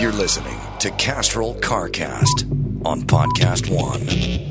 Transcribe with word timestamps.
You're 0.00 0.12
listening 0.12 0.60
to 0.78 0.92
Castrol 0.92 1.56
CarCast 1.56 2.86
on 2.86 3.02
Podcast 3.02 3.68
One. 3.68 4.47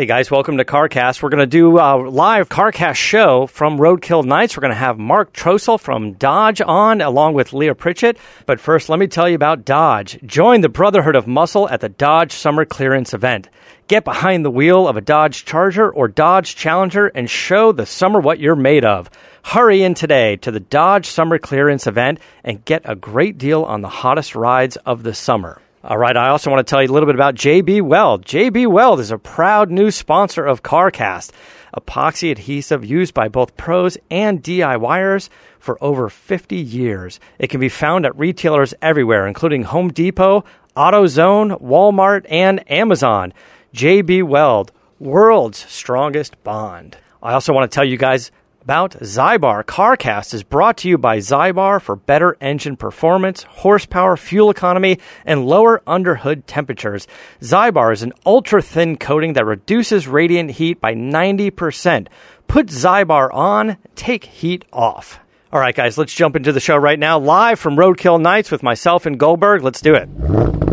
Hey 0.00 0.06
guys, 0.06 0.30
welcome 0.30 0.56
to 0.56 0.64
CarCast. 0.64 1.22
We're 1.22 1.28
going 1.28 1.40
to 1.40 1.46
do 1.46 1.78
a 1.78 2.08
live 2.08 2.48
CarCast 2.48 2.94
show 2.94 3.46
from 3.46 3.76
Roadkill 3.76 4.24
Nights. 4.24 4.56
We're 4.56 4.62
going 4.62 4.72
to 4.72 4.74
have 4.74 4.98
Mark 4.98 5.34
Trostle 5.34 5.78
from 5.78 6.14
Dodge 6.14 6.62
on, 6.62 7.02
along 7.02 7.34
with 7.34 7.52
Leah 7.52 7.74
Pritchett. 7.74 8.16
But 8.46 8.60
first, 8.60 8.88
let 8.88 8.98
me 8.98 9.08
tell 9.08 9.28
you 9.28 9.34
about 9.34 9.66
Dodge. 9.66 10.18
Join 10.24 10.62
the 10.62 10.70
Brotherhood 10.70 11.16
of 11.16 11.26
Muscle 11.26 11.68
at 11.68 11.82
the 11.82 11.90
Dodge 11.90 12.32
Summer 12.32 12.64
Clearance 12.64 13.12
event. 13.12 13.50
Get 13.88 14.06
behind 14.06 14.42
the 14.42 14.50
wheel 14.50 14.88
of 14.88 14.96
a 14.96 15.02
Dodge 15.02 15.44
Charger 15.44 15.90
or 15.90 16.08
Dodge 16.08 16.56
Challenger 16.56 17.08
and 17.08 17.28
show 17.28 17.70
the 17.70 17.84
summer 17.84 18.20
what 18.20 18.38
you're 18.38 18.56
made 18.56 18.86
of. 18.86 19.10
Hurry 19.42 19.82
in 19.82 19.92
today 19.92 20.36
to 20.36 20.50
the 20.50 20.60
Dodge 20.60 21.08
Summer 21.08 21.38
Clearance 21.38 21.86
event 21.86 22.20
and 22.42 22.64
get 22.64 22.80
a 22.86 22.96
great 22.96 23.36
deal 23.36 23.64
on 23.64 23.82
the 23.82 23.90
hottest 23.90 24.34
rides 24.34 24.78
of 24.78 25.02
the 25.02 25.12
summer. 25.12 25.60
All 25.82 25.96
right, 25.96 26.14
I 26.14 26.28
also 26.28 26.50
want 26.50 26.66
to 26.66 26.70
tell 26.70 26.82
you 26.82 26.90
a 26.90 26.92
little 26.92 27.06
bit 27.06 27.14
about 27.14 27.36
JB 27.36 27.80
Weld. 27.80 28.26
JB 28.26 28.66
Weld 28.66 29.00
is 29.00 29.10
a 29.10 29.16
proud 29.16 29.70
new 29.70 29.90
sponsor 29.90 30.44
of 30.44 30.62
CarCast, 30.62 31.30
epoxy 31.74 32.30
adhesive 32.30 32.84
used 32.84 33.14
by 33.14 33.28
both 33.28 33.56
pros 33.56 33.96
and 34.10 34.42
DIYers 34.42 35.30
for 35.58 35.82
over 35.82 36.10
50 36.10 36.54
years. 36.54 37.18
It 37.38 37.48
can 37.48 37.60
be 37.60 37.70
found 37.70 38.04
at 38.04 38.14
retailers 38.18 38.74
everywhere, 38.82 39.26
including 39.26 39.62
Home 39.62 39.90
Depot, 39.90 40.44
AutoZone, 40.76 41.62
Walmart, 41.62 42.26
and 42.28 42.70
Amazon. 42.70 43.32
JB 43.74 44.24
Weld, 44.24 44.72
world's 44.98 45.64
strongest 45.64 46.44
bond. 46.44 46.98
I 47.22 47.32
also 47.32 47.54
want 47.54 47.70
to 47.70 47.74
tell 47.74 47.86
you 47.86 47.96
guys 47.96 48.30
about 48.62 48.92
Zybar. 49.00 49.64
CarCast 49.64 50.34
is 50.34 50.42
brought 50.42 50.76
to 50.78 50.88
you 50.88 50.98
by 50.98 51.18
Zybar 51.18 51.80
for 51.80 51.96
better 51.96 52.36
engine 52.40 52.76
performance, 52.76 53.42
horsepower, 53.42 54.16
fuel 54.16 54.50
economy, 54.50 54.98
and 55.24 55.46
lower 55.46 55.82
underhood 55.86 56.46
temperatures. 56.46 57.06
Zybar 57.40 57.92
is 57.92 58.02
an 58.02 58.12
ultra 58.26 58.62
thin 58.62 58.96
coating 58.96 59.32
that 59.32 59.46
reduces 59.46 60.06
radiant 60.06 60.52
heat 60.52 60.80
by 60.80 60.94
90%. 60.94 62.08
Put 62.46 62.66
Zybar 62.66 63.32
on, 63.32 63.76
take 63.94 64.24
heat 64.24 64.64
off. 64.72 65.20
All 65.52 65.60
right, 65.60 65.74
guys, 65.74 65.98
let's 65.98 66.14
jump 66.14 66.36
into 66.36 66.52
the 66.52 66.60
show 66.60 66.76
right 66.76 66.98
now, 66.98 67.18
live 67.18 67.58
from 67.58 67.76
Roadkill 67.76 68.20
Nights 68.20 68.50
with 68.50 68.62
myself 68.62 69.06
and 69.06 69.18
Goldberg. 69.18 69.62
Let's 69.62 69.80
do 69.80 69.94
it. 69.94 70.69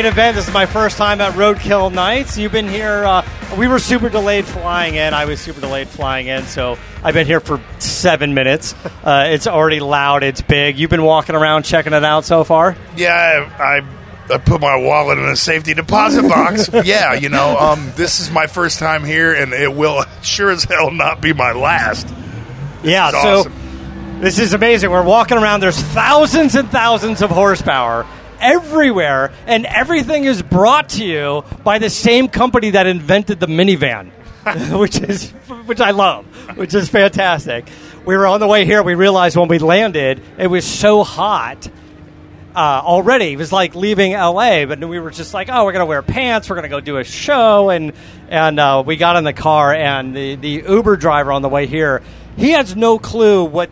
Great 0.00 0.12
event. 0.12 0.34
This 0.34 0.48
is 0.48 0.54
my 0.54 0.64
first 0.64 0.96
time 0.96 1.20
at 1.20 1.34
Roadkill 1.34 1.92
Nights. 1.92 2.38
You've 2.38 2.52
been 2.52 2.68
here, 2.68 3.04
uh, 3.04 3.26
we 3.58 3.68
were 3.68 3.78
super 3.78 4.08
delayed 4.08 4.46
flying 4.46 4.94
in. 4.94 5.12
I 5.12 5.26
was 5.26 5.42
super 5.42 5.60
delayed 5.60 5.88
flying 5.88 6.28
in, 6.28 6.44
so 6.44 6.78
I've 7.04 7.12
been 7.12 7.26
here 7.26 7.40
for 7.40 7.60
seven 7.80 8.32
minutes. 8.32 8.74
Uh, 9.04 9.26
it's 9.26 9.46
already 9.46 9.78
loud, 9.80 10.22
it's 10.22 10.40
big. 10.40 10.78
You've 10.78 10.88
been 10.88 11.02
walking 11.02 11.34
around 11.34 11.64
checking 11.64 11.92
it 11.92 12.02
out 12.02 12.24
so 12.24 12.44
far? 12.44 12.78
Yeah, 12.96 13.12
I, 13.58 13.62
I 13.62 14.34
I 14.34 14.38
put 14.38 14.62
my 14.62 14.76
wallet 14.76 15.18
in 15.18 15.24
a 15.26 15.36
safety 15.36 15.74
deposit 15.74 16.22
box. 16.22 16.70
yeah, 16.84 17.12
you 17.12 17.28
know, 17.28 17.58
um, 17.58 17.92
this 17.96 18.20
is 18.20 18.30
my 18.30 18.46
first 18.46 18.78
time 18.78 19.04
here, 19.04 19.34
and 19.34 19.52
it 19.52 19.74
will 19.74 20.04
sure 20.22 20.50
as 20.50 20.64
hell 20.64 20.90
not 20.90 21.20
be 21.20 21.34
my 21.34 21.52
last. 21.52 22.08
Yeah, 22.82 23.10
so 23.10 23.40
awesome. 23.40 24.20
this 24.20 24.38
is 24.38 24.54
amazing. 24.54 24.90
We're 24.90 25.04
walking 25.04 25.36
around. 25.36 25.60
There's 25.60 25.82
thousands 25.82 26.54
and 26.54 26.70
thousands 26.70 27.20
of 27.20 27.28
horsepower 27.28 28.06
everywhere, 28.40 29.32
and 29.46 29.66
everything 29.66 30.24
is 30.24 30.42
brought 30.42 30.90
to 30.90 31.04
you 31.04 31.44
by 31.64 31.78
the 31.78 31.90
same 31.90 32.28
company 32.28 32.70
that 32.70 32.86
invented 32.86 33.40
the 33.40 33.46
minivan, 33.46 34.10
which 34.78 34.98
is 34.98 35.30
which 35.66 35.80
I 35.80 35.90
love, 35.90 36.26
which 36.56 36.74
is 36.74 36.88
fantastic. 36.88 37.68
We 38.04 38.16
were 38.16 38.26
on 38.26 38.40
the 38.40 38.46
way 38.46 38.64
here. 38.64 38.82
We 38.82 38.94
realized 38.94 39.36
when 39.36 39.48
we 39.48 39.58
landed, 39.58 40.22
it 40.38 40.46
was 40.46 40.64
so 40.64 41.04
hot. 41.04 41.68
Uh, 42.52 42.82
already, 42.82 43.34
it 43.34 43.36
was 43.36 43.52
like 43.52 43.76
leaving 43.76 44.12
LA, 44.12 44.66
but 44.66 44.80
we 44.80 44.98
were 44.98 45.12
just 45.12 45.32
like, 45.32 45.48
"Oh, 45.50 45.64
we're 45.64 45.72
gonna 45.72 45.86
wear 45.86 46.02
pants. 46.02 46.50
We're 46.50 46.56
gonna 46.56 46.68
go 46.68 46.80
do 46.80 46.96
a 46.96 47.04
show," 47.04 47.70
and 47.70 47.92
and 48.28 48.58
uh, 48.58 48.82
we 48.84 48.96
got 48.96 49.16
in 49.16 49.24
the 49.24 49.32
car, 49.32 49.72
and 49.72 50.16
the 50.16 50.34
the 50.34 50.64
Uber 50.68 50.96
driver 50.96 51.30
on 51.30 51.42
the 51.42 51.48
way 51.48 51.66
here, 51.66 52.02
he 52.36 52.50
has 52.52 52.74
no 52.74 52.98
clue 52.98 53.44
what 53.44 53.70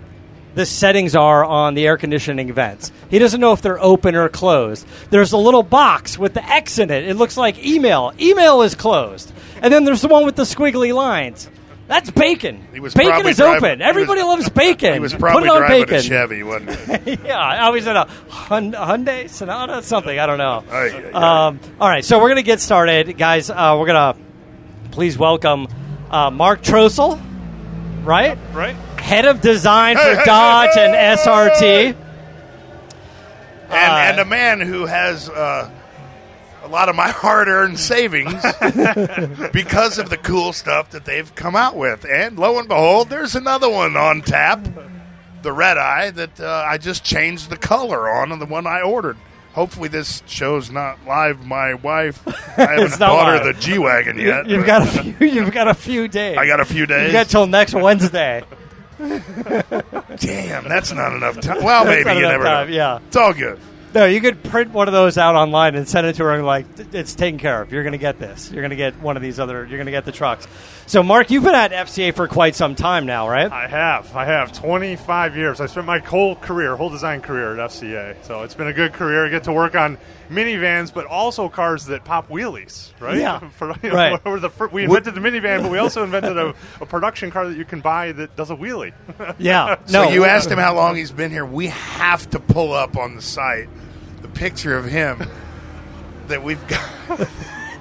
the 0.58 0.66
settings 0.66 1.14
are 1.14 1.44
on 1.44 1.74
the 1.74 1.86
air 1.86 1.96
conditioning 1.96 2.52
vents. 2.52 2.90
He 3.10 3.20
doesn't 3.20 3.40
know 3.40 3.52
if 3.52 3.62
they're 3.62 3.80
open 3.80 4.16
or 4.16 4.28
closed. 4.28 4.84
There's 5.10 5.30
a 5.30 5.36
little 5.36 5.62
box 5.62 6.18
with 6.18 6.34
the 6.34 6.44
X 6.44 6.80
in 6.80 6.90
it. 6.90 7.04
It 7.08 7.14
looks 7.14 7.36
like 7.36 7.64
email. 7.64 8.12
Email 8.18 8.62
is 8.62 8.74
closed, 8.74 9.32
and 9.62 9.72
then 9.72 9.84
there's 9.84 10.02
the 10.02 10.08
one 10.08 10.24
with 10.26 10.34
the 10.34 10.42
squiggly 10.42 10.92
lines. 10.92 11.48
That's 11.86 12.10
bacon. 12.10 12.66
He 12.72 12.80
was 12.80 12.92
bacon 12.92 13.12
probably 13.12 13.30
is 13.30 13.36
driving- 13.36 13.80
open. 13.82 13.94
he 13.94 14.00
was- 14.04 14.08
loves 14.08 14.48
bacon. 14.50 14.92
He 14.94 14.98
was 15.00 15.14
Put 15.14 15.44
it 15.44 15.48
on 15.48 15.58
driving 15.58 15.82
bacon. 15.84 15.94
a 15.96 16.02
Chevy, 16.02 16.42
wasn't 16.42 17.02
he? 17.04 17.18
yeah, 17.24 17.38
I 17.38 17.70
was 17.70 17.86
in 17.86 17.96
a 17.96 18.06
Hyundai 18.28 19.30
Sonata, 19.30 19.80
something. 19.84 20.18
I 20.18 20.26
don't 20.26 20.38
know. 20.38 20.64
Ay, 20.70 20.90
ay, 20.92 21.10
ay. 21.14 21.46
Um, 21.46 21.60
all 21.80 21.88
right, 21.88 22.04
so 22.04 22.20
we're 22.20 22.28
gonna 22.30 22.42
get 22.42 22.60
started, 22.60 23.16
guys. 23.16 23.48
Uh, 23.48 23.76
we're 23.78 23.86
gonna 23.86 24.16
please 24.90 25.16
welcome 25.16 25.68
uh, 26.10 26.30
Mark 26.32 26.62
Trostle, 26.62 27.18
right? 28.04 28.36
Right? 28.52 28.74
Head 29.00 29.24
of 29.24 29.40
design 29.40 29.96
Hey, 29.96 30.14
for 30.14 30.18
hey, 30.20 30.24
Dodge 30.24 30.70
hey, 30.74 30.86
and 30.86 31.18
SRT. 31.18 31.86
and, 31.94 31.96
Uh, 33.70 33.74
and 33.74 34.18
a 34.20 34.24
man 34.24 34.60
who 34.60 34.86
has 34.86 35.28
uh, 35.28 35.70
a 36.64 36.68
lot 36.68 36.88
of 36.88 36.96
my 36.96 37.08
hard-earned 37.08 37.78
savings 37.78 38.32
because 39.52 39.98
of 39.98 40.10
the 40.10 40.18
cool 40.22 40.52
stuff 40.52 40.90
that 40.90 41.04
they've 41.04 41.34
come 41.34 41.56
out 41.56 41.76
with. 41.76 42.04
And 42.04 42.38
lo 42.38 42.58
and 42.58 42.68
behold, 42.68 43.08
there's 43.10 43.34
another 43.34 43.68
one 43.70 43.96
on 43.96 44.20
tap, 44.22 44.66
the 45.42 45.52
red 45.52 45.78
eye 45.78 46.10
that 46.10 46.40
uh, 46.40 46.64
I 46.66 46.78
just 46.78 47.04
changed 47.04 47.50
the 47.50 47.56
color 47.56 48.10
on, 48.10 48.32
and 48.32 48.40
the 48.40 48.46
one 48.46 48.66
I 48.66 48.82
ordered. 48.82 49.16
Hopefully, 49.54 49.88
this 49.88 50.22
show's 50.26 50.70
not 50.70 50.98
live. 51.06 51.44
My 51.44 51.74
wife, 51.74 52.22
I 52.58 52.62
haven't 52.74 52.98
bought 52.98 53.38
her 53.44 53.52
the 53.52 53.58
G 53.58 53.78
wagon 53.78 54.18
yet. 54.18 54.46
You've 54.46 54.66
got 54.66 54.82
a 54.82 54.86
few. 54.86 55.14
You've 55.26 55.50
got 55.52 55.66
a 55.68 55.74
few 55.74 56.06
days. 56.06 56.36
I 56.38 56.46
got 56.46 56.60
a 56.60 56.64
few 56.64 56.86
days. 56.86 57.06
You 57.08 57.12
got 57.12 57.28
till 57.28 57.46
next 57.46 57.74
Wednesday. 57.74 58.44
Damn, 60.16 60.68
that's 60.68 60.92
not 60.92 61.12
enough 61.14 61.40
time. 61.40 61.62
Well, 61.62 61.84
That's 61.84 62.04
maybe 62.04 62.04
not 62.04 62.12
you 62.14 62.18
enough 62.20 62.32
never 62.32 62.44
time, 62.44 62.70
know. 62.70 62.76
yeah. 62.76 62.98
it's 63.06 63.16
all 63.16 63.32
good. 63.32 63.58
No, 63.94 64.04
you 64.04 64.20
could 64.20 64.42
print 64.44 64.70
one 64.72 64.86
of 64.86 64.92
those 64.92 65.16
out 65.16 65.34
online 65.34 65.74
and 65.74 65.88
send 65.88 66.06
it 66.06 66.16
to 66.16 66.24
her 66.24 66.34
and 66.34 66.44
like 66.44 66.66
it's 66.92 67.14
taken 67.14 67.38
care 67.38 67.62
of. 67.62 67.72
You're 67.72 67.82
going 67.84 67.92
to 67.92 67.98
get 67.98 68.18
this. 68.18 68.50
You're 68.50 68.60
going 68.60 68.70
to 68.70 68.76
get 68.76 69.00
one 69.00 69.16
of 69.16 69.22
these 69.22 69.40
other. 69.40 69.60
You're 69.60 69.78
going 69.78 69.86
to 69.86 69.92
get 69.92 70.04
the 70.04 70.12
trucks. 70.12 70.46
So, 70.86 71.02
Mark, 71.02 71.30
you've 71.30 71.42
been 71.44 71.54
at 71.54 71.72
FCA 71.72 72.14
for 72.14 72.28
quite 72.28 72.54
some 72.54 72.74
time 72.74 73.06
now, 73.06 73.28
right? 73.28 73.50
I 73.50 73.66
have. 73.66 74.14
I 74.14 74.26
have 74.26 74.52
25 74.52 75.36
years. 75.36 75.60
I 75.60 75.66
spent 75.66 75.86
my 75.86 76.00
whole 76.00 76.36
career, 76.36 76.76
whole 76.76 76.90
design 76.90 77.22
career 77.22 77.58
at 77.58 77.70
FCA. 77.70 78.22
So 78.24 78.42
it's 78.42 78.54
been 78.54 78.68
a 78.68 78.74
good 78.74 78.92
career. 78.92 79.24
I 79.24 79.30
get 79.30 79.44
to 79.44 79.52
work 79.52 79.74
on 79.74 79.96
minivans, 80.28 80.92
but 80.92 81.06
also 81.06 81.48
cars 81.48 81.86
that 81.86 82.04
pop 82.04 82.28
wheelies, 82.28 82.90
right? 83.00 83.18
Yeah. 83.18 83.38
For, 83.50 83.74
you 83.82 83.88
know, 83.90 83.94
Right. 83.94 84.20
we're 84.24 84.40
the 84.40 84.50
fir- 84.50 84.68
we 84.68 84.84
invented 84.84 85.14
the 85.14 85.20
minivan, 85.20 85.62
but 85.62 85.70
we 85.70 85.78
also 85.78 86.04
invented 86.04 86.36
a, 86.36 86.54
a 86.80 86.86
production 86.86 87.30
car 87.30 87.48
that 87.48 87.56
you 87.56 87.64
can 87.64 87.80
buy 87.80 88.12
that 88.12 88.36
does 88.36 88.50
a 88.50 88.56
wheelie. 88.56 88.92
Yeah. 89.38 89.76
So 89.86 90.04
no, 90.04 90.10
you 90.10 90.24
asked 90.24 90.50
him 90.50 90.58
how 90.58 90.74
long 90.74 90.96
he's 90.96 91.12
been 91.12 91.30
here. 91.30 91.44
We 91.46 91.68
have 91.68 92.28
to 92.30 92.40
pull 92.40 92.72
up 92.72 92.96
on 92.96 93.14
the 93.16 93.22
site 93.22 93.68
the 94.22 94.28
picture 94.28 94.76
of 94.76 94.84
him 94.84 95.22
that 96.28 96.42
we've 96.42 96.64
got. 96.68 97.28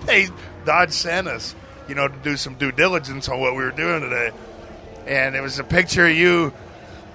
they 0.05 0.27
Dodge 0.65 0.91
sent 0.91 1.27
us, 1.27 1.55
you 1.87 1.95
know, 1.95 2.07
to 2.07 2.17
do 2.23 2.37
some 2.37 2.55
due 2.55 2.71
diligence 2.71 3.27
on 3.29 3.39
what 3.39 3.53
we 3.55 3.63
were 3.63 3.71
doing 3.71 4.01
today, 4.01 4.31
and 5.05 5.35
it 5.35 5.41
was 5.41 5.59
a 5.59 5.63
picture 5.63 6.05
of 6.07 6.15
you 6.15 6.53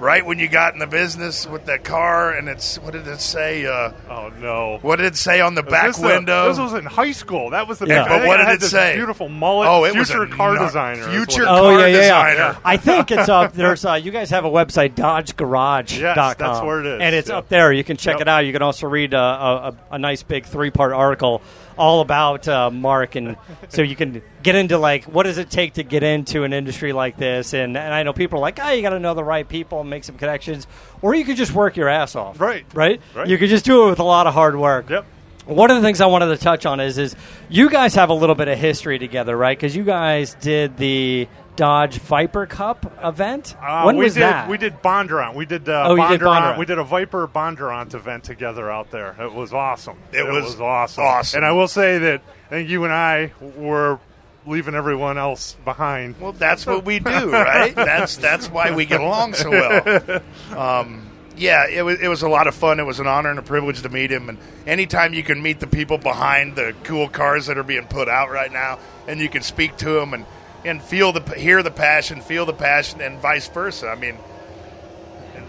right 0.03 0.27
when 0.27 0.39
you 0.41 0.49
got 0.49 0.73
in 0.75 0.81
the 0.81 0.87
business 0.87 1.47
with 1.47 1.67
that 1.67 1.85
car, 1.85 2.33
and 2.33 2.49
it's 2.49 2.77
what 2.81 2.93
did 2.93 3.07
it 3.07 3.21
say? 3.21 3.65
Uh, 3.65 3.93
oh 4.11 4.31
no! 4.41 4.79
what 4.83 4.97
did 4.97 5.07
it 5.07 5.17
say 5.17 5.41
on 5.41 5.55
the 5.55 5.63
Was 5.63 5.71
back 5.71 5.87
this 5.87 5.97
the- 5.99 6.07
window? 6.09 6.49
this 6.49 6.59
was 6.59 6.75
in 6.75 6.85
high 6.85 7.13
school. 7.13 7.51
That 7.51 7.69
was 7.69 7.79
the. 7.79 7.87
Yeah. 7.87 8.05
I 8.05 8.09
But 8.09 8.27
what 8.27 8.37
did 8.39 8.47
had 8.49 8.63
it 8.63 8.67
say? 8.67 8.97
Beautiful 8.97 9.29
mullet. 9.29 9.69
Oh, 9.69 9.85
it 9.85 9.95
was 9.95 10.09
future 10.11 10.25
a 10.25 10.29
car 10.29 10.55
nut- 10.55 10.67
designer. 10.67 11.09
future 11.11 11.43
it 11.43 11.47
car 11.47 11.57
Oh 11.59 11.79
yeah, 11.79 11.87
yeah, 11.87 11.97
yeah. 11.97 12.31
designer. 12.35 12.59
I 12.65 12.77
think 12.77 13.11
it's 13.13 13.29
up. 13.29 13.53
There's 13.53 13.85
uh, 13.85 13.95
you 13.95 14.11
guys 14.11 14.31
have 14.31 14.45
a 14.45 14.51
website, 14.51 14.95
DodgeGarage.com. 14.95 16.01
Yes, 16.01 16.37
that's 16.37 16.61
where 16.65 16.81
it 16.81 16.87
is. 16.87 17.01
and 17.01 17.15
it's 17.15 17.29
Yep. 17.29 17.39
up 17.39 17.49
there. 17.49 17.73
You 17.73 17.85
can 17.85 17.97
check 17.97 18.15
Yep. 18.15 18.21
it 18.23 18.29
out. 18.29 18.39
You 18.45 18.53
can 18.53 18.63
also 18.63 18.89
read 18.89 19.15
uh, 19.15 19.19
a, 19.19 19.69
a, 19.69 19.95
a 19.95 19.99
nice 19.99 20.23
big 20.23 20.45
three 20.45 20.71
part 20.71 20.93
article 20.93 21.41
all 21.77 22.01
about 22.01 22.47
uh, 22.49 22.71
Mark, 22.71 23.15
and 23.15 23.37
so 23.69 23.83
you 23.83 23.97
can 23.97 24.23
get 24.43 24.55
into 24.55 24.79
like 24.79 25.05
what 25.05 25.25
does 25.25 25.39
it 25.39 25.51
take 25.51 25.75
to 25.75 25.83
get 25.83 26.03
into 26.03 26.45
an 26.45 26.53
industry 26.53 26.93
like 26.93 27.17
this. 27.17 27.55
And, 27.55 27.77
and 27.77 27.95
I 27.95 28.03
know 28.03 28.13
people 28.13 28.39
are 28.39 28.43
like, 28.43 28.59
oh, 28.63 28.71
you 28.71 28.83
got 28.83 28.91
to 28.91 29.01
know 29.01 29.15
the 29.15 29.25
right 29.25 29.49
people 29.49 29.81
and 29.81 29.91
make 29.91 30.05
some 30.05 30.17
connections, 30.17 30.67
or 31.01 31.15
you 31.15 31.25
could 31.25 31.37
just 31.37 31.53
work 31.53 31.77
your 31.77 31.89
ass 31.89 32.17
off. 32.17 32.41
Right. 32.41 32.65
right, 32.75 33.01
Right. 33.15 33.29
You 33.29 33.39
could 33.39 33.51
just 33.51 33.65
do 33.65 33.87
it 33.87 33.91
with 33.91 33.99
a 34.01 34.05
lot 34.05 34.27
of 34.27 34.35
hard 34.35 34.57
work. 34.57 34.91
Yep. 34.91 35.07
one 35.47 35.71
of 35.71 35.77
the 35.77 35.83
things 35.83 36.01
I 36.01 36.07
wanted 36.07 36.27
to 36.27 36.37
touch 36.37 36.67
on 36.67 36.79
is 36.81 36.99
is 36.99 37.17
you 37.49 37.69
guys 37.69 37.95
have 37.95 38.11
a 38.11 38.15
little 38.15 38.35
bit 38.35 38.49
of 38.49 38.59
history 38.59 38.99
together, 38.99 39.37
right? 39.37 39.57
Because 39.57 39.75
you 39.75 39.85
guys 39.85 40.35
did 40.41 40.77
the 40.77 41.29
Dodge 41.57 41.99
Viper 41.99 42.47
Cup 42.47 42.93
event. 43.05 43.57
Uh, 43.61 43.83
when 43.83 43.97
we 43.97 44.05
was 44.05 44.15
did, 44.15 44.23
that? 44.23 44.49
We 44.49 44.57
did 44.59 44.83
Bondurant. 44.83 45.35
We 45.35 45.45
did, 45.45 45.69
uh, 45.69 45.85
Oh, 45.89 45.95
you 45.95 46.09
did 46.09 46.21
Bondurant. 46.21 46.55
Bondurant. 46.55 46.59
We 46.59 46.67
did 46.67 46.79
a 46.79 46.85
Viper 46.85 47.29
Bondurant 47.29 47.95
event 47.95 48.25
together 48.25 48.71
out 48.71 48.91
there. 48.91 49.15
It 49.21 49.33
was 49.33 49.53
awesome. 49.53 49.99
It 50.13 50.27
was 50.27 50.61
awesome. 50.61 51.05
awesome. 51.05 51.39
And 51.39 51.47
I 51.47 51.53
will 51.53 51.69
say 51.69 51.99
that 51.99 52.23
I 52.47 52.49
think 52.49 52.71
you 52.71 52.85
and 52.85 52.93
I 52.93 53.33
were 53.57 53.99
leaving 54.47 54.75
everyone 54.75 55.19
else 55.19 55.57
behind. 55.65 56.19
Well, 56.21 56.33
that's 56.33 56.67
what 56.67 56.85
we 56.85 56.99
do, 56.99 57.31
right? 57.33 57.75
that's 57.75 58.17
that's 58.17 58.49
why 58.51 58.75
we 58.75 58.87
get 58.87 59.01
along 59.01 59.35
so 59.35 59.51
well. 59.51 60.21
Um, 60.57 61.09
yeah, 61.37 61.67
it 61.69 61.83
was 61.83 62.01
it 62.01 62.09
was 62.09 62.23
a 62.23 62.29
lot 62.29 62.47
of 62.47 62.55
fun. 62.55 62.81
It 62.81 62.85
was 62.85 63.01
an 63.01 63.07
honor 63.07 63.31
and 63.31 63.39
a 63.39 63.43
privilege 63.43 63.83
to 63.83 63.89
meet 63.89 64.11
him. 64.11 64.29
And 64.29 64.39
anytime 64.67 65.15
you 65.15 65.23
can 65.23 65.43
meet 65.43 65.61
the 65.61 65.67
people 65.67 65.99
behind 65.99 66.57
the 66.57 66.75
cool 66.85 67.09
cars 67.09 67.47
that 67.47 67.57
are 67.57 67.63
being 67.63 67.87
put 67.87 68.09
out 68.09 68.31
right 68.31 68.53
now, 68.53 68.79
and 69.07 69.21
you 69.21 69.29
can 69.29 69.43
speak 69.43 69.77
to 69.79 69.91
them 69.91 70.15
and 70.15 70.27
and 70.65 70.83
feel 70.83 71.13
the 71.13 71.21
hear 71.35 71.63
the 71.63 71.71
passion, 71.71 72.21
feel 72.21 72.47
the 72.47 72.53
passion, 72.53 73.01
and 73.01 73.19
vice 73.19 73.49
versa. 73.49 73.89
I 73.89 73.95
mean. 73.97 74.17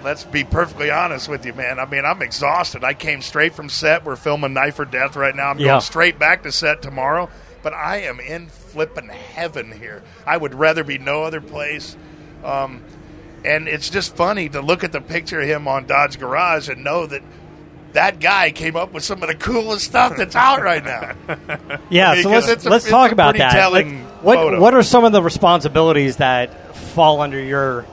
Let's 0.04 0.26
be 0.26 0.44
perfectly 0.44 0.92
honest 0.92 1.30
with 1.30 1.46
you, 1.46 1.54
man. 1.54 1.80
I 1.80 1.86
mean, 1.86 2.04
I'm 2.04 2.22
exhausted. 2.22 2.84
I 2.84 2.94
came 2.94 3.22
straight 3.22 3.54
from 3.56 3.70
set. 3.70 4.04
We're 4.04 4.18
filming 4.18 4.54
Knife 4.54 4.78
or 4.80 4.84
Death 4.86 5.16
right 5.16 5.34
now. 5.34 5.50
I'm 5.50 5.60
Yeah. 5.60 5.68
going 5.68 5.82
straight 5.82 6.20
back 6.20 6.44
to 6.44 6.52
set 6.52 6.82
tomorrow. 6.82 7.30
But 7.62 7.74
I 7.74 8.02
am 8.02 8.20
in 8.20 8.48
flipping 8.48 9.08
heaven 9.08 9.72
here. 9.72 10.04
I 10.26 10.36
would 10.36 10.56
rather 10.56 10.84
be 10.84 10.98
no 10.98 11.24
other 11.24 11.40
place. 11.40 11.96
Um, 12.44 12.82
and 13.46 13.70
it's 13.70 13.90
just 13.90 14.14
funny 14.18 14.50
to 14.50 14.60
look 14.62 14.84
at 14.84 14.92
the 14.92 15.00
picture 15.00 15.40
of 15.40 15.48
him 15.48 15.70
on 15.70 15.86
Dodge 15.86 16.20
Garage 16.20 16.68
and 16.68 16.84
know 16.84 17.06
that 17.06 17.22
that 17.94 18.20
guy 18.20 18.52
came 18.52 18.76
up 18.76 18.92
with 18.92 19.04
some 19.04 19.22
of 19.24 19.30
the 19.30 19.36
coolest 19.36 19.86
stuff 19.86 20.18
that's 20.18 20.36
out 20.36 20.62
right 20.62 20.84
now. 20.84 21.16
yeah, 21.90 22.22
so 22.22 22.30
let's 22.30 22.66
a- 22.66 22.70
let's 22.70 22.88
talk 22.88 23.12
about 23.12 23.38
that. 23.38 23.72
Like, 23.72 23.88
what 24.22 24.36
photo. 24.36 24.60
what 24.60 24.74
are 24.74 24.84
some 24.84 25.04
of 25.04 25.12
the 25.12 25.22
responsibilities 25.22 26.18
that 26.18 26.76
fall 26.76 27.22
under 27.22 27.40
your 27.42 27.86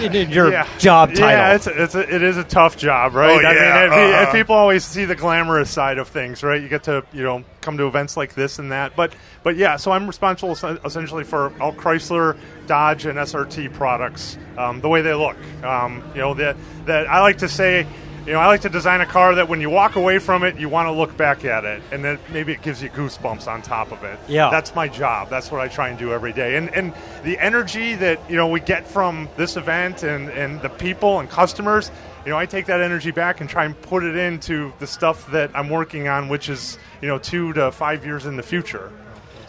your 0.00 0.50
Yeah. 0.50 0.66
job 0.78 1.10
title? 1.10 1.28
Yeah, 1.28 1.54
it's 1.54 1.66
a, 1.66 1.82
it's 1.82 1.94
a, 1.94 2.14
it 2.14 2.22
is 2.22 2.36
a 2.36 2.44
tough 2.44 2.76
job, 2.76 3.14
right? 3.14 3.30
Oh, 3.30 3.46
I 3.46 3.52
yeah, 3.52 3.88
mean, 3.88 4.08
if, 4.10 4.14
uh-huh. 4.22 4.32
people 4.32 4.54
always 4.56 4.84
see 4.84 5.04
the 5.04 5.14
glamorous 5.14 5.70
side 5.70 5.98
of 5.98 6.08
things, 6.08 6.42
right? 6.42 6.60
You 6.60 6.68
get 6.68 6.84
to 6.84 7.04
you 7.12 7.22
know 7.22 7.44
come 7.60 7.76
to 7.78 7.86
events 7.86 8.16
like 8.16 8.34
this 8.34 8.58
and 8.58 8.72
that, 8.72 8.96
but 8.96 9.14
but 9.42 9.56
yeah. 9.56 9.76
So 9.76 9.92
I'm 9.92 10.06
responsible 10.06 10.52
essentially 10.84 11.24
for 11.24 11.52
all 11.60 11.72
Chrysler, 11.72 12.36
Dodge, 12.66 13.06
and 13.06 13.18
SRT 13.18 13.72
products, 13.74 14.38
um, 14.58 14.80
the 14.80 14.88
way 14.88 15.02
they 15.02 15.14
look. 15.14 15.36
Um, 15.62 16.02
you 16.14 16.20
know 16.20 16.34
that 16.34 16.56
that 16.86 17.08
I 17.08 17.20
like 17.20 17.38
to 17.38 17.48
say. 17.48 17.86
You 18.26 18.32
know, 18.32 18.38
I 18.38 18.46
like 18.46 18.62
to 18.62 18.70
design 18.70 19.02
a 19.02 19.06
car 19.06 19.34
that 19.34 19.50
when 19.50 19.60
you 19.60 19.68
walk 19.68 19.96
away 19.96 20.18
from 20.18 20.44
it, 20.44 20.56
you 20.56 20.70
want 20.70 20.86
to 20.86 20.92
look 20.92 21.14
back 21.14 21.44
at 21.44 21.66
it, 21.66 21.82
and 21.92 22.02
then 22.02 22.18
maybe 22.32 22.52
it 22.52 22.62
gives 22.62 22.82
you 22.82 22.88
goosebumps 22.88 23.46
on 23.46 23.60
top 23.60 23.92
of 23.92 24.02
it. 24.02 24.18
Yeah. 24.28 24.48
that's 24.48 24.74
my 24.74 24.88
job. 24.88 25.28
That's 25.28 25.52
what 25.52 25.60
I 25.60 25.68
try 25.68 25.88
and 25.90 25.98
do 25.98 26.10
every 26.10 26.32
day. 26.32 26.56
And 26.56 26.74
and 26.74 26.94
the 27.22 27.38
energy 27.38 27.94
that 27.96 28.18
you 28.30 28.36
know 28.36 28.48
we 28.48 28.60
get 28.60 28.86
from 28.86 29.28
this 29.36 29.58
event 29.58 30.04
and 30.04 30.30
and 30.30 30.62
the 30.62 30.70
people 30.70 31.20
and 31.20 31.28
customers, 31.28 31.90
you 32.24 32.30
know, 32.30 32.38
I 32.38 32.46
take 32.46 32.64
that 32.66 32.80
energy 32.80 33.10
back 33.10 33.42
and 33.42 33.50
try 33.50 33.66
and 33.66 33.78
put 33.82 34.02
it 34.04 34.16
into 34.16 34.72
the 34.78 34.86
stuff 34.86 35.30
that 35.32 35.50
I'm 35.54 35.68
working 35.68 36.08
on, 36.08 36.30
which 36.30 36.48
is 36.48 36.78
you 37.02 37.08
know 37.08 37.18
two 37.18 37.52
to 37.52 37.72
five 37.72 38.06
years 38.06 38.24
in 38.24 38.36
the 38.36 38.42
future. 38.42 38.90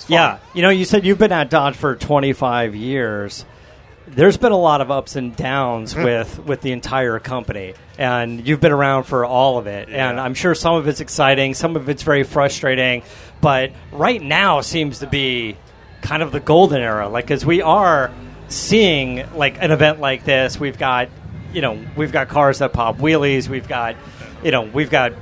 Yeah, 0.09 0.39
you 0.53 0.61
know, 0.61 0.69
you 0.69 0.83
said 0.83 1.05
you've 1.05 1.17
been 1.17 1.31
at 1.31 1.49
Dodge 1.49 1.75
for 1.77 1.95
25 1.95 2.75
years. 2.75 3.45
There's 4.07 4.37
been 4.37 4.51
a 4.51 4.57
lot 4.57 4.81
of 4.81 4.91
ups 4.91 5.15
and 5.15 5.35
downs 5.35 5.93
mm. 5.93 6.03
with 6.03 6.39
with 6.45 6.61
the 6.61 6.71
entire 6.71 7.19
company, 7.19 7.73
and 7.97 8.45
you've 8.47 8.61
been 8.61 8.71
around 8.71 9.03
for 9.05 9.25
all 9.25 9.57
of 9.57 9.67
it. 9.67 9.89
And 9.89 10.19
I'm 10.19 10.33
sure 10.35 10.53
some 10.53 10.75
of 10.75 10.87
it's 10.87 11.01
exciting, 11.01 11.53
some 11.55 11.75
of 11.75 11.89
it's 11.89 12.03
very 12.03 12.23
frustrating, 12.23 13.03
but 13.41 13.71
right 13.91 14.21
now 14.21 14.61
seems 14.61 14.99
to 14.99 15.07
be 15.07 15.57
kind 16.01 16.21
of 16.21 16.31
the 16.31 16.39
golden 16.39 16.81
era. 16.81 17.09
Like, 17.09 17.31
as 17.31 17.45
we 17.45 17.61
are 17.61 18.11
seeing 18.47 19.25
like 19.35 19.61
an 19.61 19.71
event 19.71 19.99
like 19.99 20.23
this, 20.23 20.59
we've 20.59 20.77
got, 20.77 21.09
you 21.51 21.61
know, 21.61 21.83
we've 21.95 22.11
got 22.11 22.27
cars 22.27 22.59
that 22.59 22.73
pop 22.73 22.97
wheelies, 22.97 23.49
we've 23.49 23.67
got, 23.67 23.95
you 24.43 24.51
know, 24.51 24.61
we've 24.61 24.91
got 24.91 25.13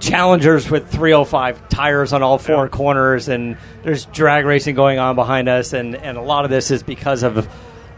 challengers 0.00 0.70
with 0.70 0.90
305 0.90 1.68
tires 1.68 2.14
on 2.14 2.22
all 2.22 2.38
four 2.38 2.64
Yeah. 2.64 2.68
corners 2.68 3.28
and 3.28 3.58
there's 3.82 4.06
drag 4.06 4.46
racing 4.46 4.74
going 4.74 4.98
on 4.98 5.14
behind 5.14 5.46
us 5.46 5.74
and, 5.74 5.94
and 5.94 6.16
a 6.16 6.22
lot 6.22 6.46
of 6.46 6.50
this 6.50 6.70
is 6.70 6.82
because 6.82 7.22
of 7.22 7.46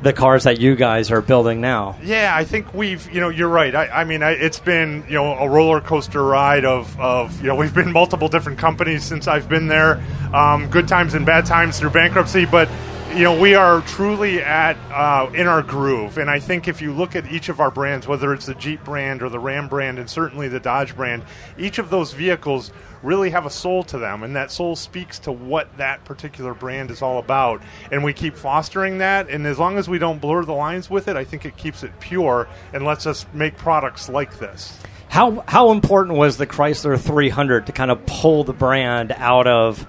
the 0.02 0.12
cars 0.12 0.44
that 0.44 0.60
you 0.60 0.75
guys 0.75 1.10
are 1.10 1.20
building 1.20 1.60
now 1.60 1.96
Yeah, 2.02 2.32
I 2.34 2.44
think 2.44 2.75
we've, 2.75 3.10
you 3.12 3.20
know, 3.20 3.28
you're 3.28 3.49
right. 3.49 3.75
I, 3.75 3.88
I 3.88 4.04
mean, 4.04 4.22
I, 4.22 4.32
it's 4.32 4.60
been, 4.60 5.04
you 5.06 5.14
know, 5.14 5.34
a 5.34 5.49
roller 5.49 5.81
coaster 5.81 6.22
ride 6.22 6.64
of, 6.64 6.99
of, 7.00 7.40
you 7.40 7.49
know, 7.49 7.54
we've 7.54 7.75
been 7.75 7.93
multiple 7.93 8.28
different 8.28 8.58
companies 8.58 9.04
since 9.04 9.28
I've 9.28 9.49
been 9.49 9.69
there, 9.69 10.02
um, 10.34 10.69
good 10.69 10.88
times 10.88 11.14
and 11.14 11.25
bad 11.25 11.46
times 11.46 11.78
through 11.78 11.90
bankruptcy, 11.90 12.46
but, 12.46 12.69
you 13.10 13.25
know, 13.25 13.38
we 13.38 13.54
are 13.54 13.82
truly 13.82 14.43
at, 14.43 14.76
uh, 14.90 15.31
in 15.34 15.46
our 15.46 15.62
groove. 15.62 16.19
And 16.19 16.31
I 16.31 16.40
think 16.40 16.66
if 16.66 16.81
you 16.81 16.93
look 16.93 17.14
at 17.14 17.31
each 17.31 17.48
of 17.48 17.60
our 17.60 17.70
brands, 17.70 18.08
whether 18.08 18.32
it's 18.32 18.46
the 18.46 18.55
Jeep 18.55 18.82
brand 18.84 19.22
or 19.22 19.28
the 19.28 19.38
Ram 19.38 19.69
brand 19.69 19.98
and 19.98 20.08
certainly 20.08 20.48
the 20.48 20.60
Dodge 20.60 20.96
brand, 20.96 21.22
each 21.58 21.78
of 21.78 21.90
those 21.90 22.12
vehicles 22.12 22.72
really 23.02 23.31
have 23.31 23.46
a 23.46 23.50
soul 23.50 23.82
to 23.84 23.99
them, 23.99 24.22
and 24.22 24.37
that 24.37 24.50
soul 24.50 24.76
speaks 24.76 25.19
to 25.20 25.32
what 25.32 25.76
that 25.76 26.04
particular 26.04 26.54
brand 26.54 26.90
is 26.90 27.02
all 27.02 27.19
about. 27.19 27.62
And 27.90 28.04
we 28.04 28.12
keep 28.12 28.37
fostering 28.37 28.99
that, 28.99 29.28
and 29.28 29.46
as 29.46 29.58
long 29.58 29.78
as 29.78 29.88
we 29.88 29.99
don't 29.99 30.20
blur 30.20 30.44
the 30.44 30.52
lines 30.52 30.88
with 30.88 31.08
it, 31.08 31.16
I 31.16 31.25
think 31.25 31.44
it 31.44 31.56
keeps 31.56 31.82
it 31.82 31.99
pure 32.00 32.49
and 32.72 32.84
lets 32.84 33.06
us 33.06 33.26
make 33.32 33.56
products 33.56 34.08
like 34.08 34.38
this. 34.38 34.78
how 35.08 35.44
how 35.46 35.72
important 35.72 36.16
was 36.16 36.37
the 36.38 36.46
Chrysler 36.46 36.99
300 36.99 37.66
to 37.66 37.72
kind 37.72 37.90
of 37.90 38.04
pull 38.06 38.44
the 38.44 38.54
brand 38.54 39.12
out 39.12 39.46
of 39.46 39.87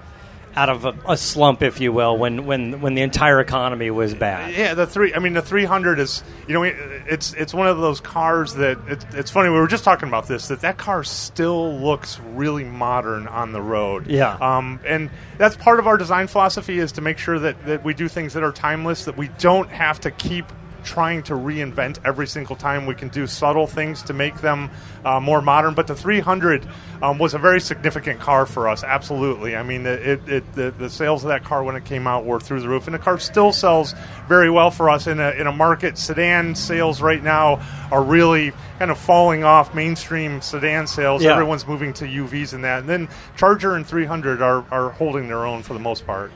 out 0.56 0.68
of 0.68 0.84
a, 0.84 0.94
a 1.08 1.16
slump 1.16 1.62
if 1.62 1.80
you 1.80 1.92
will 1.92 2.16
when 2.16 2.46
when 2.46 2.80
when 2.80 2.94
the 2.94 3.02
entire 3.02 3.40
economy 3.40 3.90
was 3.90 4.14
bad 4.14 4.54
Yeah, 4.54 4.74
the 4.74 4.86
three. 4.86 5.14
I 5.14 5.18
mean, 5.18 5.32
the 5.32 5.42
300 5.42 5.98
is 5.98 6.22
you 6.46 6.54
know 6.54 6.62
it's 6.62 7.32
it's 7.34 7.52
one 7.52 7.66
of 7.66 7.78
those 7.78 8.00
cars 8.00 8.54
that 8.54 8.78
it, 8.88 9.04
it's 9.14 9.30
funny. 9.30 9.48
We 9.48 9.56
were 9.56 9.66
just 9.66 9.84
talking 9.84 10.08
about 10.08 10.28
this 10.28 10.48
that 10.48 10.60
that 10.60 10.78
car 10.78 11.04
still 11.04 11.78
looks 11.78 12.20
really 12.20 12.64
modern 12.64 13.26
on 13.26 13.52
the 13.52 13.62
road. 13.62 14.06
Yeah. 14.06 14.36
Um, 14.36 14.80
and 14.86 15.10
that's 15.38 15.56
part 15.56 15.78
of 15.78 15.86
our 15.86 15.96
design 15.96 16.26
philosophy 16.26 16.78
is 16.78 16.92
to 16.92 17.00
make 17.00 17.18
sure 17.18 17.38
that 17.38 17.66
that 17.66 17.84
we 17.84 17.94
do 17.94 18.08
things 18.08 18.34
that 18.34 18.42
are 18.42 18.52
timeless. 18.52 19.04
That 19.04 19.16
we 19.16 19.28
don't 19.38 19.68
have 19.70 20.00
to 20.00 20.10
keep 20.10 20.46
trying 20.84 21.22
to 21.24 21.34
reinvent 21.34 21.98
every 22.04 22.26
single 22.26 22.56
time. 22.56 22.86
We 22.86 22.94
can 22.94 23.08
do 23.08 23.26
subtle 23.26 23.66
things 23.66 24.02
to 24.04 24.12
make 24.12 24.40
them 24.40 24.70
uh, 25.04 25.20
more 25.20 25.42
modern. 25.42 25.74
But 25.74 25.86
the 25.86 25.94
300 25.94 26.66
um, 27.02 27.18
was 27.18 27.34
a 27.34 27.38
very 27.38 27.60
significant 27.60 28.20
car 28.20 28.46
for 28.46 28.68
us. 28.68 28.84
Absolutely. 28.84 29.56
I 29.56 29.62
mean, 29.62 29.86
it, 29.86 30.28
it, 30.28 30.52
the, 30.54 30.70
the 30.70 30.88
sales 30.88 31.24
of 31.24 31.28
that 31.28 31.44
car 31.44 31.64
when 31.64 31.76
it 31.76 31.84
came 31.84 32.06
out 32.06 32.24
were 32.24 32.40
through 32.40 32.60
the 32.60 32.68
roof, 32.68 32.86
and 32.86 32.94
the 32.94 32.98
car 32.98 33.18
still 33.18 33.52
sells 33.52 33.94
very 34.28 34.50
well 34.50 34.70
for 34.70 34.90
us 34.90 35.06
in 35.06 35.20
a 35.20 35.30
in 35.32 35.46
a 35.46 35.52
market. 35.52 35.98
Sedan 35.98 36.54
sales 36.54 37.00
right 37.00 37.22
now 37.22 37.60
are 37.90 38.02
really 38.02 38.52
kind 38.78 38.90
of 38.90 38.98
falling 38.98 39.44
off. 39.44 39.74
Mainstream 39.74 40.40
sedan 40.40 40.86
sales. 40.86 41.22
Yeah. 41.22 41.32
Everyone's 41.32 41.66
moving 41.66 41.92
to 41.94 42.04
UVs 42.04 42.52
and 42.52 42.64
that, 42.64 42.80
and 42.80 42.88
then 42.88 43.08
Charger 43.36 43.74
and 43.74 43.86
300 43.86 44.42
are 44.42 44.64
are 44.70 44.90
holding 44.90 45.28
their 45.28 45.44
own 45.44 45.62
for 45.62 45.72
the 45.74 45.80
most 45.80 46.06
part. 46.06 46.30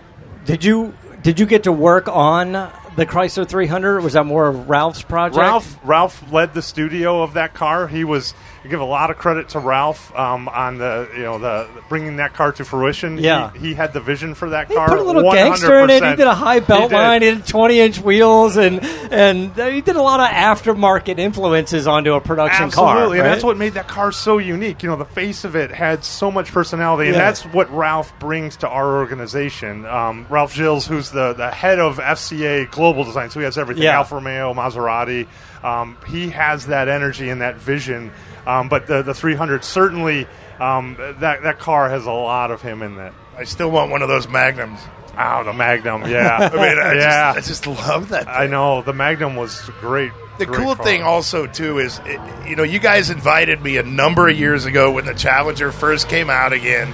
did 0.45 0.65
you 0.65 0.95
did 1.23 1.39
you 1.41 1.47
get 1.47 1.65
to 1.65 1.73
work 1.73 2.09
on 2.09 2.71
the 2.99 3.07
Chrysler 3.07 3.49
300 3.49 4.01
was 4.03 4.15
that 4.15 4.27
more 4.27 4.49
of 4.49 4.69
Ralph's 4.69 5.03
project 5.03 5.39
Ralph 5.39 5.79
Ralph 5.85 6.33
led 6.33 6.53
the 6.53 6.63
studio 6.63 7.23
of 7.23 7.35
that 7.35 7.55
car. 7.55 7.87
He 7.87 8.05
was 8.05 8.35
I 8.65 8.69
give 8.69 8.81
a 8.81 8.85
lot 8.85 9.11
of 9.11 9.19
credit 9.19 9.51
to 9.51 9.61
Ralph 9.61 10.15
um, 10.17 10.49
on 10.49 10.79
the 10.79 11.09
you 11.15 11.23
know 11.23 11.39
the 11.39 11.69
bringing 11.89 12.17
that 12.17 12.35
car 12.35 12.53
to 12.53 12.65
fruition. 12.65 13.19
Yeah. 13.19 13.53
he, 13.53 13.69
he 13.69 13.75
had 13.75 13.93
the 13.93 14.01
vision 14.01 14.35
for 14.35 14.51
that 14.51 14.69
He 14.69 14.75
car. 14.75 14.89
put 14.89 14.99
a 14.99 15.03
little 15.03 15.31
gangster 15.33 15.79
in 15.81 15.91
it. 15.91 16.03
He 16.03 16.17
did 16.17 16.27
a 16.27 16.35
high 16.35 16.61
belt 16.61 16.91
He 16.91 16.97
line. 16.97 17.23
He 17.23 17.31
did 17.31 17.47
20 17.47 17.81
inch 17.81 18.01
wheels, 18.01 18.57
and 18.57 18.83
and 18.85 19.55
he 19.55 19.81
did 19.81 19.97
a 19.97 20.03
lot 20.03 20.19
of 20.21 20.29
aftermarket 20.29 21.19
influences 21.19 21.87
onto 21.87 22.15
a 22.15 22.21
production 22.21 22.71
car. 22.71 22.97
Absolutely, 22.97 23.19
and 23.19 23.27
right? 23.27 23.33
that's 23.33 23.45
what 23.45 23.57
made 23.57 23.75
that 23.75 23.87
car 23.89 24.11
so 24.11 24.39
unique. 24.39 24.83
You 24.83 24.89
know, 24.89 24.97
the 24.97 25.05
face 25.05 25.45
of 25.45 25.55
it 25.55 25.71
had 25.71 26.05
so 26.05 26.31
much 26.31 26.51
personality, 26.53 27.09
and 27.11 27.17
that's 27.17 27.45
what 27.47 27.71
Ralph 27.73 28.13
brings 28.19 28.57
to 28.59 28.69
our 28.69 28.97
organization. 28.99 29.87
Um, 29.87 30.27
Ralph 30.29 30.53
Gilles, 30.53 30.87
who's 30.87 31.11
the, 31.11 31.33
the 31.33 31.51
head 31.51 31.79
of 31.79 31.99
FCA 31.99 32.71
Global 32.71 33.05
Design, 33.05 33.31
so 33.31 33.39
he 33.41 33.45
has 33.45 33.57
everything: 33.57 33.85
Yeah. 33.85 33.99
Alfa 33.99 34.17
Romeo, 34.17 34.53
Maserati. 34.53 35.29
Um, 35.63 35.97
he 36.07 36.31
has 36.31 36.67
that 36.67 36.89
energy 36.89 37.31
and 37.31 37.41
that 37.41 37.57
vision. 37.57 38.13
Um, 38.49 38.71
but 38.71 38.87
the 38.87 39.03
the 39.03 39.13
300 39.13 39.63
certainly 39.63 40.27
um, 40.59 40.97
that 40.99 41.43
that 41.43 41.59
car 41.59 41.91
has 41.91 42.07
a 42.07 42.11
lot 42.11 42.51
of 42.51 42.63
him 42.63 42.81
in 42.81 42.99
it. 42.99 43.13
I 43.37 43.45
still 43.45 43.71
want 43.71 43.91
one 43.91 44.01
of 44.01 44.09
those 44.09 44.27
Magnums. 44.27 44.81
Oh, 45.19 45.45
the 45.45 45.53
Magnum, 45.53 46.03
yeah, 46.07 46.37
I 46.53 46.57
mean, 46.57 46.79
I, 46.79 46.95
yeah. 46.95 47.35
just, 47.35 47.37
I 47.37 47.41
just 47.41 47.67
love 47.67 48.09
that. 48.11 48.25
Thing. 48.25 48.35
I 48.35 48.47
know 48.47 48.83
the 48.83 48.95
Magnum 48.95 49.37
was 49.37 49.61
great. 49.81 50.13
The 50.39 50.47
great 50.47 50.59
cool 50.59 50.77
car. 50.77 50.85
thing 50.85 51.03
also 51.03 51.47
too 51.47 51.79
is, 51.79 52.01
it, 52.05 52.21
you 52.49 52.57
know, 52.57 52.63
you 52.63 52.79
guys 52.79 53.11
invited 53.11 53.61
me 53.61 53.77
a 53.77 53.83
number 53.83 54.29
of 54.29 54.39
years 54.39 54.65
ago 54.65 54.93
when 54.93 55.05
the 55.05 55.15
Challenger 55.15 55.71
first 55.71 56.09
came 56.09 56.31
out 56.31 56.53
again, 56.53 56.89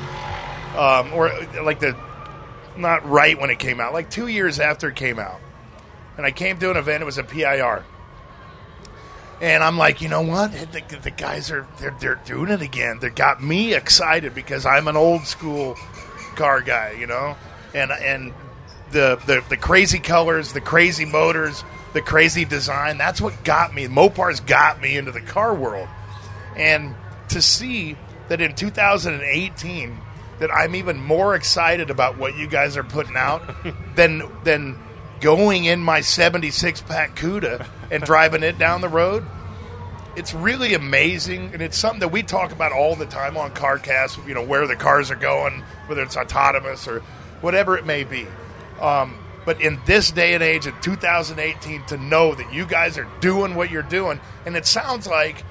um, 0.77 1.13
or 1.13 1.31
like 1.63 1.79
the 1.81 1.97
not 2.77 3.09
right 3.09 3.39
when 3.39 3.51
it 3.51 3.59
came 3.59 3.79
out, 3.79 3.93
like 3.93 4.11
two 4.11 4.27
years 4.27 4.59
after 4.59 4.89
it 4.89 4.97
came 4.97 5.21
out, 5.21 5.39
and 6.17 6.27
I 6.27 6.31
came 6.31 6.59
to 6.59 6.71
an 6.71 6.77
event. 6.77 7.03
It 7.03 7.07
was 7.07 7.19
a 7.19 7.25
PIR, 7.25 7.85
And 9.41 9.63
I'm 9.63 9.77
like, 9.77 10.01
you 10.01 10.09
know 10.09 10.23
what? 10.23 10.53
The, 10.53 10.83
the 11.03 11.11
guys 11.11 11.51
are 11.51 11.67
they're 11.79 11.97
they're 12.01 12.21
doing 12.25 12.51
it 12.51 12.63
again. 12.63 12.99
They 13.01 13.11
got 13.11 13.43
me 13.43 13.75
excited 13.75 14.35
because 14.35 14.65
I'm 14.65 14.89
an 14.89 14.97
old 14.97 15.27
school 15.27 15.77
car 16.37 16.61
guy, 16.61 16.93
you 16.93 17.07
know, 17.07 17.37
and 17.75 17.91
and 17.91 18.33
the 18.91 19.21
the, 19.27 19.45
the 19.49 19.57
crazy 19.57 19.99
colors, 19.99 20.53
the 20.53 20.61
crazy 20.61 21.05
motors, 21.05 21.65
the 21.93 22.03
crazy 22.03 22.45
design. 22.45 22.97
That's 22.97 23.21
what 23.21 23.45
got 23.45 23.75
me. 23.75 23.89
Mopar's 23.89 24.41
got 24.41 24.81
me 24.81 24.97
into 24.97 25.13
the 25.13 25.21
car 25.21 25.55
world, 25.55 25.89
and 26.57 26.95
to 27.31 27.43
see 27.43 27.97
that 28.29 28.41
in 28.41 28.55
2018 28.55 29.99
that 30.39 30.51
I'm 30.51 30.75
even 30.75 31.01
more 31.01 31.35
excited 31.35 31.91
about 31.91 32.19
what 32.19 32.37
you 32.37 32.47
guys 32.47 32.77
are 32.77 32.85
putting 32.85 33.17
out 33.17 33.43
than 33.97 34.23
than 34.45 34.79
going 35.25 35.65
in 35.65 35.81
my 35.81 36.03
76 36.03 36.83
pack 36.83 37.17
Cuda 37.17 37.67
and 37.91 38.03
driving 38.05 38.43
it 38.43 38.59
down 38.59 38.83
the 38.83 38.91
road. 38.91 39.25
It's 40.17 40.35
really 40.35 40.75
amazing, 40.75 41.55
and 41.55 41.63
it's 41.63 41.79
something 41.79 42.01
that 42.01 42.13
we 42.13 42.23
talk 42.23 42.53
about 42.53 42.73
all 42.73 42.95
the 42.95 43.07
time 43.07 43.39
on 43.39 43.53
CarCast. 43.53 44.29
You 44.29 44.35
know 44.35 44.45
where 44.45 44.67
the 44.67 44.77
cars 44.77 45.11
are 45.11 45.17
going, 45.17 45.65
whether 45.87 46.03
it's 46.03 46.19
autonomous 46.19 46.87
or 46.87 47.01
whatever 47.41 47.79
it 47.79 47.87
may 47.87 48.05
be. 48.05 48.27
Um, 48.79 49.19
but 49.47 49.63
in 49.63 49.81
this 49.87 50.11
day 50.11 50.35
and 50.35 50.43
age, 50.43 50.67
in 50.67 50.79
2018, 50.83 51.87
to 51.87 51.97
know 51.97 52.35
that 52.35 52.53
you 52.53 52.67
guys 52.67 52.99
are 52.99 53.09
doing 53.21 53.55
what 53.55 53.71
you're 53.71 53.83
doing, 53.83 54.21
and 54.45 54.57
it 54.57 54.67
sounds 54.67 55.07
like 55.07 55.43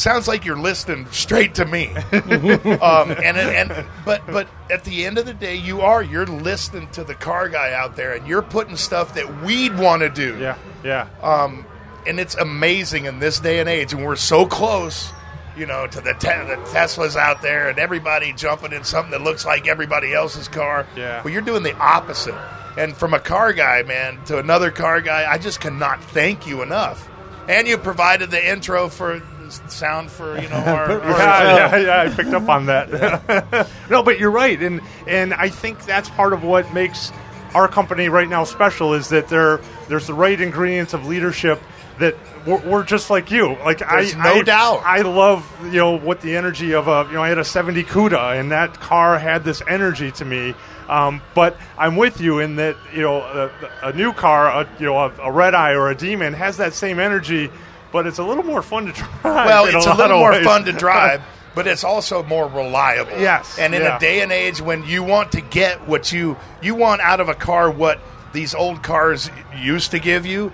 it 0.00 0.02
sounds 0.02 0.26
like 0.26 0.46
you're 0.46 0.58
listening 0.58 1.06
straight 1.10 1.56
to 1.56 1.66
me. 1.66 1.88
um, 2.12 3.10
and 3.10 3.36
and 3.36 3.86
but 4.06 4.26
but 4.26 4.48
at 4.70 4.82
the 4.84 5.04
end 5.04 5.18
of 5.18 5.26
the 5.26 5.34
day, 5.34 5.56
you 5.56 5.82
are 5.82 6.02
you're 6.02 6.24
listening 6.24 6.88
to 6.92 7.04
the 7.04 7.14
car 7.14 7.50
guy 7.50 7.74
out 7.74 7.96
there, 7.96 8.14
and 8.14 8.26
you're 8.26 8.40
putting 8.40 8.76
stuff 8.76 9.12
that 9.14 9.42
we'd 9.42 9.78
want 9.78 10.00
to 10.00 10.08
do. 10.08 10.38
Yeah, 10.38 10.56
yeah. 10.82 11.06
Um, 11.22 11.66
and 12.06 12.18
it's 12.18 12.34
amazing 12.34 13.04
in 13.04 13.18
this 13.18 13.40
day 13.40 13.60
and 13.60 13.68
age, 13.68 13.92
and 13.92 14.02
we're 14.02 14.16
so 14.16 14.46
close. 14.46 15.12
You 15.54 15.66
know, 15.66 15.86
to 15.86 16.00
the, 16.00 16.14
te- 16.14 16.28
the 16.28 16.56
Teslas 16.72 17.16
out 17.16 17.42
there, 17.42 17.68
and 17.68 17.78
everybody 17.78 18.32
jumping 18.32 18.72
in 18.72 18.84
something 18.84 19.10
that 19.10 19.20
looks 19.20 19.44
like 19.44 19.68
everybody 19.68 20.14
else's 20.14 20.48
car. 20.48 20.86
Yeah. 20.96 21.22
But 21.22 21.32
you're 21.32 21.42
doing 21.42 21.62
the 21.62 21.76
opposite. 21.76 22.40
And 22.78 22.96
from 22.96 23.12
a 23.12 23.20
car 23.20 23.52
guy, 23.52 23.82
man, 23.82 24.24
to 24.26 24.38
another 24.38 24.70
car 24.70 25.02
guy, 25.02 25.30
I 25.30 25.36
just 25.36 25.60
cannot 25.60 26.02
thank 26.02 26.46
you 26.46 26.62
enough. 26.62 27.06
And 27.48 27.68
you 27.68 27.76
provided 27.76 28.30
the 28.30 28.50
intro 28.50 28.88
for 28.88 29.20
sound 29.50 30.10
for 30.10 30.40
you 30.40 30.48
know 30.48 30.56
our, 30.66 31.00
our 31.00 31.10
yeah, 31.18 31.76
yeah, 31.76 31.76
yeah, 31.76 32.10
I 32.10 32.14
picked 32.14 32.32
up 32.34 32.48
on 32.48 32.66
that. 32.66 33.68
no, 33.90 34.02
but 34.02 34.18
you're 34.18 34.30
right, 34.30 34.60
and 34.60 34.80
and 35.06 35.34
I 35.34 35.48
think 35.48 35.84
that's 35.84 36.08
part 36.10 36.32
of 36.32 36.42
what 36.42 36.72
makes 36.72 37.12
our 37.54 37.68
company 37.68 38.08
right 38.08 38.28
now 38.28 38.44
special 38.44 38.94
is 38.94 39.08
that 39.08 39.28
there 39.28 39.60
there's 39.88 40.06
the 40.06 40.14
right 40.14 40.40
ingredients 40.40 40.94
of 40.94 41.06
leadership 41.06 41.60
that 41.98 42.16
we're, 42.46 42.60
we're 42.68 42.84
just 42.84 43.10
like 43.10 43.30
you. 43.30 43.56
Like 43.56 43.78
There's 43.78 44.14
I, 44.14 44.24
no 44.24 44.40
I, 44.40 44.42
doubt. 44.42 44.82
I 44.84 45.02
love 45.02 45.46
you 45.66 45.78
know 45.78 45.98
what 45.98 46.20
the 46.20 46.36
energy 46.36 46.74
of 46.74 46.88
a 46.88 47.06
you 47.08 47.14
know 47.14 47.22
I 47.22 47.28
had 47.28 47.38
a 47.38 47.44
'70 47.44 47.84
Cuda, 47.84 48.38
and 48.38 48.50
that 48.50 48.74
car 48.74 49.18
had 49.18 49.44
this 49.44 49.62
energy 49.68 50.10
to 50.12 50.24
me. 50.24 50.54
Um, 50.88 51.22
but 51.34 51.56
I'm 51.78 51.94
with 51.94 52.20
you 52.20 52.40
in 52.40 52.56
that 52.56 52.76
you 52.92 53.02
know 53.02 53.20
a, 53.20 53.50
a 53.82 53.92
new 53.92 54.12
car, 54.12 54.48
a, 54.48 54.68
you 54.78 54.86
know 54.86 54.98
a, 54.98 55.12
a 55.22 55.30
red 55.30 55.54
eye 55.54 55.74
or 55.74 55.90
a 55.90 55.94
demon 55.94 56.32
has 56.32 56.56
that 56.56 56.74
same 56.74 56.98
energy, 56.98 57.50
but 57.92 58.06
it's 58.06 58.18
a 58.18 58.24
little 58.24 58.44
more 58.44 58.62
fun 58.62 58.86
to 58.86 58.92
drive. 59.22 59.46
Well, 59.46 59.66
it's 59.66 59.86
a, 59.86 59.92
a, 59.92 59.94
little 59.94 60.18
more 60.18 60.32
ways. 60.32 60.44
fun 60.44 60.64
to 60.66 60.72
drive, 60.86 61.22
but 61.54 61.66
it's 61.66 61.84
also 61.84 62.22
more 62.22 62.46
reliable. 62.48 63.18
Yes, 63.18 63.58
And 63.58 63.74
in 63.74 63.82
yeah. 63.82 63.96
a 63.96 64.00
day 64.00 64.22
and 64.22 64.30
age 64.32 64.60
when 64.60 64.84
you 64.84 65.02
want 65.02 65.32
to 65.32 65.40
get 65.40 65.86
what 65.88 66.12
you 66.12 66.36
you 66.62 66.74
want 66.74 67.00
out 67.00 67.20
of 67.20 67.28
a 67.28 67.34
car 67.34 67.70
what 67.70 68.00
these 68.32 68.54
old 68.54 68.82
cars 68.82 69.28
used 69.56 69.90
to 69.90 69.98
give 69.98 70.24
you, 70.26 70.52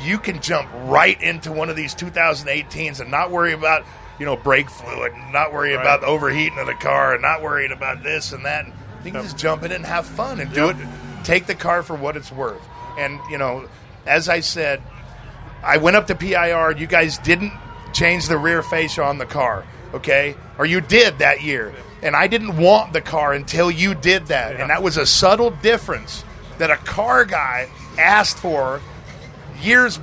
you 0.00 0.18
can 0.18 0.40
jump 0.40 0.68
right 0.84 1.20
into 1.20 1.52
one 1.52 1.68
of 1.68 1.76
these 1.76 1.94
2018s 1.94 3.00
and 3.00 3.10
not 3.10 3.30
worry 3.30 3.52
about, 3.52 3.84
you 4.18 4.24
know, 4.24 4.34
brake 4.36 4.70
fluid, 4.70 5.12
and 5.12 5.32
not 5.32 5.52
worry 5.52 5.74
Right. 5.74 5.80
about 5.82 6.00
the 6.00 6.06
overheating 6.06 6.58
of 6.58 6.66
the 6.66 6.74
car 6.74 7.12
and 7.12 7.20
not 7.22 7.42
worrying 7.42 7.70
about 7.72 8.02
this 8.02 8.32
and 8.32 8.44
that. 8.46 8.66
You 9.04 9.10
can 9.12 9.22
just 9.22 9.36
jump 9.36 9.62
in 9.64 9.72
and 9.72 9.84
have 9.84 10.06
fun 10.06 10.40
and 10.40 10.52
do 10.54 10.70
it. 10.70 10.76
Take 11.24 11.46
the 11.46 11.54
car 11.54 11.82
for 11.82 11.94
what 11.94 12.16
it's 12.16 12.32
worth. 12.32 12.62
And, 12.98 13.20
you 13.30 13.36
know, 13.36 13.68
as 14.06 14.28
I 14.28 14.40
said, 14.40 14.80
I 15.62 15.76
went 15.78 15.96
up 15.96 16.06
to 16.08 16.14
PIR. 16.14 16.72
You 16.76 16.86
guys 16.86 17.18
didn't 17.18 17.52
change 17.92 18.28
the 18.28 18.36
rear 18.38 18.62
fascia 18.62 19.02
on 19.02 19.18
the 19.18 19.26
car, 19.26 19.64
okay? 19.94 20.34
Or 20.58 20.66
you 20.66 20.80
did 20.80 21.18
that 21.18 21.42
year. 21.42 21.72
And 22.02 22.16
I 22.16 22.26
didn't 22.26 22.56
want 22.56 22.92
the 22.92 23.00
car 23.00 23.32
until 23.32 23.70
you 23.70 23.94
did 23.94 24.26
that. 24.26 24.56
And 24.60 24.70
that 24.70 24.82
was 24.82 24.96
a 24.96 25.06
subtle 25.06 25.50
difference 25.50 26.24
that 26.58 26.70
a 26.70 26.76
car 26.76 27.24
guy 27.24 27.68
asked 27.98 28.38
for 28.38 28.80
years, 29.60 30.00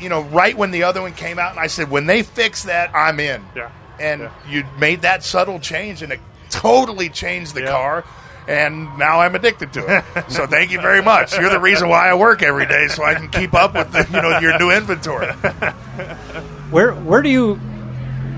you 0.00 0.08
know, 0.08 0.22
right 0.22 0.56
when 0.56 0.70
the 0.70 0.84
other 0.84 1.02
one 1.02 1.12
came 1.12 1.38
out. 1.38 1.50
And 1.50 1.60
I 1.60 1.66
said, 1.66 1.90
when 1.90 2.06
they 2.06 2.22
fix 2.22 2.62
that, 2.64 2.90
I'm 2.94 3.20
in. 3.20 3.44
Yeah. 3.54 3.70
And 4.00 4.22
Yeah. 4.22 4.30
you 4.48 4.64
made 4.78 5.02
that 5.02 5.22
subtle 5.24 5.60
change, 5.60 6.02
and 6.02 6.12
it 6.12 6.20
totally 6.48 7.08
changed 7.10 7.54
the 7.54 7.62
Yeah. 7.62 7.70
car. 7.70 8.04
And 8.48 8.98
now 8.98 9.20
I'm 9.20 9.34
addicted 9.34 9.72
to 9.74 9.98
it. 9.98 10.30
so 10.30 10.46
thank 10.46 10.72
you 10.72 10.80
very 10.80 11.02
much. 11.02 11.38
You're 11.38 11.50
the 11.50 11.60
reason 11.60 11.88
why 11.88 12.08
I 12.08 12.14
work 12.14 12.42
every 12.42 12.66
day, 12.66 12.88
so 12.88 13.04
I 13.04 13.14
can 13.14 13.28
keep 13.28 13.54
up 13.54 13.74
with 13.74 13.92
the, 13.92 14.06
you 14.12 14.22
know 14.22 14.38
your 14.40 14.58
new 14.58 14.70
inventory. 14.70 15.32
Where 16.72 16.92
where 16.94 17.20
do 17.20 17.28
you 17.28 17.56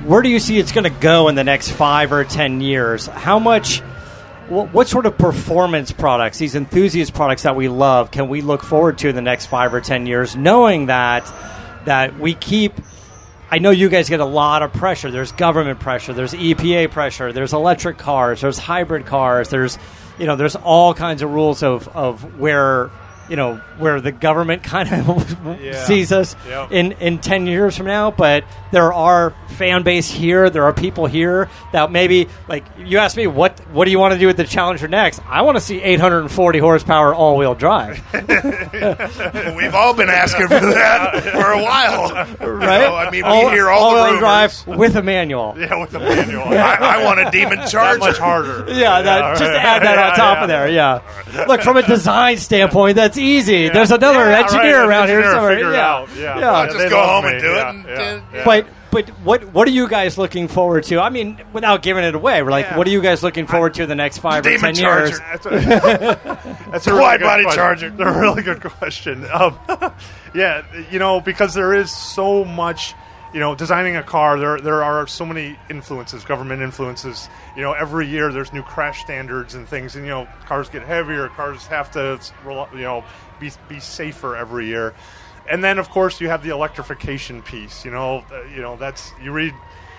where 0.04 0.20
do 0.22 0.28
you 0.28 0.38
see 0.40 0.58
it's 0.58 0.72
going 0.72 0.84
to 0.84 1.00
go 1.00 1.28
in 1.28 1.34
the 1.34 1.44
next 1.44 1.70
five 1.70 2.12
or 2.12 2.24
ten 2.24 2.60
years? 2.60 3.06
How 3.06 3.38
much? 3.38 3.80
What, 4.48 4.88
sort 4.88 5.06
of 5.06 5.16
performance 5.16 5.90
products, 5.90 6.36
these 6.36 6.54
enthusiast 6.54 7.14
products 7.14 7.44
that 7.44 7.56
we 7.56 7.68
love, 7.68 8.10
can 8.10 8.28
we 8.28 8.42
look 8.42 8.62
forward 8.62 8.98
to 8.98 9.08
in 9.08 9.14
the 9.14 9.22
next 9.22 9.46
five 9.46 9.72
or 9.72 9.80
ten 9.80 10.04
years? 10.06 10.36
Knowing 10.36 10.86
that 10.86 11.24
that 11.86 12.18
we 12.18 12.34
keep. 12.34 12.74
I 13.54 13.58
know 13.58 13.70
you 13.70 13.88
guys 13.88 14.08
get 14.08 14.18
a 14.18 14.24
lot 14.24 14.64
of 14.64 14.72
pressure. 14.72 15.12
There's 15.12 15.30
government 15.30 15.78
pressure. 15.78 16.12
There's 16.12 16.32
EPA 16.32 16.90
pressure. 16.90 17.32
There's 17.32 17.52
electric 17.52 17.98
cars. 17.98 18.40
There's 18.40 18.58
hybrid 18.58 19.06
cars. 19.06 19.48
There's, 19.48 19.78
you 20.18 20.26
know, 20.26 20.34
there's 20.34 20.56
all 20.56 20.92
kinds 20.92 21.22
of 21.22 21.30
rules 21.30 21.62
of, 21.62 21.86
of 21.96 22.40
where, 22.40 22.90
you 23.28 23.36
know, 23.36 23.56
where 23.78 24.00
the 24.00 24.12
government 24.12 24.62
kind 24.62 24.88
of 25.08 25.60
Yeah. 25.62 25.84
sees 25.84 26.12
us 26.12 26.36
Yep. 26.48 26.72
in 26.72 26.92
in 26.92 27.18
10 27.18 27.46
years 27.46 27.76
from 27.76 27.86
now 27.86 28.10
but 28.10 28.44
there 28.70 28.92
are 28.92 29.32
fan 29.56 29.82
base 29.82 30.10
here 30.10 30.50
there 30.50 30.64
are 30.64 30.72
people 30.72 31.06
here 31.06 31.48
that 31.72 31.90
maybe 31.90 32.28
like 32.48 32.64
you 32.78 32.98
asked 32.98 33.16
me 33.16 33.26
what 33.26 33.58
what 33.72 33.84
do 33.84 33.90
you 33.90 33.98
want 33.98 34.12
to 34.14 34.18
do 34.20 34.26
with 34.26 34.36
the 34.36 34.44
challenger 34.44 34.88
next 34.88 35.20
i 35.28 35.42
want 35.42 35.56
to 35.56 35.60
see 35.60 35.80
840 35.80 36.58
horsepower 36.58 37.14
all-wheel 37.14 37.54
drive 37.54 38.02
We've 39.56 39.74
all 39.74 39.94
been 39.94 40.08
asking 40.10 40.48
for 40.48 40.60
that 40.60 41.22
for 41.32 41.50
a 41.52 41.62
while, 41.62 42.12
right 42.14 42.80
You 42.82 42.86
know, 42.88 42.94
I 42.96 43.10
mean, 43.10 43.24
we 43.24 43.50
hear 43.54 43.68
all 43.70 43.92
the 43.92 43.96
all-wheel 43.98 44.04
rumors. 44.20 44.64
drive 44.64 44.78
with 44.78 44.96
a 44.96 45.02
manual 45.02 45.54
Yeah, 45.58 45.80
with 45.80 45.94
a 45.94 46.00
manual. 46.00 46.42
I, 46.44 46.74
I 46.98 47.04
want 47.04 47.20
a 47.20 47.30
demon 47.30 47.58
that 47.58 47.70
charger. 47.70 47.98
much 48.00 48.18
harder. 48.18 48.64
yeah, 48.68 49.02
that, 49.02 49.38
just 49.38 49.42
right. 49.50 49.56
add 49.64 49.82
that 49.82 49.98
on 49.98 50.16
top 50.16 50.36
yeah. 50.36 50.42
of 50.42 50.48
there. 50.48 50.68
Yeah, 50.68 51.44
look 51.46 51.62
from 51.62 51.76
a 51.76 51.82
design 51.82 52.36
standpoint, 52.38 52.96
that's 52.96 53.13
easy. 53.18 53.68
There's 53.68 53.90
another 53.90 54.30
Yeah, 54.30 54.40
engineer 54.42 54.80
right, 54.80 54.88
around 54.88 55.08
here 55.08 55.22
somewhere. 55.30 55.54
figure 55.56 55.70
it 55.72 55.76
yeah, 55.76 55.92
out. 55.94 56.08
Yeah. 56.16 56.38
yeah. 56.38 56.50
I'll 56.52 56.72
just 56.72 56.88
go 56.90 57.02
home 57.02 57.24
me. 57.24 57.30
and 57.32 57.40
do 57.40 57.52
it 57.52 57.56
Yeah, 57.56 57.70
and, 57.70 57.84
yeah, 57.86 58.20
yeah. 58.32 58.44
But 58.44 58.66
but 58.90 59.08
what 59.24 59.44
what 59.52 59.66
are 59.66 59.72
you 59.72 59.88
guys 59.88 60.16
looking 60.18 60.46
forward 60.46 60.84
to? 60.84 61.00
I 61.00 61.10
mean, 61.10 61.40
without 61.52 61.82
giving 61.82 62.04
it 62.04 62.14
away, 62.14 62.42
we're 62.42 62.50
like, 62.52 62.66
Yeah. 62.66 62.78
what 62.78 62.86
are 62.86 62.90
you 62.90 63.02
guys 63.02 63.22
looking 63.24 63.46
forward 63.46 63.74
to 63.74 63.82
in 63.82 63.88
the 63.88 63.94
next 63.96 64.18
five 64.18 64.46
or 64.46 64.50
Demon 64.50 64.74
ten 64.74 64.76
years? 64.76 65.18
charger. 65.18 65.40
That's 65.40 65.46
a, 65.46 66.68
that's 66.70 66.86
a 66.86 66.90
really 66.90 67.02
Wide 67.02 67.20
good 67.20 67.26
body 67.26 67.42
question. 67.44 67.60
charger. 67.60 67.90
That's 67.90 68.16
a 68.16 68.20
really 68.20 68.42
good 68.42 68.60
question. 68.62 69.26
Um, 69.32 69.58
yeah, 70.34 70.62
you 70.90 70.98
know, 71.00 71.20
because 71.20 71.54
there 71.54 71.74
is 71.74 71.90
so 71.90 72.44
much. 72.44 72.94
You 73.34 73.40
know, 73.40 73.54
designing 73.56 73.96
a 73.96 74.02
car, 74.04 74.38
there 74.38 74.60
there 74.60 74.84
are 74.84 75.08
so 75.08 75.26
many 75.26 75.58
influences, 75.68 76.24
government 76.24 76.62
influences. 76.62 77.28
You 77.56 77.62
know, 77.62 77.72
every 77.72 78.06
year 78.06 78.30
there's 78.32 78.52
new 78.52 78.62
crash 78.62 79.00
standards 79.00 79.54
and 79.56 79.68
things, 79.68 79.96
and 79.96 80.04
you 80.04 80.10
know, 80.12 80.28
cars 80.46 80.68
get 80.68 80.84
heavier. 80.84 81.28
Cars 81.30 81.66
have 81.66 81.90
to, 81.92 82.20
you 82.72 82.82
know, 82.82 83.02
be 83.40 83.50
be 83.68 83.80
safer 83.80 84.36
every 84.36 84.66
year. 84.66 84.94
And 85.50 85.62
then, 85.64 85.78
of 85.80 85.90
course, 85.90 86.20
you 86.20 86.28
have 86.28 86.44
the 86.44 86.50
electrification 86.50 87.42
piece. 87.42 87.84
You 87.84 87.90
know, 87.90 88.24
uh, 88.32 88.44
you 88.54 88.62
know 88.62 88.76
that's 88.76 89.10
you 89.20 89.32
read, 89.32 89.52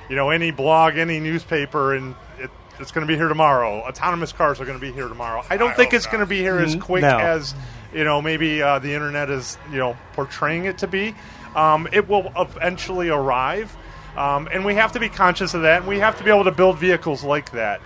you 0.09 0.15
know, 0.15 0.29
any 0.29 0.51
blog, 0.51 0.95
any 0.97 1.19
newspaper, 1.19 1.93
and 1.93 2.15
it, 2.39 2.49
it's 2.79 2.93
going 2.93 3.05
to 3.05 3.11
be 3.11 3.17
here 3.17 3.27
tomorrow. 3.27 3.79
Autonomous 3.81 4.31
cars 4.31 4.61
are 4.61 4.65
going 4.65 4.79
to 4.79 4.81
be 4.85 4.93
here 4.93 5.09
tomorrow. 5.09 5.43
I 5.49 5.57
don't 5.57 5.71
I 5.71 5.75
think 5.75 5.91
hope 5.91 5.97
it's 5.97 6.07
going 6.07 6.21
to 6.21 6.25
be 6.25 6.39
here 6.39 6.57
as 6.59 6.77
Mm, 6.77 6.81
quick 6.81 7.01
no. 7.01 7.17
as 7.19 7.53
you 7.93 8.05
know 8.05 8.21
maybe 8.21 8.61
uh, 8.61 8.79
the 8.79 8.93
internet 8.93 9.29
is 9.29 9.57
you 9.71 9.77
know 9.77 9.97
portraying 10.13 10.65
it 10.65 10.77
to 10.77 10.87
be. 10.87 11.13
Um, 11.55 11.87
it 11.91 12.07
will 12.09 12.31
eventually 12.35 13.09
arrive, 13.09 13.75
um, 14.17 14.47
and 14.51 14.65
we 14.65 14.75
have 14.75 14.91
to 14.93 14.99
be 14.99 15.09
conscious 15.09 15.53
of 15.53 15.61
that. 15.63 15.79
And 15.79 15.87
we 15.87 15.99
have 15.99 16.17
to 16.17 16.23
be 16.23 16.29
able 16.29 16.43
to 16.43 16.51
build 16.51 16.77
vehicles 16.77 17.23
like 17.23 17.51
that. 17.51 17.81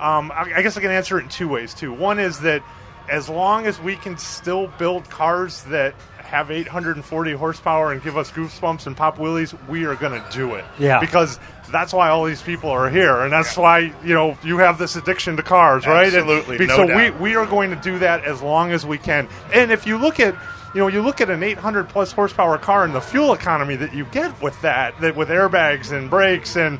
Um, 0.00 0.30
I, 0.32 0.52
I 0.56 0.62
guess 0.62 0.76
I 0.76 0.80
can 0.80 0.90
answer 0.90 1.18
it 1.18 1.22
in 1.22 1.28
two 1.28 1.48
ways 1.48 1.72
too. 1.72 1.92
One 1.92 2.18
is 2.18 2.40
that 2.40 2.62
as 3.08 3.28
long 3.28 3.66
as 3.66 3.80
we 3.80 3.96
can 3.96 4.18
still 4.18 4.68
build 4.78 5.08
cars 5.10 5.62
that 5.64 5.94
have 6.18 6.50
840 6.50 7.32
horsepower 7.32 7.92
and 7.92 8.02
give 8.02 8.16
us 8.16 8.30
goosebumps 8.32 8.86
and 8.86 8.96
pop 8.96 9.18
wheelies, 9.18 9.56
we 9.68 9.84
are 9.84 9.94
going 9.94 10.20
to 10.20 10.30
do 10.30 10.54
it. 10.54 10.64
Yeah. 10.78 10.98
Because 10.98 11.38
that's 11.70 11.92
why 11.92 12.08
all 12.08 12.24
these 12.24 12.42
people 12.42 12.70
are 12.70 12.90
here, 12.90 13.22
and 13.22 13.32
that's 13.32 13.56
why 13.56 13.92
you 14.04 14.14
know 14.14 14.36
you 14.42 14.58
have 14.58 14.78
this 14.78 14.96
addiction 14.96 15.36
to 15.36 15.42
cars, 15.42 15.86
right? 15.86 16.12
Absolutely, 16.12 16.58
be- 16.58 16.66
no 16.66 16.76
so 16.76 16.86
doubt. 16.86 17.20
we 17.20 17.30
we 17.30 17.36
are 17.36 17.46
going 17.46 17.70
to 17.70 17.76
do 17.76 17.98
that 18.00 18.24
as 18.24 18.42
long 18.42 18.72
as 18.72 18.84
we 18.84 18.98
can. 18.98 19.28
And 19.52 19.70
if 19.70 19.86
you 19.86 19.96
look 19.96 20.20
at 20.20 20.34
you 20.74 20.80
know, 20.80 20.88
you 20.88 21.02
look 21.02 21.20
at 21.20 21.30
an 21.30 21.42
800 21.42 21.88
plus 21.88 22.12
horsepower 22.12 22.58
car 22.58 22.84
and 22.84 22.94
the 22.94 23.00
fuel 23.00 23.32
economy 23.32 23.76
that 23.76 23.94
you 23.94 24.04
get 24.06 24.40
with 24.42 24.60
that, 24.62 25.00
that 25.00 25.14
with 25.16 25.28
airbags 25.28 25.92
and 25.92 26.10
brakes 26.10 26.56
and 26.56 26.78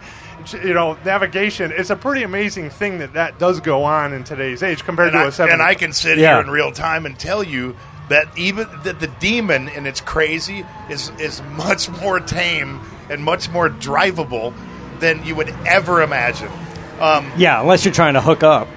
you 0.62 0.74
know 0.74 0.98
navigation. 1.04 1.72
It's 1.74 1.90
a 1.90 1.96
pretty 1.96 2.22
amazing 2.22 2.70
thing 2.70 2.98
that 2.98 3.14
that 3.14 3.38
does 3.38 3.60
go 3.60 3.84
on 3.84 4.12
in 4.12 4.24
today's 4.24 4.62
age 4.62 4.84
compared 4.84 5.08
and 5.14 5.16
to 5.16 5.24
I, 5.24 5.28
a 5.28 5.32
70. 5.32 5.52
and 5.52 5.62
I 5.62 5.74
can 5.74 5.92
sit 5.92 6.18
Yeah. 6.18 6.34
here 6.34 6.42
in 6.44 6.50
real 6.50 6.72
time 6.72 7.06
and 7.06 7.18
tell 7.18 7.42
you 7.42 7.76
that 8.10 8.26
even 8.36 8.68
that 8.82 9.00
the 9.00 9.06
demon 9.06 9.68
and 9.70 9.86
it's 9.86 10.00
crazy 10.02 10.66
is 10.90 11.10
is 11.18 11.40
much 11.52 11.88
more 12.02 12.20
tame 12.20 12.80
and 13.08 13.24
much 13.24 13.48
more 13.48 13.70
drivable 13.70 14.52
than 14.98 15.24
you 15.24 15.34
would 15.34 15.48
ever 15.66 16.02
imagine. 16.02 16.50
Um, 17.00 17.30
Yeah, 17.36 17.60
unless 17.60 17.84
you're 17.84 17.94
trying 17.94 18.14
to 18.14 18.20
hook 18.20 18.42
up. 18.42 18.68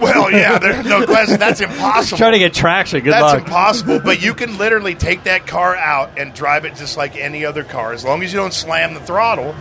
Well, 0.00 0.30
yeah, 0.30 0.58
there's 0.58 0.84
no 0.86 1.04
question 1.06 1.38
that's 1.38 1.60
impossible. 1.62 2.18
Trying 2.18 2.32
to 2.32 2.38
get 2.38 2.54
traction. 2.54 3.02
Good 3.02 3.12
That's 3.12 3.34
luck. 3.34 3.44
impossible, 3.44 4.00
but 4.00 4.20
you 4.22 4.34
can 4.34 4.58
literally 4.58 4.94
take 4.94 5.24
that 5.24 5.46
car 5.46 5.74
out 5.74 6.18
and 6.18 6.34
drive 6.34 6.64
it 6.64 6.74
just 6.76 6.96
like 6.96 7.16
any 7.16 7.44
other 7.44 7.64
car. 7.64 7.92
As 7.92 8.04
long 8.04 8.22
as 8.22 8.32
you 8.32 8.38
don't 8.38 8.54
slam 8.54 8.94
the 8.94 9.00
throttle, 9.00 9.54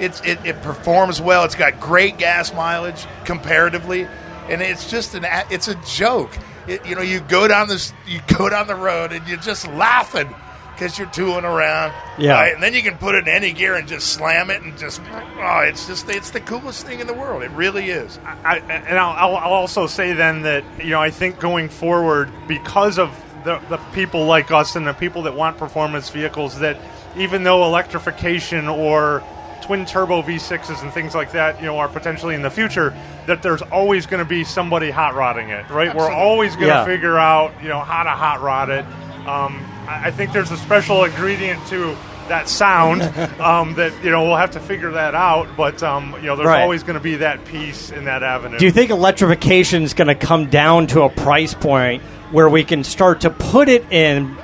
it's 0.00 0.20
it, 0.22 0.44
it 0.44 0.62
performs 0.62 1.20
well. 1.20 1.44
It's 1.44 1.54
got 1.54 1.78
great 1.80 2.18
gas 2.18 2.52
mileage 2.54 3.06
comparatively, 3.24 4.06
and 4.48 4.62
it's 4.62 4.90
just 4.90 5.14
an 5.14 5.24
it's 5.50 5.68
a 5.68 5.74
joke. 5.86 6.36
It, 6.66 6.86
you 6.86 6.94
know, 6.94 7.02
you 7.02 7.20
go 7.20 7.48
down 7.48 7.68
this 7.68 7.92
you 8.06 8.20
go 8.38 8.48
down 8.48 8.66
the 8.68 8.74
road 8.76 9.12
and 9.12 9.26
you're 9.26 9.38
just 9.38 9.66
laughing 9.68 10.32
because 10.74 10.98
you're 10.98 11.08
tooling 11.10 11.44
around. 11.44 11.92
Yeah. 12.18 12.32
right? 12.32 12.54
and 12.54 12.62
then 12.62 12.74
you 12.74 12.82
can 12.82 12.98
put 12.98 13.14
it 13.14 13.26
in 13.26 13.34
any 13.34 13.52
gear 13.52 13.74
and 13.74 13.88
just 13.88 14.08
slam 14.08 14.50
it 14.50 14.62
and 14.62 14.76
just 14.78 15.00
oh, 15.10 15.60
it's 15.66 15.86
just 15.86 16.08
it's 16.08 16.30
the 16.30 16.40
coolest 16.40 16.86
thing 16.86 17.00
in 17.00 17.06
the 17.06 17.14
world. 17.14 17.42
It 17.42 17.50
really 17.52 17.90
is. 17.90 18.18
I, 18.24 18.58
and 18.58 18.98
I'll, 18.98 19.30
I'll 19.30 19.36
I'll 19.36 19.52
also 19.52 19.86
say 19.86 20.12
then 20.12 20.42
that 20.42 20.64
you 20.78 20.90
know 20.90 21.00
I 21.00 21.10
think 21.10 21.38
going 21.38 21.68
forward 21.68 22.30
because 22.48 22.98
of 22.98 23.10
the, 23.44 23.58
the 23.68 23.78
people 23.92 24.26
like 24.26 24.50
us 24.50 24.76
and 24.76 24.86
the 24.86 24.92
people 24.92 25.22
that 25.22 25.34
want 25.34 25.58
performance 25.58 26.08
vehicles 26.10 26.58
that 26.60 26.78
even 27.16 27.42
though 27.42 27.64
electrification 27.64 28.68
or 28.68 29.22
twin 29.62 29.84
turbo 29.86 30.22
V6s 30.22 30.82
and 30.82 30.92
things 30.92 31.14
like 31.14 31.32
that 31.32 31.58
you 31.60 31.66
know 31.66 31.78
are 31.78 31.88
potentially 31.88 32.34
in 32.34 32.42
the 32.42 32.50
future 32.50 32.96
that 33.26 33.42
there's 33.42 33.62
always 33.62 34.06
going 34.06 34.18
to 34.22 34.28
be 34.28 34.42
somebody 34.44 34.90
hot 34.90 35.14
rodding 35.14 35.48
it 35.50 35.68
right 35.70 35.94
we're 35.94 36.10
always 36.10 36.54
going 36.56 36.66
to 36.68 36.74
Yeah. 36.74 36.84
figure 36.84 37.16
out 37.16 37.52
you 37.62 37.68
know 37.68 37.80
how 37.80 38.02
to 38.02 38.10
hot 38.10 38.40
rod 38.42 38.70
it 38.70 38.84
um, 39.26 39.64
I, 39.86 40.10
think 40.10 40.32
there's 40.32 40.50
a 40.50 40.56
special 40.56 41.04
ingredient 41.04 41.66
to 41.68 41.96
that 42.28 42.48
sound 42.48 43.02
um, 43.40 43.74
that 43.74 43.92
you 44.04 44.10
know 44.10 44.22
we'll 44.24 44.36
have 44.36 44.52
to 44.52 44.60
figure 44.60 44.92
that 44.92 45.14
out 45.14 45.48
but 45.56 45.82
um, 45.82 46.14
you 46.16 46.22
know 46.22 46.36
there's 46.36 46.46
Right. 46.46 46.62
always 46.62 46.82
going 46.82 46.94
to 46.94 47.02
be 47.02 47.16
that 47.16 47.44
piece 47.44 47.90
in 47.90 48.04
that 48.04 48.22
avenue 48.22 48.58
Do 48.58 48.64
you 48.64 48.70
think 48.70 48.90
electrification 48.90 49.82
is 49.82 49.92
going 49.94 50.08
to 50.08 50.14
come 50.14 50.48
down 50.48 50.86
to 50.88 51.02
a 51.02 51.08
price 51.08 51.54
point 51.54 52.02
where 52.30 52.48
we 52.48 52.64
can 52.64 52.84
start 52.84 53.22
to 53.22 53.30
put 53.30 53.68
it 53.68 53.84
in 53.92 54.36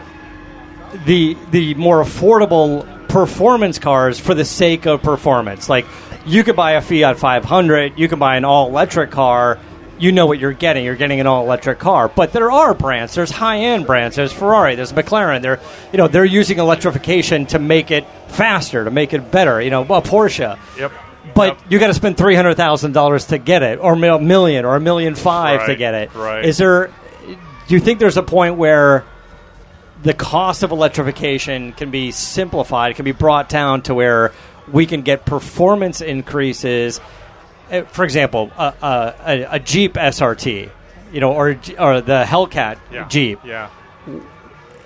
the 1.07 1.37
the 1.51 1.75
more 1.75 2.03
affordable 2.03 2.85
performance 3.09 3.79
cars 3.79 4.19
for 4.19 4.35
the 4.35 4.45
sake 4.45 4.87
of 4.87 5.03
performance? 5.03 5.69
Like 5.69 5.87
you 6.27 6.45
could 6.45 6.57
buy 6.57 6.73
a 6.73 6.83
Fiat 6.83 7.19
500, 7.19 7.99
you 7.99 8.09
can 8.09 8.19
buy 8.19 8.37
an 8.37 8.45
all 8.45 8.69
electric 8.69 9.11
car. 9.11 9.59
You 9.99 10.13
know 10.13 10.27
what 10.27 10.39
you're 10.39 10.53
getting. 10.53 10.85
You're 10.85 10.97
getting 10.97 11.21
an 11.21 11.27
all 11.27 11.45
electric 11.45 11.79
car. 11.79 12.09
But 12.09 12.33
there 12.33 12.51
are 12.51 12.73
brands. 12.75 13.15
There's 13.15 13.31
high 13.31 13.59
end 13.59 13.87
brands. 13.87 14.17
There's 14.17 14.33
Ferrari. 14.33 14.75
There's 14.77 14.93
McLaren. 14.93 15.43
They're 15.43 15.61
you 15.93 15.99
know 15.99 16.09
they're 16.09 16.25
using 16.25 16.59
electrification 16.59 17.47
to 17.47 17.59
make 17.59 17.91
it 17.91 18.07
faster, 18.29 18.85
to 18.85 18.91
make 18.91 19.13
it 19.13 19.31
better. 19.33 19.61
You 19.61 19.71
know, 19.71 19.83
well, 19.83 20.03
Porsche. 20.03 20.59
Yep. 20.79 20.93
But 21.35 21.59
Yep. 21.59 21.59
you 21.73 21.79
got 21.79 21.89
to 21.89 21.95
spend 21.95 22.17
three 22.17 22.35
hundred 22.37 22.55
thousand 22.55 22.93
dollars 22.93 23.27
to 23.27 23.39
get 23.39 23.63
it, 23.63 23.79
or 23.81 23.95
a 23.95 24.19
million, 24.21 24.65
or 24.65 24.77
a 24.77 24.81
million 24.81 25.15
five 25.15 25.67
to 25.67 25.75
get 25.77 25.95
it. 25.95 26.15
right. 26.15 26.45
Is 26.45 26.59
there? 26.59 26.91
Do 27.67 27.75
you 27.75 27.81
think 27.81 27.99
there's 27.99 28.17
a 28.17 28.23
point 28.23 28.57
where 28.57 29.05
the 30.03 30.15
cost 30.15 30.63
of 30.63 30.71
electrification 30.71 31.73
can 31.73 31.91
be 31.91 32.13
simplified, 32.13 32.95
can 32.97 33.05
be 33.05 33.13
brought 33.13 33.49
down 33.49 33.83
to 33.83 33.95
where 33.95 34.33
we 34.73 34.87
can 34.87 35.03
get 35.03 35.25
performance 35.27 36.01
increases? 36.01 37.01
Uh, 37.71 37.83
For 37.83 38.05
example, 38.05 38.51
a, 38.57 38.75
a, 38.83 39.15
a, 39.27 39.43
a 39.53 39.59
Jeep 39.61 39.95
SRT, 39.95 40.71
you 41.13 41.21
know, 41.21 41.33
or 41.33 41.51
or 41.79 42.01
the 42.01 42.25
Hellcat 42.27 42.79
yeah. 42.93 43.07
Jeep. 43.09 43.41
Yeah. 43.45 43.71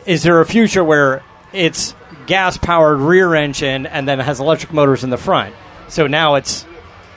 Is 0.07 0.23
there 0.23 0.41
a 0.41 0.47
future 0.47 0.83
where 0.83 1.23
it's 1.53 1.95
gas 2.27 2.57
powered 2.57 2.99
rear 2.99 3.35
engine 3.35 3.87
and 3.87 4.07
then 4.09 4.19
it 4.21 4.25
has 4.25 4.41
electric 4.41 4.73
motors 4.73 5.05
in 5.05 5.11
the 5.11 5.17
front? 5.19 5.55
So 5.89 6.07
now 6.07 6.35
it's 6.37 6.67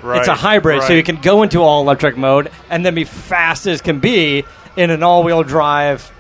Right. 0.04 0.20
it's 0.20 0.28
a 0.28 0.36
hybrid, 0.36 0.84
so 0.84 0.94
you 0.94 1.02
can 1.02 1.20
go 1.20 1.42
into 1.42 1.64
all 1.64 1.82
electric 1.82 2.16
mode 2.16 2.52
and 2.70 2.86
then 2.86 2.94
be 2.94 3.06
fast 3.06 3.66
as 3.66 3.82
can 3.82 4.00
be 4.00 4.44
in 4.76 4.92
an 4.92 5.02
all 5.02 5.24
wheel 5.24 5.42
drive, 5.42 6.12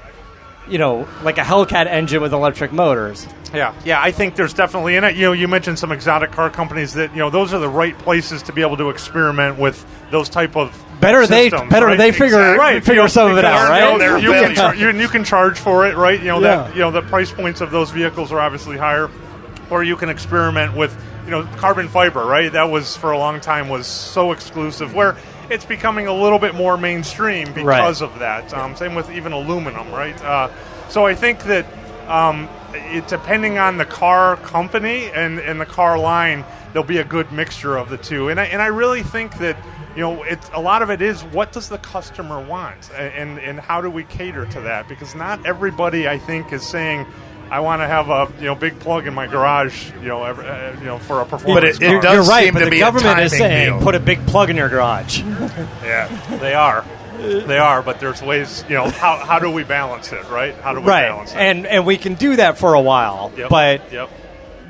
you 0.67 0.77
know, 0.77 1.07
like 1.23 1.37
a 1.37 1.41
Hellcat 1.41 1.87
engine 1.87 2.21
with 2.21 2.33
electric 2.33 2.71
motors. 2.71 3.27
Yeah, 3.53 3.73
yeah. 3.85 4.01
I 4.01 4.11
think 4.11 4.35
there's 4.35 4.53
definitely, 4.53 4.95
in 4.95 5.03
it. 5.03 5.15
you 5.15 5.23
know, 5.23 5.31
you 5.31 5.47
mentioned 5.47 5.79
some 5.79 5.91
exotic 5.91 6.31
car 6.31 6.49
companies 6.49 6.93
that 6.95 7.11
you 7.11 7.19
know 7.19 7.29
those 7.29 7.53
are 7.53 7.59
the 7.59 7.69
right 7.69 7.97
places 7.99 8.41
to 8.43 8.53
be 8.53 8.61
able 8.61 8.77
to 8.77 8.89
experiment 8.89 9.57
with 9.59 9.85
those 10.11 10.27
type 10.29 10.55
of 10.57 10.71
Better 10.99 11.27
they 11.27 11.49
better 11.49 11.85
right? 11.87 11.97
they 11.97 12.11
figure 12.11 12.25
Exactly. 12.27 12.57
right, 12.59 12.79
figure 12.83 12.93
you 12.95 13.01
know, 13.01 13.07
some 13.07 13.31
of 13.31 13.37
it 13.37 13.45
out, 13.45 13.69
right? 13.69 13.97
they're 13.99 14.17
You, 14.17 14.31
can 14.31 14.55
char- 14.55 14.75
you, 14.75 14.89
you 14.91 15.07
can 15.07 15.23
charge 15.23 15.57
for 15.59 15.85
it, 15.87 15.95
right? 15.95 16.19
You 16.19 16.27
know 16.27 16.39
Yeah. 16.39 16.55
that 16.63 16.73
you 16.73 16.79
know 16.81 16.91
the 16.91 17.01
price 17.03 17.31
points 17.31 17.61
of 17.61 17.69
those 17.71 17.91
vehicles 17.91 18.31
are 18.31 18.39
obviously 18.39 18.77
higher, 18.77 19.09
or 19.69 19.83
you 19.83 19.95
can 19.97 20.09
experiment 20.09 20.75
with 20.75 20.95
you 21.25 21.31
know 21.31 21.43
carbon 21.57 21.87
fiber, 21.89 22.25
right? 22.25 22.51
That 22.51 22.69
was 22.71 22.95
for 22.97 23.11
a 23.11 23.17
long 23.17 23.39
time 23.39 23.69
was 23.69 23.87
so 23.87 24.31
exclusive 24.31 24.93
where. 24.95 25.15
It's 25.49 25.65
becoming 25.65 26.07
a 26.07 26.13
little 26.13 26.39
bit 26.39 26.55
more 26.55 26.77
mainstream 26.77 27.53
because 27.53 28.01
of 28.01 28.19
that. 28.19 28.53
Um, 28.53 28.75
same 28.75 28.95
with 28.95 29.11
even 29.11 29.31
aluminum, 29.31 29.91
right? 29.91 30.19
Uh, 30.23 30.49
so 30.89 31.05
I 31.05 31.15
think 31.15 31.43
that 31.43 31.65
um, 32.07 32.49
it, 32.73 33.07
depending 33.07 33.57
on 33.57 33.77
the 33.77 33.85
car 33.85 34.37
company 34.37 35.09
and, 35.11 35.39
and 35.39 35.59
the 35.59 35.65
car 35.65 35.97
line, 35.97 36.43
there'll 36.73 36.87
be 36.87 36.97
a 36.97 37.03
good 37.05 37.31
mixture 37.31 37.77
of 37.77 37.89
the 37.89 37.97
two. 37.97 38.29
And 38.29 38.39
I, 38.39 38.45
and 38.45 38.61
I 38.61 38.67
really 38.67 39.03
think 39.03 39.37
that 39.37 39.57
you 39.95 40.01
know 40.01 40.23
it's 40.23 40.49
a 40.53 40.59
lot 40.59 40.81
of 40.81 40.89
it 40.89 41.01
is 41.01 41.23
what 41.23 41.53
does 41.53 41.69
the 41.69 41.77
customer 41.77 42.45
want 42.45 42.91
and 42.91 43.39
and 43.39 43.59
how 43.59 43.79
do 43.79 43.89
we 43.89 44.03
cater 44.03 44.45
to 44.47 44.61
that 44.61 44.89
because 44.89 45.15
not 45.15 45.45
everybody 45.45 46.07
I 46.07 46.17
think 46.17 46.51
is 46.51 46.67
saying. 46.67 47.05
I 47.55 47.59
want 47.61 47.81
to 47.81 47.87
have 47.87 48.09
a 48.09 48.27
you 48.39 48.45
know 48.47 48.55
big 48.55 48.79
plug 48.79 49.07
in 49.07 49.13
my 49.13 49.27
garage, 49.27 49.91
you 50.01 50.07
know, 50.09 50.23
every, 50.25 50.45
uh, 50.45 50.77
you 50.79 50.85
know, 50.85 50.97
for 50.99 51.21
a 51.21 51.25
performance. 51.25 51.77
it- 51.77 51.83
it 51.83 51.91
car. 51.93 52.01
does 52.01 52.13
You're 52.13 52.23
right, 52.35 52.43
seem 52.45 52.53
but 52.53 52.59
to 52.59 52.65
the 52.65 52.71
be 52.71 52.77
a 52.81 52.85
government 52.85 53.19
is 53.21 53.31
timing 53.31 53.39
saying 53.49 53.69
deal. 53.75 53.81
put 53.81 53.95
a 53.95 53.99
big 53.99 54.25
plug 54.27 54.49
in 54.49 54.57
your 54.57 54.69
garage. 54.69 55.21
Yeah. 55.83 56.07
They 56.41 56.53
are, 56.53 56.83
they 57.19 57.57
are, 57.57 57.81
but 57.81 57.99
there's 57.99 58.21
ways, 58.21 58.65
you 58.67 58.75
know, 58.75 58.89
how 58.89 59.17
how 59.17 59.39
do 59.39 59.49
we 59.49 59.63
balance 59.63 60.11
it, 60.11 60.29
right? 60.29 60.53
How 60.55 60.73
do 60.73 60.81
we 60.81 60.87
right, 60.87 61.07
balance 61.09 61.31
it? 61.31 61.37
and 61.37 61.65
and 61.65 61.85
we 61.85 61.97
can 61.97 62.15
do 62.15 62.35
that 62.35 62.57
for 62.57 62.73
a 62.73 62.81
while, 62.81 63.31
Yep, 63.37 63.49
but 63.49 63.91
yep. 63.93 64.09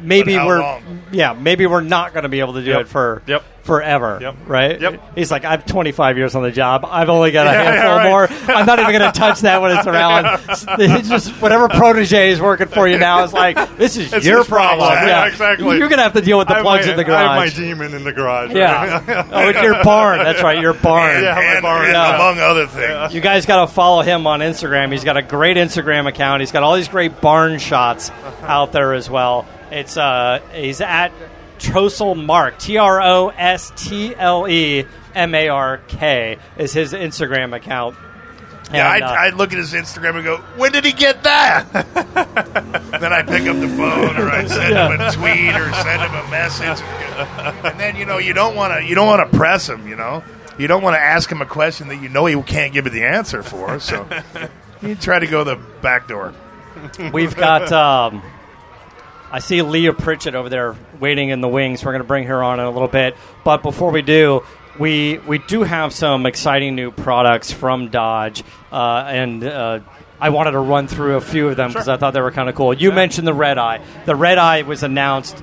Maybe 0.02 0.36
we're 0.36 0.60
long? 0.62 1.04
yeah 1.12 1.34
maybe 1.34 1.66
we're 1.68 1.82
not 1.82 2.14
going 2.14 2.24
to 2.24 2.30
be 2.30 2.40
able 2.40 2.54
to 2.54 2.64
do 2.64 2.72
Yep. 2.72 2.82
it 2.82 2.88
for 2.88 3.22
Yep. 3.28 3.44
forever 3.64 4.20
Yep. 4.22 4.36
right 4.48 4.80
Yep. 4.82 5.16
he's 5.16 5.32
like 5.32 5.44
i've 5.46 5.66
25 5.66 6.18
years 6.18 6.36
on 6.36 6.44
the 6.44 6.52
job 6.52 6.86
i've 6.88 7.10
only 7.10 7.32
got 7.32 7.48
a 7.48 7.52
Yeah, 7.52 7.64
yeah, 7.64 7.72
handful 7.72 7.98
right. 7.98 8.10
more 8.48 8.56
i'm 8.58 8.66
not 8.66 8.80
even 8.80 8.92
going 8.98 9.12
to 9.12 9.18
touch 9.18 9.42
that 9.42 9.62
when 9.62 9.76
it's 9.78 9.88
around 9.88 10.26
it's 10.80 11.10
just 11.10 11.32
whatever 11.42 11.68
protege 11.70 12.30
is 12.32 12.40
working 12.42 12.68
for 12.68 12.88
you 12.88 12.98
now 13.00 13.24
is 13.24 13.34
like 13.34 13.56
this 13.78 13.98
is 13.98 14.14
It's 14.14 14.26
your 14.26 14.44
problem. 14.46 14.88
problem 14.88 15.08
Yeah, 15.08 15.26
exactly. 15.28 15.78
you're 15.78 15.88
going 15.90 15.98
to 15.98 16.04
have 16.04 16.14
to 16.14 16.22
deal 16.22 16.38
with 16.38 16.48
the 16.48 16.56
plugs 16.56 16.86
my- 16.86 16.92
in 16.92 16.98
the 16.98 17.04
garage. 17.04 17.20
I 17.28 17.46
have 17.46 17.58
my 17.58 17.64
demon 17.64 17.94
in 17.94 18.04
the 18.04 18.14
garage. 18.14 18.52
yeah 18.54 19.26
oh 19.32 19.50
it's 19.50 19.62
your 19.62 19.84
barn 19.84 20.20
that's 20.20 20.44
right 20.44 20.60
your 20.62 20.74
barn 20.74 21.24
Yeah, 21.24 21.36
my 21.36 21.42
and, 21.42 21.62
barn, 21.64 21.88
yeah. 21.90 22.16
among 22.16 22.40
other 22.40 22.68
things. 22.68 23.14
You 23.14 23.22
guys 23.22 23.46
got 23.46 23.66
to 23.66 23.74
follow 23.74 24.02
him 24.04 24.28
on 24.28 24.40
Instagram. 24.42 24.92
He's 24.92 25.04
got 25.04 25.18
a 25.18 25.22
great 25.22 25.58
Instagram 25.58 26.08
account. 26.08 26.42
He's 26.42 26.52
got 26.52 26.64
all 26.64 26.76
these 26.76 26.88
great 26.88 27.20
barn 27.22 27.58
shots 27.60 28.12
out 28.44 28.72
there 28.72 28.94
as 28.94 29.10
well. 29.10 29.46
It's 29.72 29.98
uh, 29.98 30.42
he's 30.54 30.82
at 30.82 31.12
Trostle 31.60 32.16
Mark 32.16 32.60
T 32.60 32.78
R 32.78 33.02
O 33.02 33.30
S 33.30 33.72
T 33.76 34.16
L 34.16 34.48
E 34.48 34.86
M 35.14 35.34
A 35.36 35.48
R 35.50 35.78
K 35.88 36.38
is 36.58 36.74
his 36.74 36.94
Instagram 36.94 37.56
account. 37.56 37.96
Yeah, 38.74 38.96
And, 38.96 39.04
I'd, 39.04 39.08
uh, 39.08 39.16
I'd 39.20 39.34
look 39.36 39.52
at 39.52 39.60
his 39.60 39.74
Instagram 39.74 40.16
and 40.16 40.24
go, 40.24 40.38
"When 40.58 40.72
did 40.72 40.86
he 40.86 40.92
get 40.92 41.24
that?" 41.24 41.72
then 43.00 43.14
I 43.14 43.22
pick 43.22 43.48
up 43.48 43.60
the 43.60 43.68
phone, 43.70 44.18
or 44.18 44.30
I 44.30 44.46
send 44.48 44.76
him 44.76 45.00
a 45.00 45.12
tweet, 45.12 45.56
or 45.56 45.72
send 45.74 46.02
him 46.02 46.16
a 46.16 46.30
message, 46.32 46.84
and 47.64 47.80
then 47.80 47.96
you 47.96 48.06
know 48.06 48.18
you 48.18 48.34
don't 48.34 48.56
want 48.56 48.74
to 48.74 48.84
you 48.84 48.96
don't 48.96 49.08
want 49.08 49.32
to 49.32 49.38
press 49.38 49.70
him. 49.70 49.88
You 49.88 49.96
know, 49.96 50.24
you 50.58 50.68
don't 50.68 50.82
want 50.82 50.96
to 50.96 51.00
ask 51.00 51.32
him 51.32 51.42
a 51.42 51.46
question 51.46 51.90
that 51.90 52.02
you 52.02 52.10
know 52.10 52.26
he 52.26 52.42
can't 52.42 52.74
give 52.74 52.86
you 52.86 52.92
the 52.92 53.06
answer 53.06 53.44
for. 53.44 53.80
So 53.80 54.08
you 54.82 54.96
try 54.96 55.20
to 55.20 55.28
go 55.28 55.44
the 55.44 55.58
back 55.82 56.08
door. 56.08 56.34
We've 57.14 57.36
got. 57.36 57.72
Um, 57.72 58.24
I 59.32 59.40
see 59.40 59.62
Leah 59.62 59.94
Pritchett 59.94 60.36
over 60.36 60.50
there 60.50 60.76
waiting 61.00 61.30
in 61.30 61.42
the 61.42 61.48
wings. 61.48 61.84
We're 61.84 61.92
going 61.92 62.04
to 62.04 62.08
bring 62.08 62.26
her 62.26 62.44
on 62.44 62.60
in 62.60 62.66
a 62.66 62.72
little 62.72 62.88
bit, 62.88 63.16
but 63.44 63.64
before 63.64 63.92
we 63.92 64.02
do, 64.02 64.44
we 64.80 65.18
we 65.20 65.40
do 65.40 65.64
have 65.64 65.94
some 65.94 66.26
exciting 66.26 66.76
new 66.76 66.92
products 66.92 67.52
from 67.52 67.90
Dodge, 67.90 68.44
uh, 68.72 69.06
and 69.08 69.44
uh, 69.44 69.80
I 70.20 70.30
wanted 70.30 70.52
to 70.52 70.60
run 70.60 70.88
through 70.88 71.16
a 71.16 71.22
few 71.22 71.48
of 71.48 71.58
them 71.58 71.70
because 71.70 71.88
I 71.88 71.98
thought 71.98 72.14
they 72.14 72.22
were 72.22 72.32
kind 72.32 72.50
of 72.50 72.56
cool. 72.56 72.74
You 72.74 72.92
mentioned 72.92 73.28
the 73.28 73.34
Red 73.34 73.58
Eye. 73.58 73.82
The 74.06 74.16
Red 74.16 74.38
Eye 74.38 74.62
was 74.62 74.84
announced. 74.84 75.42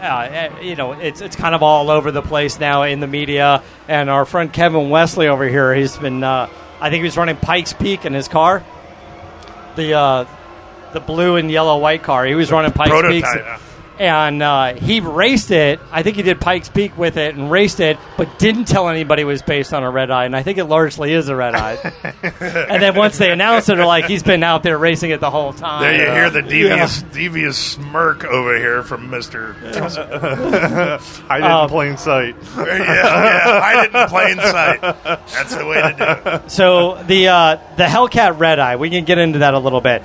Uh, 0.00 0.50
you 0.62 0.76
know, 0.76 0.92
it's 0.92 1.20
it's 1.20 1.36
kind 1.36 1.54
of 1.54 1.62
all 1.62 1.90
over 1.90 2.10
the 2.10 2.22
place 2.22 2.60
now 2.60 2.82
in 2.84 3.00
the 3.00 3.06
media. 3.06 3.62
And 3.88 4.08
our 4.08 4.24
friend 4.24 4.52
Kevin 4.52 4.90
Wesley 4.90 5.28
over 5.28 5.46
here, 5.46 5.74
he's 5.74 5.96
been. 5.96 6.22
Uh, 6.22 6.48
I 6.80 6.90
think 6.90 7.00
he 7.00 7.04
was 7.04 7.16
running 7.16 7.36
Pikes 7.36 7.72
Peak 7.72 8.04
in 8.04 8.12
his 8.12 8.28
car. 8.28 8.64
The 9.76 9.94
uh, 9.94 10.24
the 10.92 11.00
blue 11.00 11.36
and 11.36 11.50
yellow 11.50 11.78
white 11.78 12.02
car. 12.02 12.24
He 12.26 12.34
was 12.34 12.50
running 12.50 12.72
Pikes 12.72 12.90
Peak, 13.08 13.24
prototype. 13.24 13.60
and 13.98 14.42
uh, 14.42 14.74
he 14.74 15.00
raced 15.00 15.50
it. 15.50 15.80
I 15.90 16.02
think 16.04 16.14
he 16.16 16.22
did 16.22 16.40
Pikes 16.40 16.68
Peak 16.68 16.96
with 16.96 17.16
it 17.16 17.34
and 17.34 17.50
raced 17.50 17.80
it, 17.80 17.98
but 18.16 18.38
didn't 18.38 18.66
tell 18.66 18.88
anybody 18.88 19.22
it 19.22 19.24
was 19.24 19.42
based 19.42 19.74
on 19.74 19.82
a 19.82 19.90
red 19.90 20.10
eye. 20.12 20.24
And 20.24 20.36
I 20.36 20.42
think 20.44 20.58
it 20.58 20.66
largely 20.66 21.12
is 21.12 21.28
a 21.28 21.34
red 21.34 21.54
eye. 21.56 21.78
and 22.12 22.80
then 22.82 22.94
once 22.94 23.18
they 23.18 23.32
announced 23.32 23.68
it, 23.68 23.76
they're 23.76 23.84
like, 23.86 24.04
he's 24.06 24.22
been 24.22 24.42
out 24.44 24.62
there 24.62 24.78
racing 24.78 25.10
it 25.10 25.18
the 25.20 25.30
whole 25.30 25.52
time. 25.52 25.82
There 25.82 25.96
you 25.96 26.06
Uh, 26.10 26.14
hear 26.14 26.30
the 26.30 26.42
devious, 26.42 27.02
devious 27.02 27.58
smirk 27.58 28.24
over 28.24 28.56
here 28.56 28.82
from 28.84 29.10
Mister. 29.10 29.56
I 29.64 31.38
did 31.38 31.46
Um, 31.46 31.64
in 31.64 31.68
plain 31.68 31.96
sight. 31.96 32.36
yeah, 32.56 32.64
yeah, 32.66 33.60
hide 33.60 33.86
it 33.86 33.94
in 33.94 34.08
plain 34.08 34.36
sight. 34.36 34.80
That's 34.80 35.54
the 35.56 35.66
way 35.66 35.82
to 35.82 35.94
do 36.24 36.30
it. 36.30 36.50
So 36.50 37.02
the 37.04 37.28
uh, 37.28 37.56
the 37.76 37.84
Hellcat 37.84 38.38
Red 38.38 38.58
Eye, 38.58 38.76
we 38.76 38.90
can 38.90 39.04
get 39.04 39.18
into 39.18 39.40
that 39.40 39.54
a 39.54 39.58
little 39.58 39.80
bit. 39.80 40.02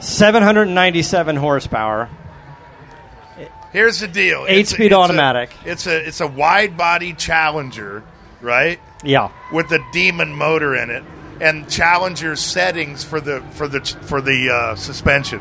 Seven 0.00 0.42
hundred 0.42 0.66
ninety 0.66 1.02
seven 1.02 1.36
horsepower. 1.36 2.08
Here's 3.72 4.00
the 4.00 4.08
deal: 4.08 4.42
It's- 4.44 4.58
Eight-speed 4.58 4.86
it's 4.86 4.94
a- 4.94 4.98
automatic. 4.98 5.50
it's 5.64 5.86
a 5.86 6.06
it's 6.06 6.20
a 6.20 6.26
wide 6.26 6.76
body 6.76 7.12
Challenger, 7.12 8.02
right? 8.40 8.78
Yeah. 9.04 9.30
With 9.52 9.68
the 9.68 9.80
Demon 9.92 10.32
motor 10.34 10.74
in 10.74 10.90
it, 10.90 11.02
and 11.40 11.68
Challenger 11.68 12.36
settings 12.36 13.04
for 13.04 13.20
the 13.20 13.42
for 13.52 13.68
the 13.68 13.80
for 13.80 14.20
the 14.20 14.50
uh, 14.50 14.74
suspension. 14.76 15.40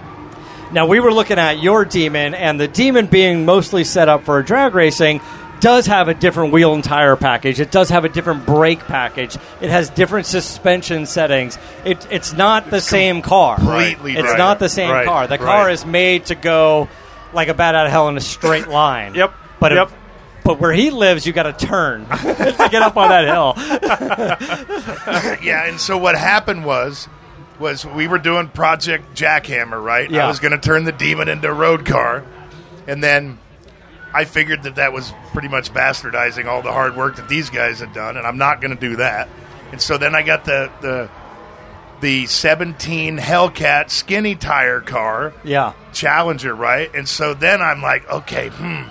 Now 0.72 0.88
we 0.88 1.00
were 1.00 1.14
looking 1.14 1.38
at 1.38 1.62
your 1.62 1.86
Demon, 1.86 2.34
and 2.34 2.60
the 2.60 2.68
Demon 2.68 3.06
being 3.08 3.46
mostly 3.46 3.84
set 3.84 4.10
up 4.10 4.24
for 4.24 4.42
drag 4.42 4.74
racing 4.74 5.20
does 5.66 5.88
have 5.88 6.08
a 6.10 6.14
different 6.14 6.54
wheel 6.54 6.76
and 6.76 6.84
tire 6.84 7.16
package. 7.16 7.60
It 7.60 7.72
does 7.72 7.90
have 7.90 8.06
a 8.06 8.10
different 8.10 8.46
brake 8.46 8.82
package. 8.82 9.36
It 9.62 9.72
has 9.72 9.90
different 9.90 10.28
suspension 10.28 11.08
settings. 11.08 11.58
It, 11.84 12.06
it's 12.12 12.34
not 12.34 12.70
the 12.70 12.80
same 12.80 13.24
car. 13.24 13.56
completely 13.56 14.12
It's 14.12 14.22
different. 14.22 14.38
not 14.38 14.60
the 14.60 14.70
same 14.70 14.92
Right, 14.92 15.08
car. 15.08 15.26
The 15.26 15.40
car 15.40 15.66
right. 15.66 15.72
is 15.74 15.84
made 15.84 16.28
to 16.28 16.36
go 16.36 16.88
like 17.34 17.48
a 17.48 17.56
bat 17.56 17.74
out 17.74 17.88
of 17.88 17.92
hell 17.92 18.08
in 18.10 18.16
a 18.16 18.22
straight 18.22 18.68
line. 18.84 19.16
Yep, 19.16 19.34
But 19.60 19.72
yep. 19.72 19.92
but 20.44 20.60
where 20.60 20.72
he 20.72 20.92
lives, 20.92 21.26
you 21.26 21.34
got 21.34 21.58
to 21.58 21.66
turn 21.66 22.06
to 22.10 22.68
get 22.72 22.84
up 22.84 22.96
on 22.96 23.10
that 23.10 23.26
hill. 23.26 23.54
yeah, 25.44 25.66
and 25.68 25.80
so 25.82 25.98
what 25.98 26.16
happened 26.16 26.64
was 26.64 27.08
was 27.58 27.88
we 27.88 28.08
were 28.08 28.20
doing 28.20 28.50
Project 28.50 29.16
Jackhammer, 29.16 29.82
right? 29.84 30.12
Yeah. 30.12 30.26
I 30.26 30.28
was 30.28 30.40
going 30.40 30.52
to 30.52 30.60
turn 30.60 30.84
the 30.84 30.92
demon 30.92 31.28
into 31.28 31.48
a 31.48 31.54
road 31.54 31.86
car, 31.88 32.24
and 32.86 33.04
then 33.04 33.40
I 34.16 34.26
figured 34.26 34.64
that 34.64 34.76
that 34.76 34.94
was 34.94 35.14
pretty 35.34 35.48
much 35.50 35.74
bastardizing 35.74 36.46
all 36.46 36.62
the 36.62 36.72
hard 36.72 36.96
work 36.96 37.18
that 37.18 37.28
these 37.30 37.50
guys 37.50 37.80
had 37.80 37.94
done, 37.94 38.18
and 38.18 38.26
I'm 38.26 38.38
not 38.38 38.62
going 38.62 38.74
to 38.76 38.80
do 38.80 38.96
that. 38.98 39.28
And 39.72 39.82
so 39.82 39.98
then 39.98 40.16
I 40.16 40.22
got 40.24 40.46
the 40.46 40.72
the 40.82 41.10
the 42.02 42.26
17 42.28 43.18
Hellcat 43.18 43.90
skinny 43.90 44.36
tire 44.36 44.82
car. 44.82 45.34
Yeah. 45.44 45.74
Challenger, 45.94 46.54
right? 46.54 46.94
And 46.94 47.08
so 47.08 47.34
then 47.34 47.62
I'm 47.62 47.82
like, 47.82 48.08
okay, 48.10 48.50
hmm, 48.50 48.84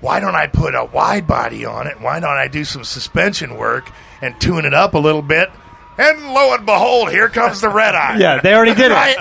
why 0.00 0.18
don't 0.18 0.34
I 0.34 0.46
put 0.46 0.74
a 0.74 0.84
wide 0.84 1.26
body 1.26 1.64
on 1.64 1.86
it? 1.86 2.00
Why 2.00 2.20
don't 2.20 2.30
I 2.30 2.48
do 2.48 2.64
some 2.64 2.84
suspension 2.84 3.56
work 3.56 3.90
and 4.22 4.38
tune 4.40 4.64
it 4.64 4.74
up 4.74 4.94
a 4.94 4.98
little 4.98 5.22
bit? 5.22 5.50
And 5.98 6.32
lo 6.32 6.54
and 6.54 6.64
behold, 6.64 7.10
here 7.10 7.28
comes 7.28 7.60
the 7.60 7.68
red 7.68 7.94
eye. 7.94 8.16
Yeah, 8.18 8.40
they 8.40 8.54
already 8.54 8.74
did 8.74 8.90
it. 8.90 8.94
Right? 8.94 9.16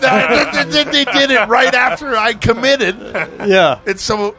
they, 0.52 0.64
they- 0.64 0.84
they- 0.84 1.04
they 1.04 1.12
did 1.12 1.30
it 1.30 1.48
right 1.48 1.72
after 1.72 2.16
I 2.16 2.34
committed. 2.34 2.98
Yeah. 3.46 3.78
It's 3.86 4.02
so, 4.02 4.36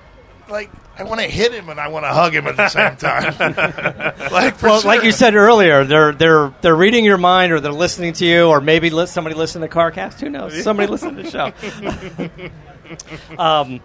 like, 0.50 0.70
I 0.98 1.04
want 1.04 1.22
to 1.22 1.28
hit 1.28 1.54
him 1.54 1.70
and 1.70 1.80
I 1.80 1.88
want 1.88 2.06
to 2.06 2.10
hug 2.10 2.34
him 2.34 2.48
at 2.48 2.58
the 2.58 2.68
same 2.70 2.96
time. 2.98 3.36
like, 4.32 4.56
for 4.56 4.68
Well, 4.68 4.82
sure. 4.82 4.88
like 4.88 5.04
you 5.04 5.12
said 5.12 5.36
earlier, 5.36 5.86
they're 5.86 6.12
they're 6.12 6.54
they're 6.62 6.76
reading 6.76 7.06
your 7.06 7.18
mind, 7.18 7.52
or 7.54 7.60
they're 7.60 7.72
listening 7.72 8.14
to 8.14 8.26
you, 8.26 8.48
or 8.48 8.60
maybe 8.62 8.90
li- 8.90 9.06
somebody 9.06 9.36
listened 9.36 9.64
to 9.64 9.70
CarCast. 9.70 10.20
Who 10.20 10.30
knows? 10.30 10.62
Somebody 10.64 10.88
listened 10.92 11.18
to 11.18 11.24
the 11.24 11.32
show. 13.38 13.38
um, 13.42 13.80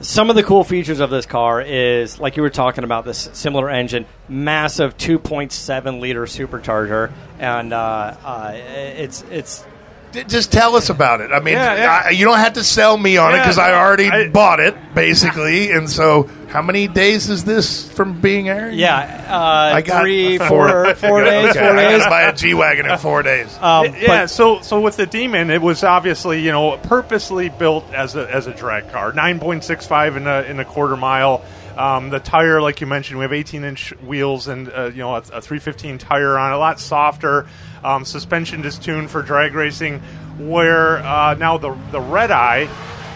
some 0.00 0.30
of 0.30 0.36
the 0.36 0.44
cool 0.44 0.62
features 0.62 1.00
of 1.00 1.10
this 1.10 1.26
car 1.26 1.60
is, 1.60 2.20
like 2.20 2.36
you 2.36 2.42
were 2.42 2.50
talking 2.50 2.84
about, 2.84 3.04
this 3.04 3.30
similar 3.32 3.68
engine, 3.68 4.06
massive 4.28 4.96
2.7 4.96 5.98
liter 6.00 6.22
supercharger, 6.24 7.10
and 7.40 7.72
uh, 7.72 8.14
uh, 8.24 8.52
it's 8.54 9.22
it's 9.30 9.64
D- 10.12 10.24
Just 10.24 10.50
tell 10.52 10.74
us 10.76 10.88
about 10.90 11.20
it. 11.20 11.30
I 11.32 11.40
mean, 11.40 11.54
Yeah, 11.54 11.74
yeah. 11.74 12.02
I, 12.06 12.10
you 12.10 12.24
don't 12.24 12.38
have 12.38 12.54
to 12.54 12.64
sell 12.64 12.96
me 12.96 13.16
on 13.18 13.32
it 13.32 13.36
Yeah, 13.36 13.42
because 13.42 13.58
I 13.58 13.68
no, 13.72 13.74
already 13.76 14.08
I- 14.08 14.28
bought 14.28 14.58
it, 14.60 14.74
basically. 14.94 15.70
And 15.70 15.88
so, 15.88 16.30
how 16.48 16.62
many 16.62 16.88
days 16.88 17.28
is 17.28 17.44
this 17.44 17.86
from 17.92 18.20
being 18.20 18.48
aired? 18.48 18.74
yeah, 18.74 19.26
uh, 19.28 19.74
I 19.76 19.82
got 19.82 20.00
three, 20.02 20.38
four, 20.38 20.94
four 20.94 21.22
days, 21.24 21.50
Okay, 21.50 21.58
four 21.58 21.76
I 21.76 21.82
days. 21.90 21.98
gotta 21.98 22.10
buy 22.10 22.22
a 22.22 22.32
G 22.34 22.54
wagon 22.54 22.86
in 22.86 22.96
four 22.98 23.22
days. 23.22 23.54
Um, 23.60 23.84
yeah, 23.86 24.06
but- 24.06 24.30
so 24.30 24.60
so 24.62 24.80
with 24.80 24.96
the 24.96 25.04
Demon, 25.06 25.50
it 25.50 25.60
was 25.60 25.84
obviously 25.84 26.40
you 26.42 26.52
know 26.52 26.78
purposely 26.78 27.50
built 27.50 27.84
as 27.92 28.16
a 28.16 28.30
as 28.34 28.46
a 28.46 28.54
drag 28.54 28.90
car, 28.90 29.12
nine 29.12 29.38
point 29.40 29.62
six 29.64 29.86
five 29.86 30.16
in 30.16 30.26
a 30.26 30.42
in 30.42 30.58
a 30.58 30.64
quarter 30.64 30.96
mile. 30.96 31.42
Um, 31.78 32.10
the 32.10 32.18
tire, 32.18 32.60
like 32.60 32.80
you 32.80 32.88
mentioned, 32.88 33.18
we 33.18 33.22
have 33.22 33.32
18 33.32 33.62
inch 33.62 33.92
wheels 34.02 34.48
and 34.48 34.68
uh, 34.68 34.86
you 34.86 34.98
know 34.98 35.14
a, 35.14 35.18
a 35.18 35.40
315 35.40 35.98
tire 35.98 36.36
on, 36.36 36.52
a 36.52 36.58
lot 36.58 36.80
softer. 36.80 37.46
Um, 37.84 38.04
suspension 38.04 38.64
just 38.64 38.82
tuned 38.82 39.10
for 39.10 39.22
drag 39.22 39.54
racing. 39.54 40.00
Where 40.38 40.98
uh, 40.98 41.34
now 41.34 41.58
the 41.58 41.76
the 41.92 42.00
red 42.00 42.32
eye. 42.32 42.68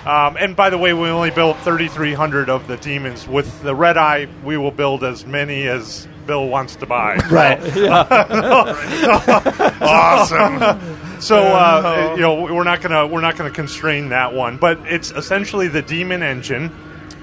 Um, 0.05 0.37
and 0.37 0.57
by 0.57 0.71
the 0.71 0.79
way, 0.79 0.93
we 0.93 1.09
only 1.09 1.31
built 1.31 1.57
3,300 1.59 2.51
of 2.51 2.67
the 2.67 2.77
demons. 2.77 3.29
With 3.29 3.63
the 3.63 3.73
red 3.73 3.97
eye, 3.97 4.27
we 4.45 4.57
will 4.57 4.73
build 4.73 5.05
as 5.05 5.25
many 5.25 5.69
as 5.69 6.09
Bill 6.27 6.49
wants 6.49 6.75
to 6.77 6.87
buy. 6.87 7.17
right. 7.31 7.61
Awesome. 9.83 11.21
So 11.21 11.37
uh, 11.39 12.15
you 12.17 12.23
know 12.23 12.43
we're 12.43 12.65
not 12.65 12.81
gonna 12.81 13.07
we're 13.07 13.21
not 13.21 13.37
gonna 13.37 13.51
constrain 13.51 14.11
that 14.11 14.35
one, 14.35 14.57
but 14.57 14.79
it's 14.87 15.11
essentially 15.11 15.69
the 15.69 15.83
Demon 15.83 16.23
engine. 16.23 16.71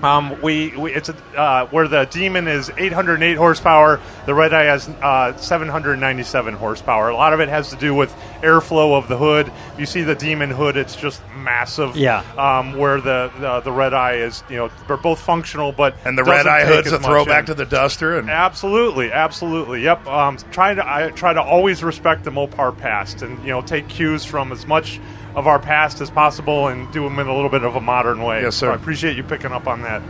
Um, 0.03 0.41
we, 0.41 0.75
we 0.77 0.93
it's 0.93 1.09
a, 1.09 1.15
uh, 1.38 1.67
where 1.67 1.88
the 1.88 2.05
Demon 2.05 2.47
is 2.47 2.71
808 2.77 3.35
horsepower. 3.35 3.99
The 4.25 4.33
Red 4.33 4.53
Eye 4.53 4.65
has 4.65 4.88
uh, 4.88 5.35
797 5.38 6.53
horsepower. 6.53 7.09
A 7.09 7.15
lot 7.15 7.33
of 7.33 7.39
it 7.39 7.49
has 7.49 7.69
to 7.71 7.75
do 7.75 7.93
with 7.93 8.13
airflow 8.41 8.97
of 8.97 9.07
the 9.07 9.17
hood. 9.17 9.51
You 9.77 9.85
see 9.85 10.01
the 10.03 10.15
Demon 10.15 10.49
hood; 10.49 10.77
it's 10.77 10.95
just 10.95 11.21
massive. 11.35 11.95
Yeah. 11.97 12.23
Um, 12.38 12.77
where 12.77 13.01
the, 13.01 13.31
the 13.39 13.59
the 13.62 13.71
Red 13.71 13.93
Eye 13.93 14.15
is, 14.17 14.43
you 14.49 14.57
know, 14.57 14.69
they're 14.88 14.97
both 14.97 15.19
functional, 15.19 15.71
but 15.71 15.95
And 16.05 16.17
the 16.17 16.23
red 16.23 16.47
eye 16.47 16.65
hood's 16.65 16.91
a 16.91 16.99
throwback 16.99 17.41
in. 17.41 17.45
to 17.47 17.53
the 17.53 17.65
Duster. 17.65 18.17
And 18.17 18.29
Absolutely, 18.29 19.12
absolutely. 19.12 19.83
Yep. 19.83 20.07
Um, 20.07 20.38
try 20.51 20.73
to 20.73 20.88
I 20.88 21.09
try 21.12 21.33
to 21.33 21.41
always 21.41 21.83
respect 21.83 22.23
the 22.23 22.31
Mopar 22.31 22.77
past, 22.77 23.21
and 23.21 23.38
you 23.43 23.49
know 23.49 23.62
take 23.62 23.88
cues 23.88 24.25
from 24.25 24.51
as 24.51 24.65
much 24.65 24.99
of 25.36 25.48
our 25.48 25.60
past 25.60 26.02
as 26.02 26.10
possible, 26.10 26.68
and 26.68 26.92
do 26.92 27.04
them 27.04 27.20
in 27.20 27.28
a 27.28 27.36
little 27.36 27.50
bit 27.50 27.63
of 27.63 27.76
a 27.76 27.82
modern 27.82 28.22
way. 28.22 28.42
Yes, 28.42 28.56
sir. 28.56 28.68
So 28.68 28.72
I 28.72 28.76
appreciate 28.76 29.18
you 29.18 29.24
picking 29.24 29.52
up 29.52 29.68
on 29.68 29.82
that. 29.84 30.02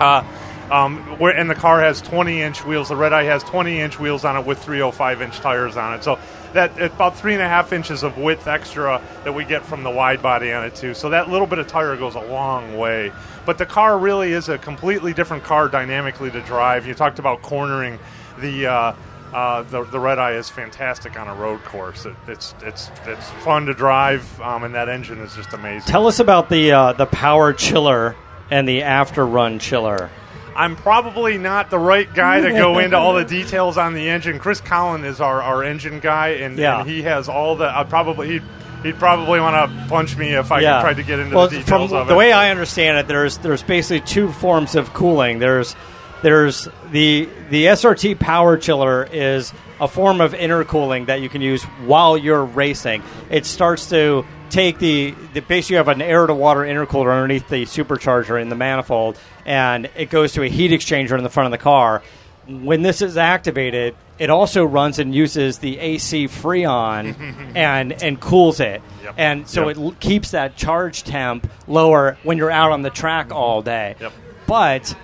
Uh, 0.00 0.24
um, 0.72 1.18
and 1.20 1.50
the 1.50 1.54
car 1.54 1.80
has 1.80 2.00
20 2.00 2.40
inch 2.40 2.64
wheels. 2.64 2.88
The 2.88 2.96
Red 2.96 3.12
Eye 3.12 3.24
has 3.24 3.42
20 3.44 3.78
inch 3.78 3.98
wheels 3.98 4.24
on 4.24 4.38
it 4.38 4.46
with 4.46 4.62
305 4.62 5.20
inch 5.20 5.36
tires 5.38 5.76
on 5.76 5.94
it. 5.94 6.02
So 6.02 6.18
that 6.54 6.80
about 6.80 7.16
three 7.16 7.34
and 7.34 7.42
a 7.42 7.48
half 7.48 7.72
inches 7.72 8.02
of 8.02 8.16
width 8.16 8.46
extra 8.46 9.02
that 9.24 9.34
we 9.34 9.44
get 9.44 9.64
from 9.64 9.82
the 9.82 9.90
wide 9.90 10.22
body 10.22 10.50
on 10.52 10.64
it 10.64 10.74
too. 10.74 10.94
So 10.94 11.10
that 11.10 11.28
little 11.28 11.46
bit 11.46 11.58
of 11.58 11.66
tire 11.66 11.96
goes 11.96 12.14
a 12.14 12.20
long 12.20 12.78
way. 12.78 13.12
But 13.44 13.58
the 13.58 13.66
car 13.66 13.98
really 13.98 14.32
is 14.32 14.48
a 14.48 14.56
completely 14.56 15.12
different 15.12 15.44
car 15.44 15.68
dynamically 15.68 16.30
to 16.30 16.40
drive. 16.42 16.86
You 16.86 16.94
talked 16.94 17.18
about 17.18 17.42
cornering 17.42 17.98
the. 18.38 18.66
Uh, 18.66 18.94
uh, 19.32 19.62
the, 19.62 19.84
the 19.84 19.98
red 20.00 20.18
eye 20.18 20.32
is 20.32 20.48
fantastic 20.48 21.18
on 21.18 21.28
a 21.28 21.34
road 21.34 21.62
course. 21.64 22.04
It, 22.06 22.14
it's 22.28 22.54
it's 22.62 22.90
it's 23.06 23.30
fun 23.44 23.66
to 23.66 23.74
drive, 23.74 24.40
um, 24.40 24.64
and 24.64 24.74
that 24.74 24.88
engine 24.88 25.18
is 25.20 25.34
just 25.34 25.52
amazing. 25.52 25.86
Tell 25.86 26.06
us 26.06 26.20
about 26.20 26.48
the 26.48 26.72
uh, 26.72 26.92
the 26.92 27.06
power 27.06 27.52
chiller 27.52 28.14
and 28.50 28.68
the 28.68 28.82
after 28.82 29.26
run 29.26 29.58
chiller. 29.58 30.10
I'm 30.54 30.76
probably 30.76 31.38
not 31.38 31.70
the 31.70 31.78
right 31.78 32.12
guy 32.12 32.42
to 32.42 32.50
go 32.50 32.78
into 32.78 32.98
all 32.98 33.14
the 33.14 33.24
details 33.40 33.78
on 33.78 33.94
the 33.94 34.08
engine. 34.10 34.38
Chris 34.38 34.60
Cowland 34.60 35.06
is 35.06 35.18
our, 35.18 35.40
our 35.40 35.64
engine 35.64 35.98
guy, 35.98 36.28
and, 36.28 36.58
Yeah. 36.58 36.80
and 36.80 36.88
he 36.90 37.02
has 37.02 37.28
all 37.30 37.56
the. 37.56 37.64
I 37.74 37.84
probably 37.84 38.28
he'd, 38.28 38.42
he'd 38.82 38.96
probably 38.98 39.40
want 39.40 39.54
to 39.72 39.86
punch 39.88 40.14
me 40.18 40.34
if 40.34 40.52
I 40.52 40.60
tried 40.60 40.96
to 40.96 41.02
get 41.02 41.20
into 41.20 41.34
well, 41.36 41.48
the 41.48 41.56
details 41.60 41.88
from 41.88 42.00
of 42.00 42.06
it. 42.06 42.10
the 42.10 42.16
way 42.16 42.32
I 42.32 42.50
understand 42.50 42.98
it, 42.98 43.08
there's 43.08 43.38
there's 43.38 43.62
basically 43.62 44.06
two 44.06 44.30
forms 44.30 44.74
of 44.74 44.92
cooling. 44.92 45.38
There's 45.38 45.74
there's 46.22 46.68
the 46.90 47.28
the 47.50 47.66
SRT 47.66 48.18
power 48.18 48.56
chiller 48.56 49.08
is 49.10 49.52
a 49.80 49.88
form 49.88 50.20
of 50.20 50.32
intercooling 50.32 51.06
that 51.06 51.20
you 51.20 51.28
can 51.28 51.40
use 51.42 51.62
while 51.84 52.16
you're 52.16 52.44
racing. 52.44 53.02
It 53.30 53.44
starts 53.46 53.88
to 53.90 54.24
take 54.48 54.78
the, 54.78 55.14
the 55.34 55.40
basically 55.40 55.74
you 55.74 55.78
have 55.78 55.88
an 55.88 56.02
air 56.02 56.26
to 56.26 56.34
water 56.34 56.60
intercooler 56.60 57.10
underneath 57.12 57.48
the 57.48 57.64
supercharger 57.64 58.40
in 58.40 58.48
the 58.48 58.54
manifold, 58.54 59.18
and 59.44 59.88
it 59.96 60.10
goes 60.10 60.32
to 60.34 60.42
a 60.42 60.48
heat 60.48 60.70
exchanger 60.70 61.16
in 61.18 61.24
the 61.24 61.30
front 61.30 61.46
of 61.46 61.50
the 61.52 61.62
car. 61.62 62.02
When 62.46 62.82
this 62.82 63.02
is 63.02 63.16
activated, 63.16 63.94
it 64.18 64.28
also 64.30 64.64
runs 64.64 64.98
and 64.98 65.14
uses 65.14 65.58
the 65.58 65.78
AC 65.78 66.26
Freon 66.28 67.52
and 67.56 67.92
and 68.02 68.20
cools 68.20 68.60
it, 68.60 68.82
Yep. 69.04 69.14
and 69.16 69.48
so 69.48 69.68
Yep. 69.68 69.76
it 69.76 69.80
l- 69.80 69.94
keeps 70.00 70.30
that 70.32 70.56
charge 70.56 71.02
temp 71.02 71.50
lower 71.66 72.18
when 72.22 72.38
you're 72.38 72.50
out 72.50 72.72
on 72.72 72.82
the 72.82 72.90
track 72.90 73.32
all 73.32 73.62
day. 73.62 73.96
Yep. 74.00 74.12
But 74.46 74.96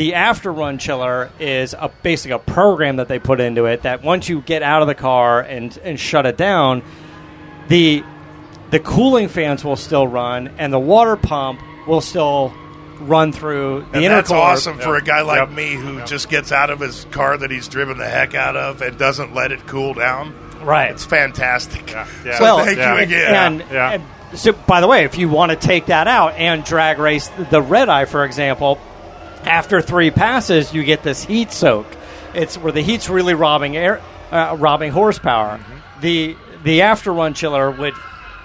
the 0.00 0.14
after 0.14 0.50
run 0.50 0.78
chiller 0.78 1.28
is 1.38 1.74
a 1.74 1.90
basically 2.02 2.30
a 2.32 2.38
program 2.38 2.96
that 2.96 3.06
they 3.08 3.18
put 3.18 3.38
into 3.38 3.66
it 3.66 3.82
that 3.82 4.02
once 4.02 4.30
you 4.30 4.40
get 4.40 4.62
out 4.62 4.80
of 4.80 4.88
the 4.88 4.94
car 4.94 5.40
and 5.42 5.76
and 5.84 6.00
shut 6.00 6.24
it 6.24 6.38
down, 6.38 6.82
the 7.68 8.02
the 8.70 8.80
cooling 8.80 9.28
fans 9.28 9.62
will 9.62 9.76
still 9.76 10.06
run, 10.06 10.48
and 10.56 10.72
the 10.72 10.78
water 10.78 11.16
pump 11.16 11.60
will 11.86 12.00
still 12.00 12.50
run 13.00 13.30
through 13.30 13.80
the 13.90 13.96
And 13.96 14.04
inner 14.06 14.14
that's 14.16 14.28
core. 14.30 14.38
awesome 14.38 14.78
for 14.78 14.96
a 14.96 15.02
guy 15.02 15.20
like 15.20 15.38
Yep. 15.40 15.50
me 15.50 15.74
who 15.74 16.02
just 16.06 16.30
gets 16.30 16.50
out 16.50 16.70
of 16.70 16.80
his 16.80 17.04
car 17.10 17.36
that 17.36 17.50
he's 17.50 17.68
driven 17.68 17.98
the 17.98 18.08
heck 18.08 18.34
out 18.34 18.56
of 18.56 18.80
and 18.80 18.96
doesn't 18.98 19.34
let 19.34 19.52
it 19.52 19.66
cool 19.66 19.92
down. 19.92 20.34
Right. 20.62 20.90
It's 20.92 21.04
fantastic. 21.04 21.90
Yeah, 21.90 22.06
yeah. 22.24 22.38
So 22.38 22.44
Well, 22.44 22.64
thank 22.64 22.78
yeah. 22.78 22.94
you 22.96 23.02
again. 23.02 23.34
And, 23.34 23.64
Yeah. 23.70 23.90
and 23.92 24.02
so, 24.38 24.52
by 24.52 24.80
the 24.80 24.86
way, 24.86 25.04
if 25.04 25.18
you 25.18 25.28
want 25.28 25.50
to 25.50 25.56
take 25.56 25.86
that 25.86 26.08
out 26.08 26.34
and 26.36 26.62
drag 26.64 26.98
race 26.98 27.28
the 27.50 27.60
red 27.60 27.88
eye, 27.90 28.04
for 28.06 28.24
example, 28.24 28.78
after 29.44 29.80
three 29.80 30.10
passes, 30.10 30.72
you 30.74 30.84
get 30.84 31.02
this 31.02 31.24
heat 31.24 31.52
soak. 31.52 31.86
It's 32.34 32.56
where 32.56 32.72
the 32.72 32.82
heat's 32.82 33.08
really 33.08 33.34
robbing 33.34 33.76
air, 33.76 34.00
uh, 34.30 34.56
robbing 34.58 34.92
horsepower. 34.92 35.58
Mm-hmm. 35.58 36.00
The 36.00 36.36
the 36.62 36.82
after 36.82 37.12
run 37.12 37.34
chiller 37.34 37.70
would 37.70 37.94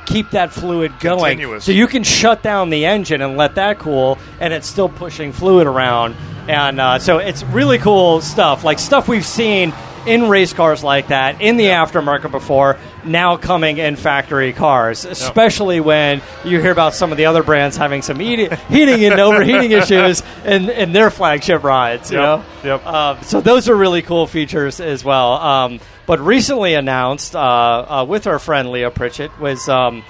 keep 0.05 0.31
that 0.31 0.53
fluid 0.53 0.99
going, 0.99 1.37
Continuous. 1.37 1.65
so 1.65 1.71
you 1.71 1.87
can 1.87 2.03
shut 2.03 2.41
down 2.41 2.69
the 2.69 2.85
engine 2.85 3.21
and 3.21 3.37
let 3.37 3.55
that 3.55 3.79
cool, 3.79 4.17
and 4.39 4.53
it's 4.53 4.67
still 4.67 4.89
pushing 4.89 5.31
fluid 5.31 5.67
around. 5.67 6.15
And 6.47 6.79
uh, 6.79 6.99
so 6.99 7.17
it's 7.17 7.43
really 7.43 7.79
cool 7.79 8.21
stuff, 8.21 8.63
like 8.63 8.79
stuff 8.79 9.07
we've 9.07 9.25
seen 9.25 9.73
in 10.07 10.29
race 10.29 10.53
cars 10.53 10.83
like 10.83 11.07
that 11.07 11.41
in 11.41 11.57
the 11.57 11.65
aftermarket 11.67 12.31
before, 12.31 12.77
now 13.03 13.37
coming 13.37 13.77
in 13.77 13.95
factory 13.95 14.53
cars, 14.53 15.05
especially 15.05 15.79
when 15.79 16.21
you 16.43 16.59
hear 16.61 16.71
about 16.71 16.93
some 16.93 17.11
of 17.11 17.17
the 17.17 17.25
other 17.25 17.43
brands 17.43 17.77
having 17.77 18.01
some 18.01 18.19
heating, 18.19 18.49
heating 18.69 19.03
and 19.05 19.19
overheating 19.19 19.71
issues 19.71 20.23
in, 20.45 20.69
in 20.69 20.91
their 20.93 21.09
flagship 21.09 21.63
rides. 21.63 22.11
You 22.11 22.17
Yep, 22.19 22.25
know, 22.25 22.45
yep. 22.63 22.85
Um, 22.85 23.23
so 23.23 23.41
those 23.41 23.69
are 23.69 23.75
really 23.75 24.01
cool 24.01 24.27
features 24.27 24.79
as 24.79 25.03
well. 25.03 25.33
Um, 25.33 25.79
but 26.05 26.19
recently 26.19 26.73
announced 26.75 27.35
uh, 27.35 27.39
uh, 27.39 28.05
with 28.07 28.27
our 28.27 28.39
friend 28.39 28.69
Leah 28.71 28.91
Pritchett 28.91 29.37
was. 29.39 29.67
Um, 29.69 30.03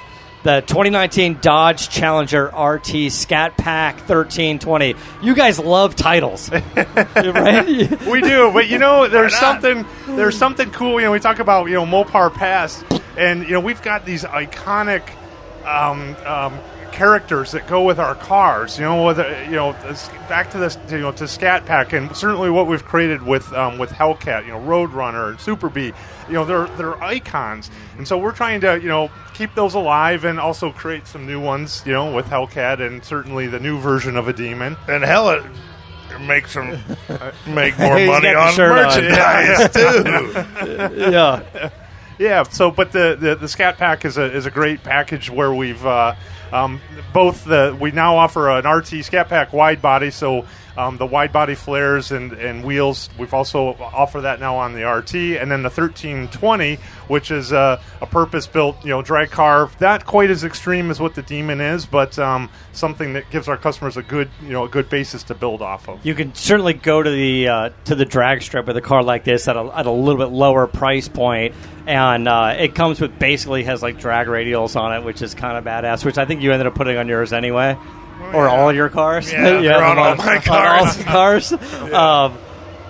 the 0.46 0.62
2019 0.62 1.40
Dodge 1.42 1.90
Challenger 1.90 2.46
RT 2.56 3.12
Scat 3.12 3.58
Pack 3.58 3.96
1320. 3.96 4.94
You 5.24 5.34
guys 5.34 5.58
love 5.58 5.96
titles, 5.96 6.52
right? 6.76 8.06
we 8.06 8.22
do, 8.22 8.52
but 8.54 8.68
you 8.70 8.78
know, 8.78 9.08
there's 9.08 9.36
something 9.36 9.86
there's 10.08 10.38
something 10.38 10.70
cool. 10.70 11.00
You 11.02 11.08
know, 11.08 11.14
we 11.14 11.20
talk 11.20 11.40
about 11.40 11.66
you 11.66 11.74
know 11.74 11.86
Mopar 11.86 12.32
Pass, 12.32 12.84
and 13.18 13.42
you 13.42 13.54
know 13.54 13.60
we've 13.60 13.82
got 13.82 14.06
these 14.06 14.24
iconic 14.24 15.02
um, 15.66 16.16
um, 16.28 16.60
characters 16.96 17.52
that 17.52 17.68
go 17.68 17.84
with 17.84 18.00
our 18.00 18.16
cars. 18.16 18.80
You 18.80 18.86
know, 18.86 19.04
whether 19.04 19.44
you 19.46 19.52
know 19.52 19.74
back 20.30 20.50
to 20.52 20.58
this 20.58 20.78
you 20.90 21.00
know 21.00 21.12
to 21.12 21.28
Scat 21.28 21.66
Pack, 21.66 21.94
and 21.94 22.16
certainly 22.16 22.50
what 22.50 22.68
we've 22.68 22.84
created 22.86 23.22
with 23.22 23.52
um, 23.54 23.78
with 23.78 23.92
Hellcat. 23.92 24.46
You 24.46 24.54
know, 24.54 24.60
Roadrunner 24.60 25.30
and 25.30 25.40
Super 25.40 25.70
Bee. 25.70 25.92
You 26.28 26.34
know, 26.34 26.46
they're 26.46 26.68
they're 26.78 27.02
icons, 27.04 27.70
and 27.98 28.08
so 28.08 28.18
we're 28.18 28.32
trying 28.32 28.62
to 28.62 28.80
you 28.82 28.88
know 28.88 29.12
keep 29.34 29.54
those 29.56 29.74
alive 29.74 30.24
and 30.24 30.40
also 30.40 30.72
create 30.72 31.06
some 31.06 31.28
new 31.28 31.40
ones. 31.42 31.84
You 31.86 31.94
know, 31.94 32.16
with 32.16 32.28
Hellcat 32.28 32.80
and 32.80 33.04
certainly 33.04 33.48
the 33.48 33.60
new 33.60 33.78
version 33.80 34.16
of 34.16 34.28
a 34.30 34.34
Demon. 34.34 34.78
and 34.88 35.04
hell, 35.04 35.30
it 35.30 35.44
makes 36.22 36.54
them 36.54 36.70
make 37.48 37.78
more 37.78 37.98
He's 37.98 38.08
money 38.08 38.34
on 38.34 38.54
shirt 38.54 38.72
on. 38.72 39.04
merchandise 39.04 39.74
too. 39.74 40.96
yeah. 41.12 41.70
Yeah. 42.18 42.44
So, 42.44 42.72
but 42.72 42.94
the, 42.94 43.18
the 43.20 43.36
the 43.36 43.50
Scat 43.50 43.78
Pack 43.78 44.06
is 44.06 44.18
a 44.18 44.24
is 44.34 44.46
a 44.46 44.52
great 44.52 44.82
package 44.84 45.30
where 45.30 45.54
we've 45.54 45.86
uh, 45.86 46.16
um, 46.56 46.82
both 47.14 47.44
the 47.46 47.78
we 47.80 47.92
now 47.92 48.16
offer 48.18 48.50
an 48.50 48.68
RT 48.68 49.04
Scat 49.04 49.30
Pack 49.30 49.54
wide 49.54 49.82
body, 49.82 50.10
so 50.12 50.46
um, 50.78 50.98
the 50.98 51.06
wide 51.06 51.32
body 51.32 51.56
flares 51.56 52.12
and, 52.12 52.34
and 52.34 52.64
wheels. 52.64 53.10
We've 53.18 53.34
also 53.34 53.76
offer 53.80 54.22
that 54.22 54.40
now 54.40 54.58
on 54.58 54.74
the 54.74 54.84
RT, 54.90 55.16
and 55.40 55.50
then 55.52 55.64
the 55.64 55.70
thirteen 55.70 56.28
twenty, 56.30 56.76
which 57.08 57.32
is 57.32 57.52
a, 57.52 57.82
a 58.02 58.06
purpose 58.06 58.48
built 58.48 58.84
you 58.84 58.90
know 58.90 59.02
drag 59.02 59.32
car, 59.32 59.70
not 59.80 60.06
quite 60.06 60.30
as 60.30 60.44
extreme 60.44 60.92
as 60.92 61.00
what 61.00 61.16
the 61.16 61.22
Demon 61.22 61.62
is, 61.62 61.86
but 61.86 62.18
um, 62.20 62.50
something 62.74 63.14
that 63.14 63.30
gives 63.32 63.48
our 63.48 63.58
customers 63.58 63.98
a 63.98 64.04
good 64.04 64.30
you 64.42 64.50
know 64.50 64.66
a 64.66 64.70
good 64.70 64.90
basis 64.90 65.24
to 65.24 65.36
build 65.36 65.62
off 65.62 65.88
of. 65.88 66.06
You 66.06 66.16
can 66.16 66.34
certainly 66.36 66.74
go 66.74 67.02
to 67.02 67.10
the 67.10 67.48
uh, 67.48 67.70
to 67.86 67.96
the 67.96 68.06
drag 68.06 68.42
strip 68.42 68.68
with 68.68 68.78
a 68.78 68.82
car 68.82 69.04
like 69.04 69.24
this 69.24 69.48
at 69.48 69.56
a, 69.56 69.72
at 69.76 69.86
a 69.86 69.92
little 69.92 70.20
bit 70.20 70.34
lower 70.34 70.68
price 70.68 71.08
point, 71.08 71.56
and 71.88 72.28
uh, 72.28 72.56
it 72.58 72.76
comes 72.76 73.00
with 73.00 73.18
basically 73.18 73.64
has 73.64 73.82
like 73.82 74.00
drag 74.00 74.28
radials 74.28 74.80
on 74.80 74.94
it, 74.94 75.06
which 75.06 75.22
is 75.22 75.34
kind 75.34 75.58
of 75.58 75.64
badass. 75.64 76.04
Which 76.04 76.18
I 76.18 76.26
think 76.26 76.42
you 76.42 76.52
ended 76.52 76.68
up 76.68 76.76
putting 76.76 76.98
on 76.98 77.08
yours 77.08 77.34
anyway, 77.34 77.78
or 78.34 78.48
all 78.50 78.74
your 78.74 78.90
cars. 78.90 79.32
Yeah, 79.32 79.62
they're 79.62 79.84
on 79.84 79.98
all 79.98 80.16
my 80.16 80.40
cars. 80.40 80.98
all 80.98 81.04
cars. 81.04 81.54
Um, 81.94 82.38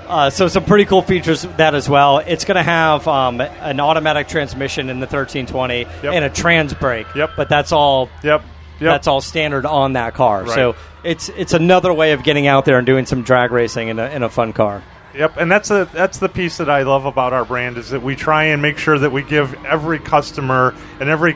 uh, 0.07 0.29
so 0.29 0.47
some 0.47 0.63
pretty 0.65 0.85
cool 0.85 1.01
features 1.01 1.41
that 1.57 1.73
as 1.73 1.89
well. 1.89 2.19
It's 2.19 2.45
going 2.45 2.57
to 2.57 2.63
have 2.63 3.07
um, 3.07 3.41
an 3.41 3.79
automatic 3.79 4.27
transmission 4.27 4.89
in 4.91 4.99
the 4.99 5.07
1320 5.07 5.79
Yep. 5.79 5.89
and 6.03 6.23
a 6.25 6.29
trans 6.29 6.73
brake. 6.75 7.07
Yep. 7.15 7.31
But 7.35 7.49
that's 7.49 7.71
all 7.71 8.09
Yep. 8.23 8.41
Yep. 8.41 8.43
that's 8.79 9.07
all 9.07 9.19
standard 9.21 9.65
on 9.65 9.93
that 9.93 10.13
car. 10.13 10.43
Right. 10.43 10.53
So 10.53 10.75
it's 11.03 11.29
it's 11.29 11.53
another 11.53 11.91
way 11.93 12.11
of 12.11 12.23
getting 12.23 12.45
out 12.45 12.65
there 12.65 12.77
and 12.77 12.85
doing 12.85 13.05
some 13.07 13.23
drag 13.23 13.51
racing 13.51 13.87
in 13.87 13.97
a, 13.97 14.05
in 14.09 14.21
a 14.21 14.29
fun 14.29 14.53
car. 14.53 14.83
Yep, 15.15 15.37
and 15.37 15.49
that's 15.51 15.71
a 15.71 15.87
that's 15.93 16.17
the 16.19 16.27
piece 16.29 16.57
that 16.57 16.69
I 16.69 16.83
love 16.83 17.05
about 17.05 17.31
our 17.33 17.45
brand 17.45 17.77
is 17.77 17.89
that 17.91 18.01
we 18.03 18.15
try 18.17 18.45
and 18.45 18.61
make 18.61 18.77
sure 18.77 18.99
that 18.99 19.11
we 19.11 19.23
give 19.23 19.53
every 19.65 19.97
customer 19.97 20.75
and 20.99 21.09
every 21.09 21.35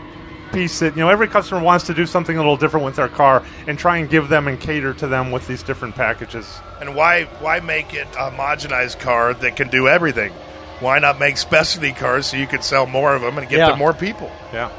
piece 0.51 0.79
that 0.79 0.95
you 0.95 1.01
know 1.01 1.09
every 1.09 1.27
customer 1.27 1.61
wants 1.61 1.85
to 1.87 1.93
do 1.93 2.05
something 2.05 2.35
a 2.35 2.39
little 2.39 2.57
different 2.57 2.85
with 2.85 2.95
their 2.95 3.07
car 3.07 3.43
and 3.67 3.77
try 3.77 3.97
and 3.97 4.09
give 4.09 4.29
them 4.29 4.47
and 4.47 4.59
cater 4.59 4.93
to 4.95 5.07
them 5.07 5.31
with 5.31 5.47
these 5.47 5.63
different 5.63 5.95
packages. 5.95 6.59
and 6.81 6.95
why 6.95 7.23
why 7.39 7.59
make 7.59 7.93
it 7.93 8.07
a 8.17 8.31
homogenized 8.31 8.99
car 8.99 9.33
that 9.33 9.55
can 9.55 9.67
do 9.69 9.87
everything? 9.87 10.31
Why 10.79 10.99
not 10.99 11.19
make 11.19 11.37
specialty 11.37 11.91
cars 11.91 12.27
so 12.27 12.37
you 12.37 12.47
could 12.47 12.63
sell 12.63 12.85
more 12.85 13.13
of 13.13 13.21
them 13.21 13.37
and 13.37 13.49
get 13.49 13.59
Yeah. 13.59 13.69
to 13.71 13.75
more 13.75 13.93
people? 13.93 14.31
Yeah. 14.53 14.69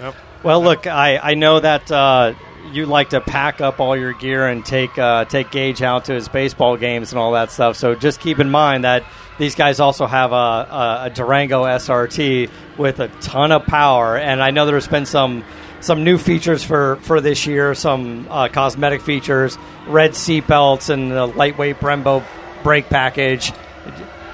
Yep. 0.00 0.14
Well, 0.42 0.62
look, 0.62 0.86
I, 0.86 1.16
I 1.16 1.34
know 1.34 1.58
that 1.60 1.90
uh, 1.90 2.34
you 2.72 2.84
like 2.84 3.10
to 3.10 3.20
pack 3.22 3.62
up 3.62 3.80
all 3.80 3.96
your 3.96 4.12
gear 4.12 4.46
and 4.48 4.64
take 4.64 4.98
uh, 4.98 5.24
take 5.24 5.50
Gage 5.50 5.80
out 5.82 6.04
to 6.06 6.12
his 6.12 6.28
baseball 6.28 6.76
games 6.76 7.12
and 7.12 7.18
all 7.18 7.32
that 7.32 7.50
stuff. 7.50 7.76
So 7.76 7.94
just 7.94 8.20
keep 8.20 8.38
in 8.38 8.50
mind 8.50 8.84
that 8.84 9.02
these 9.38 9.54
guys 9.54 9.80
also 9.80 10.06
have 10.06 10.32
a, 10.32 10.34
a, 10.34 11.00
a 11.04 11.10
Durango 11.10 11.64
SRT 11.64 12.50
with 12.78 13.00
a 13.00 13.08
ton 13.20 13.52
of 13.52 13.66
power, 13.66 14.16
and 14.16 14.42
I 14.42 14.50
know 14.50 14.66
there's 14.66 14.88
been 14.88 15.06
some 15.06 15.44
some 15.80 16.04
new 16.04 16.18
features 16.18 16.64
for, 16.64 16.96
for 16.96 17.20
this 17.20 17.46
year, 17.46 17.74
some 17.74 18.26
uh, 18.30 18.48
cosmetic 18.48 19.02
features, 19.02 19.56
red 19.86 20.16
seat 20.16 20.46
belts, 20.46 20.88
and 20.88 21.10
the 21.10 21.26
lightweight 21.26 21.76
Brembo 21.76 22.24
brake 22.62 22.88
package. 22.88 23.52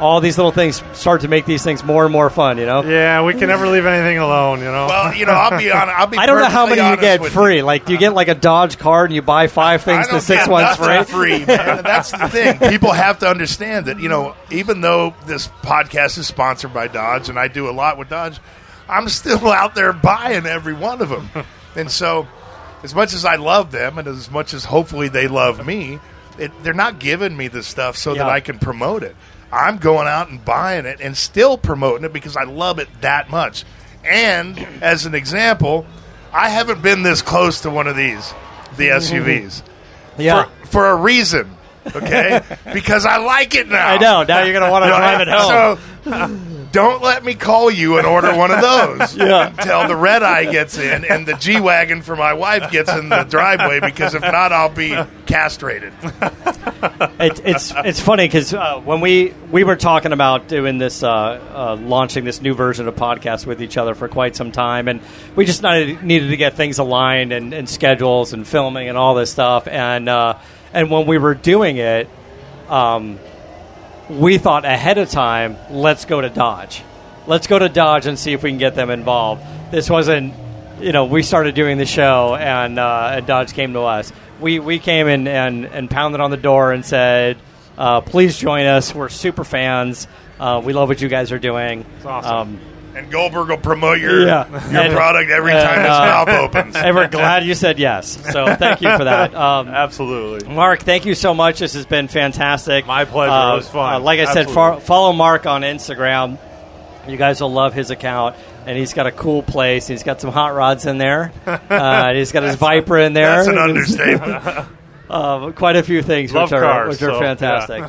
All 0.02 0.20
these 0.20 0.36
little 0.36 0.50
things 0.50 0.82
start 0.94 1.20
to 1.20 1.28
make 1.28 1.46
these 1.46 1.62
things 1.62 1.84
more 1.84 2.04
and 2.04 2.12
more 2.12 2.28
fun. 2.28 2.58
You 2.58 2.66
know. 2.66 2.82
Yeah, 2.82 3.22
we 3.22 3.34
can 3.34 3.46
never 3.48 3.68
leave 3.68 3.86
anything 3.86 4.18
alone, 4.18 4.58
you 4.58 4.64
know. 4.64 4.86
Well, 4.88 5.14
you 5.14 5.26
know, 5.26 5.32
I'll 5.32 5.56
be 5.56 5.70
on. 5.70 5.88
I'll 5.88 6.08
be. 6.08 6.18
I 6.18 6.26
don't 6.26 6.38
know 6.40 6.46
how 6.48 6.66
many 6.66 6.82
you 6.82 6.96
get 6.96 7.20
with 7.20 7.32
free. 7.32 7.62
Like, 7.62 7.86
do 7.86 7.92
you 7.92 7.98
get 7.98 8.12
like 8.12 8.28
a 8.28 8.34
Dodge 8.34 8.78
card 8.78 9.10
and 9.10 9.14
you 9.14 9.22
buy 9.22 9.46
five 9.46 9.82
things 9.82 10.00
I 10.00 10.02
to 10.06 10.10
don't 10.12 10.20
six 10.20 10.42
get 10.46 10.50
ones 10.50 10.76
free? 10.76 11.04
free. 11.04 11.44
That's 11.44 12.10
the 12.10 12.28
thing. 12.28 12.58
People 12.70 12.92
have 12.92 13.20
to 13.20 13.28
understand 13.28 13.86
that 13.86 14.00
you 14.00 14.08
know, 14.08 14.34
even 14.50 14.80
though 14.80 15.14
this 15.26 15.46
podcast 15.62 16.18
is 16.18 16.26
sponsored 16.26 16.74
by 16.74 16.88
Dodge, 16.88 17.28
and 17.28 17.38
I 17.38 17.46
do 17.48 17.70
a 17.70 17.72
lot 17.72 17.96
with 17.96 18.08
Dodge, 18.08 18.40
I'm 18.88 19.08
still 19.08 19.46
out 19.52 19.74
there 19.76 19.92
buying 19.92 20.46
every 20.46 20.74
one 20.74 21.00
of 21.00 21.08
them. 21.10 21.30
And 21.76 21.90
so, 21.90 22.26
as 22.82 22.94
much 22.94 23.14
as 23.14 23.24
I 23.24 23.36
love 23.36 23.70
them, 23.70 23.98
and 23.98 24.08
as 24.08 24.30
much 24.30 24.52
as 24.52 24.64
hopefully 24.64 25.08
they 25.08 25.28
love 25.28 25.64
me, 25.64 26.00
it, 26.38 26.50
they're 26.64 26.74
not 26.74 26.98
giving 26.98 27.36
me 27.36 27.46
the 27.48 27.62
stuff 27.62 27.96
so 27.96 28.12
Yeah. 28.14 28.24
that 28.24 28.30
I 28.30 28.40
can 28.40 28.58
promote 28.58 29.04
it. 29.04 29.14
I'm 29.52 29.76
going 29.76 30.08
out 30.08 30.30
and 30.30 30.42
buying 30.44 30.86
it 30.86 31.00
and 31.00 31.16
still 31.16 31.58
promoting 31.58 32.04
it 32.04 32.12
because 32.12 32.36
I 32.36 32.44
love 32.44 32.78
it 32.78 32.88
that 33.02 33.30
much. 33.30 33.64
And 34.04 34.58
as 34.82 35.06
an 35.06 35.14
example, 35.14 35.86
I 36.32 36.48
haven't 36.48 36.82
been 36.82 37.02
this 37.02 37.20
close 37.22 37.60
to 37.62 37.70
one 37.70 37.86
of 37.86 37.96
these, 37.96 38.32
the 38.76 38.88
SUVs 38.88 39.62
Yeah, 40.18 40.44
for, 40.62 40.66
for 40.66 40.88
a 40.88 40.96
reason. 40.96 41.56
Okay, 41.94 42.40
because 42.72 43.04
I 43.04 43.18
like 43.18 43.54
it 43.54 43.68
now. 43.68 43.86
I 43.88 43.98
know. 43.98 44.22
Now 44.22 44.42
you're 44.44 44.58
gonna 44.58 44.70
want 44.70 44.84
to 44.84 44.88
drive 44.88 45.20
it 45.20 45.28
home. 45.28 45.78
So 46.04 46.62
don't 46.72 47.02
let 47.02 47.24
me 47.24 47.35
call 47.35 47.70
you 47.70 47.98
and 47.98 48.06
order 48.06 48.35
one 48.35 48.50
of 48.50 48.61
those 48.61 49.16
Yeah. 49.16 49.48
until 49.48 49.87
the 49.87 49.94
red 49.96 50.22
eye 50.22 50.50
gets 50.50 50.78
in 50.78 51.04
and 51.04 51.26
the 51.26 51.35
G 51.35 51.61
wagon 51.61 52.02
for 52.02 52.16
my 52.16 52.32
wife 52.32 52.70
gets 52.72 52.90
in 52.90 53.08
the 53.11 53.24
driveway. 53.24 53.80
Because 53.80 54.14
if 54.14 54.22
not, 54.22 54.52
I'll 54.52 54.68
be 54.68 54.96
castrated. 55.26 55.92
It, 57.20 57.40
it's 57.44 57.72
it's 57.76 58.00
funny 58.00 58.26
because 58.26 58.52
uh, 58.52 58.80
when 58.80 59.00
we 59.00 59.32
we 59.52 59.62
were 59.62 59.76
talking 59.76 60.11
about 60.12 60.48
doing 60.48 60.78
this, 60.78 61.04
uh, 61.04 61.08
uh, 61.11 61.76
launching 61.80 62.24
this 62.24 62.42
new 62.42 62.54
version 62.54 62.88
of 62.88 62.96
podcast 62.96 63.46
with 63.46 63.62
each 63.62 63.76
other 63.76 63.94
for 63.94 64.08
quite 64.08 64.35
some 64.35 64.50
time, 64.50 64.88
and 64.88 65.00
we 65.37 65.44
just 65.44 65.62
needed, 65.62 66.02
needed 66.02 66.30
to 66.30 66.37
get 66.37 66.54
things 66.54 66.78
aligned 66.80 67.30
and, 67.32 67.52
and 67.52 67.68
schedules 67.68 68.32
and 68.32 68.48
filming 68.48 68.88
and 68.88 68.98
all 68.98 69.14
this 69.14 69.30
stuff, 69.30 69.68
and 69.68 70.08
uh, 70.08 70.37
and 70.72 70.90
when 70.90 71.06
we 71.06 71.18
were 71.18 71.35
doing 71.37 71.76
it, 71.76 72.08
um, 72.68 73.20
we 74.08 74.38
thought 74.38 74.64
ahead 74.64 74.98
of 74.98 75.10
time, 75.10 75.56
let's 75.70 76.04
go 76.04 76.20
to 76.20 76.28
Dodge. 76.28 76.82
Let's 77.26 77.46
go 77.46 77.58
to 77.58 77.68
Dodge 77.68 78.06
and 78.06 78.18
see 78.18 78.32
if 78.32 78.42
we 78.42 78.50
can 78.50 78.58
get 78.58 78.74
them 78.74 78.90
involved. 78.90 79.42
This 79.70 79.88
wasn't, 79.88 80.34
you 80.80 80.92
know, 80.92 81.04
we 81.04 81.22
started 81.22 81.54
doing 81.54 81.78
the 81.78 81.86
show 81.86 82.34
and, 82.34 82.78
uh, 82.78 83.12
and 83.14 83.26
Dodge 83.26 83.52
came 83.54 83.74
to 83.74 83.80
us. 83.80 84.12
We, 84.40 84.58
we 84.58 84.78
came 84.78 85.06
in 85.06 85.28
and, 85.28 85.66
and 85.66 85.88
pounded 85.88 86.20
on 86.20 86.30
the 86.30 86.36
door 86.36 86.72
and 86.72 86.84
said, 86.84 87.38
uh, 87.78 88.00
please 88.00 88.36
join 88.36 88.66
us. 88.66 88.94
We're 88.94 89.08
super 89.08 89.44
fans. 89.44 90.08
Uh, 90.38 90.60
we 90.64 90.72
love 90.72 90.88
what 90.88 91.00
you 91.00 91.08
guys 91.08 91.30
are 91.30 91.38
doing. 91.38 91.86
awesome. 92.04 92.32
Um, 92.32 92.60
And 92.94 93.11
Goldberg 93.11 93.48
will 93.48 93.57
promote 93.57 93.98
your 94.00 94.26
Yeah. 94.26 94.48
your 94.70 94.83
And- 94.83 94.92
product 94.92 95.31
every 95.31 95.52
and, 95.52 95.62
time 95.62 95.78
his 95.81 95.88
uh, 95.90 96.00
mouth 96.00 96.28
opens. 96.28 96.76
and 96.76 96.94
we're 96.94 97.09
glad 97.09 97.44
you 97.44 97.55
said 97.55 97.78
yes. 97.78 98.18
So 98.33 98.55
thank 98.57 98.81
you 98.83 98.96
for 98.96 99.05
that. 99.05 99.35
Um, 99.42 99.68
Absolutely. 99.68 100.48
Mark, 100.55 100.81
thank 100.81 101.07
you 101.07 101.14
so 101.14 101.33
much. 101.35 101.59
This 101.59 101.72
has 101.74 101.87
been 101.87 102.09
fantastic. 102.09 102.87
My 102.87 103.05
pleasure. 103.07 103.31
Uh, 103.33 103.52
It 103.55 103.57
was 103.57 103.68
fun. 103.68 103.94
uh, 103.94 104.00
like 104.00 104.20
I 104.20 104.33
said, 104.33 104.50
fo- 104.50 104.78
follow 104.81 105.12
Mark 105.12 105.46
on 105.46 105.62
Instagram. 105.62 106.38
You 107.09 107.16
guys 107.16 107.40
will 107.40 107.52
love 107.52 107.72
his 107.74 107.90
account. 107.90 108.37
And 108.66 108.78
he's 108.78 108.92
got 108.94 109.07
a 109.09 109.12
cool 109.12 109.42
place. 109.42 109.88
He's 109.88 110.02
got 110.05 110.20
some 110.20 110.31
hot 110.31 110.55
rods 110.55 110.87
in 110.87 110.98
there. 110.98 111.33
Uh, 111.46 112.12
he's 112.14 112.31
got 112.31 112.42
his 112.44 112.55
Viper 112.57 112.98
in 112.98 113.12
there. 113.14 113.37
That's 113.37 113.48
an 113.48 113.59
understatement. 113.59 114.66
Uh, 115.11 115.50
quite 115.52 115.76
a 115.76 115.83
few 115.83 116.02
things 116.02 116.33
Love 116.33 116.50
which 116.50 116.59
are, 116.59 116.62
cars, 116.62 116.88
which 116.90 117.02
are 117.02 117.14
so, 117.14 117.20
fantastic. 117.20 117.85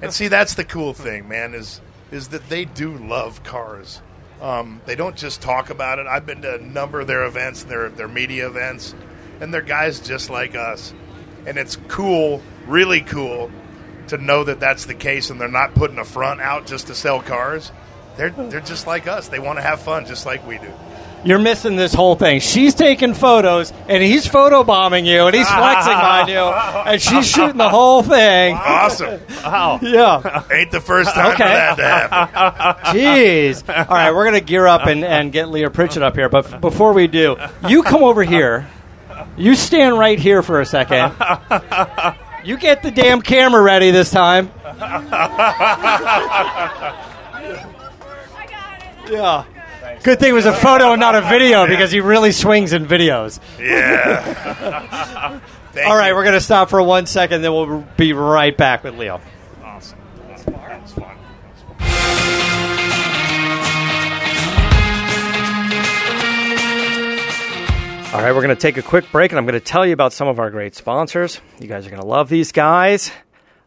and 0.00 0.12
see, 0.12 0.28
that's 0.28 0.54
the 0.54 0.64
cool 0.64 0.94
thing, 0.94 1.28
man. 1.28 1.54
Is 1.54 1.80
is 2.10 2.28
that 2.28 2.48
they 2.48 2.64
do 2.66 2.96
love 2.96 3.42
cars. 3.42 4.00
Um, 4.42 4.82
they 4.86 4.96
don't 4.96 5.16
just 5.16 5.40
talk 5.40 5.70
about 5.70 6.00
it. 6.00 6.06
I've 6.08 6.26
been 6.26 6.42
to 6.42 6.56
a 6.56 6.58
number 6.58 7.00
of 7.00 7.06
their 7.06 7.24
events, 7.24 7.62
their 7.62 7.88
their 7.88 8.08
media 8.08 8.48
events, 8.48 8.92
and 9.40 9.54
they're 9.54 9.62
guys 9.62 10.00
just 10.00 10.30
like 10.30 10.56
us. 10.56 10.92
And 11.46 11.56
it's 11.56 11.76
cool, 11.86 12.42
really 12.66 13.02
cool, 13.02 13.50
to 14.08 14.18
know 14.18 14.42
that 14.44 14.58
that's 14.58 14.86
the 14.86 14.94
case, 14.94 15.30
and 15.30 15.40
they're 15.40 15.48
not 15.48 15.74
putting 15.74 15.98
a 15.98 16.04
front 16.04 16.40
out 16.40 16.66
just 16.66 16.88
to 16.88 16.94
sell 16.94 17.22
cars. 17.22 17.70
They're 18.16 18.30
they're 18.30 18.60
just 18.60 18.86
like 18.86 19.06
us. 19.06 19.28
They 19.28 19.38
want 19.38 19.58
to 19.58 19.62
have 19.62 19.80
fun, 19.80 20.06
just 20.06 20.26
like 20.26 20.44
we 20.46 20.58
do. 20.58 20.72
You're 21.24 21.38
missing 21.38 21.76
this 21.76 21.94
whole 21.94 22.16
thing. 22.16 22.40
She's 22.40 22.74
taking 22.74 23.14
photos, 23.14 23.72
and 23.88 24.02
he's 24.02 24.26
photobombing 24.26 25.04
you, 25.06 25.24
and 25.26 25.34
he's 25.36 25.48
flexing 25.50 25.92
on 25.92 26.28
you, 26.28 26.38
and 26.90 27.00
she's 27.00 27.28
shooting 27.28 27.58
the 27.58 27.68
whole 27.68 28.02
thing. 28.02 28.56
Awesome. 28.56 29.20
Wow. 29.44 29.78
Yeah. 29.82 30.42
Ain't 30.52 30.70
the 30.72 30.80
first 30.80 31.14
time 31.14 31.32
Okay. 31.32 31.44
for 31.44 31.48
that 31.48 31.76
to 31.76 31.84
happen. 31.84 32.84
Jeez. 32.98 33.68
All 33.68 33.84
right, 33.94 34.10
we're 34.12 34.24
going 34.24 34.34
to 34.40 34.44
gear 34.44 34.66
up 34.66 34.86
and, 34.86 35.04
and 35.04 35.30
get 35.32 35.48
Leah 35.50 35.70
Pritchett 35.70 36.02
up 36.02 36.16
here. 36.16 36.28
But 36.28 36.52
f- 36.52 36.60
before 36.60 36.92
we 36.92 37.06
do, 37.06 37.36
you 37.68 37.82
come 37.82 38.02
over 38.02 38.22
here. 38.24 38.68
You 39.36 39.54
stand 39.54 39.98
right 39.98 40.18
here 40.18 40.42
for 40.42 40.60
a 40.60 40.66
second. 40.66 41.12
You 42.44 42.56
get 42.56 42.82
the 42.82 42.90
damn 42.90 43.22
camera 43.22 43.62
ready 43.62 43.90
this 43.92 44.10
time. 44.10 44.50
Yeah. 49.10 49.44
Good 50.02 50.18
thing 50.18 50.30
it 50.30 50.32
was 50.32 50.46
a 50.46 50.52
photo 50.52 50.92
and 50.92 51.00
not 51.00 51.14
a 51.14 51.20
video 51.20 51.64
because 51.64 51.92
he 51.92 52.00
really 52.00 52.32
swings 52.32 52.72
in 52.72 52.86
videos. 52.86 53.38
Yeah. 53.60 55.40
All 55.86 55.96
right, 55.96 56.08
you. 56.08 56.14
we're 56.14 56.24
going 56.24 56.34
to 56.34 56.40
stop 56.40 56.70
for 56.70 56.82
one 56.82 57.06
second, 57.06 57.42
then 57.42 57.52
we'll 57.52 57.86
be 57.96 58.12
right 58.12 58.56
back 58.56 58.82
with 58.82 58.98
Leah. 58.98 59.20
Awesome. 59.62 59.98
That 60.26 60.82
was 60.82 60.92
fun. 60.92 61.16
All 68.12 68.20
right, 68.20 68.34
we're 68.34 68.42
going 68.42 68.48
to 68.48 68.60
take 68.60 68.76
a 68.76 68.82
quick 68.82 69.10
break 69.12 69.30
and 69.30 69.38
I'm 69.38 69.46
going 69.46 69.54
to 69.54 69.60
tell 69.60 69.86
you 69.86 69.92
about 69.92 70.12
some 70.12 70.26
of 70.26 70.40
our 70.40 70.50
great 70.50 70.74
sponsors. 70.74 71.40
You 71.60 71.68
guys 71.68 71.86
are 71.86 71.90
going 71.90 72.02
to 72.02 72.08
love 72.08 72.28
these 72.28 72.50
guys. 72.50 73.12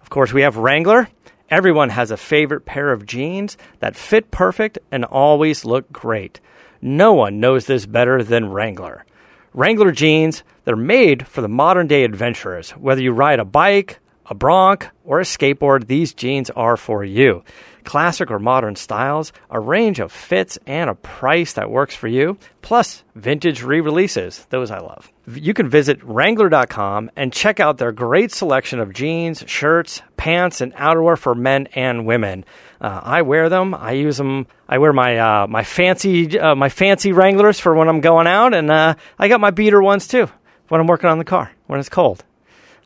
Of 0.02 0.10
course, 0.10 0.34
we 0.34 0.42
have 0.42 0.58
Wrangler. 0.58 1.08
Everyone 1.50 1.90
has 1.90 2.10
a 2.10 2.18
favorite 2.18 2.66
pair 2.66 2.92
of 2.92 3.06
jeans 3.06 3.56
that 3.80 3.96
fit 3.96 4.32
perfect 4.32 4.80
and 4.92 5.06
always 5.06 5.64
look 5.64 5.92
great. 5.92 6.40
No 6.82 7.14
one 7.14 7.40
knows 7.40 7.68
this 7.68 7.86
better 7.86 8.24
than 8.24 8.50
Wrangler. 8.50 9.06
Wrangler 9.54 9.92
jeans, 9.92 10.44
they're 10.64 10.76
made 10.76 11.28
for 11.28 11.42
the 11.42 11.48
modern 11.48 11.86
day 11.86 12.04
adventurers. 12.04 12.72
Whether 12.72 13.04
you 13.04 13.12
ride 13.12 13.40
a 13.40 13.46
bike, 13.46 14.00
a 14.26 14.34
bronc, 14.34 14.90
or 15.04 15.20
a 15.20 15.24
skateboard, 15.24 15.86
these 15.86 16.16
jeans 16.16 16.50
are 16.50 16.78
for 16.78 17.04
you. 17.04 17.44
Classic 17.86 18.30
or 18.30 18.40
modern 18.40 18.76
styles, 18.76 19.32
a 19.50 19.60
range 19.60 20.00
of 20.00 20.12
fits, 20.12 20.58
and 20.66 20.90
a 20.90 20.96
price 20.96 21.54
that 21.54 21.70
works 21.70 21.96
for 21.96 22.08
you, 22.08 22.38
plus 22.62 23.04
vintage 23.16 23.64
re 23.64 23.80
releases. 23.80 24.46
Those 24.50 24.72
I 24.72 24.80
love. 24.80 25.12
You 25.28 25.54
can 25.54 25.70
visit 25.70 26.04
Wrangler.com 26.04 27.12
and 27.16 27.32
check 27.32 27.60
out 27.60 27.78
their 27.78 27.92
great 27.92 28.32
selection 28.32 28.80
of 28.80 28.94
jeans, 28.94 29.44
shirts, 29.48 30.02
pants, 30.18 30.62
and 30.62 30.74
outerwear 30.74 31.18
for 31.18 31.34
men 31.34 31.68
and 31.74 32.06
women. 32.06 32.44
Uh, 32.82 33.00
I 33.04 33.22
wear 33.22 33.50
them. 33.50 33.74
I 33.74 33.92
use 33.92 34.18
them. 34.18 34.48
I 34.68 34.80
wear 34.80 34.92
my 34.92 35.18
uh, 35.18 35.48
my 35.48 35.64
fancy 35.64 36.38
uh, 36.40 36.56
my 36.56 36.70
fancy 36.70 37.14
Wranglers 37.14 37.60
for 37.60 37.74
when 37.74 37.88
I'm 37.88 38.02
going 38.02 38.28
out, 38.28 38.54
and 38.54 38.70
uh, 38.70 38.96
I 39.18 39.28
got 39.28 39.40
my 39.40 39.52
beater 39.52 39.82
ones 39.82 40.08
too 40.08 40.28
when 40.68 40.82
I'm 40.82 40.88
working 40.88 41.10
on 41.10 41.18
the 41.18 41.24
car 41.24 41.52
when 41.68 41.80
it's 41.80 41.90
cold. 41.90 42.24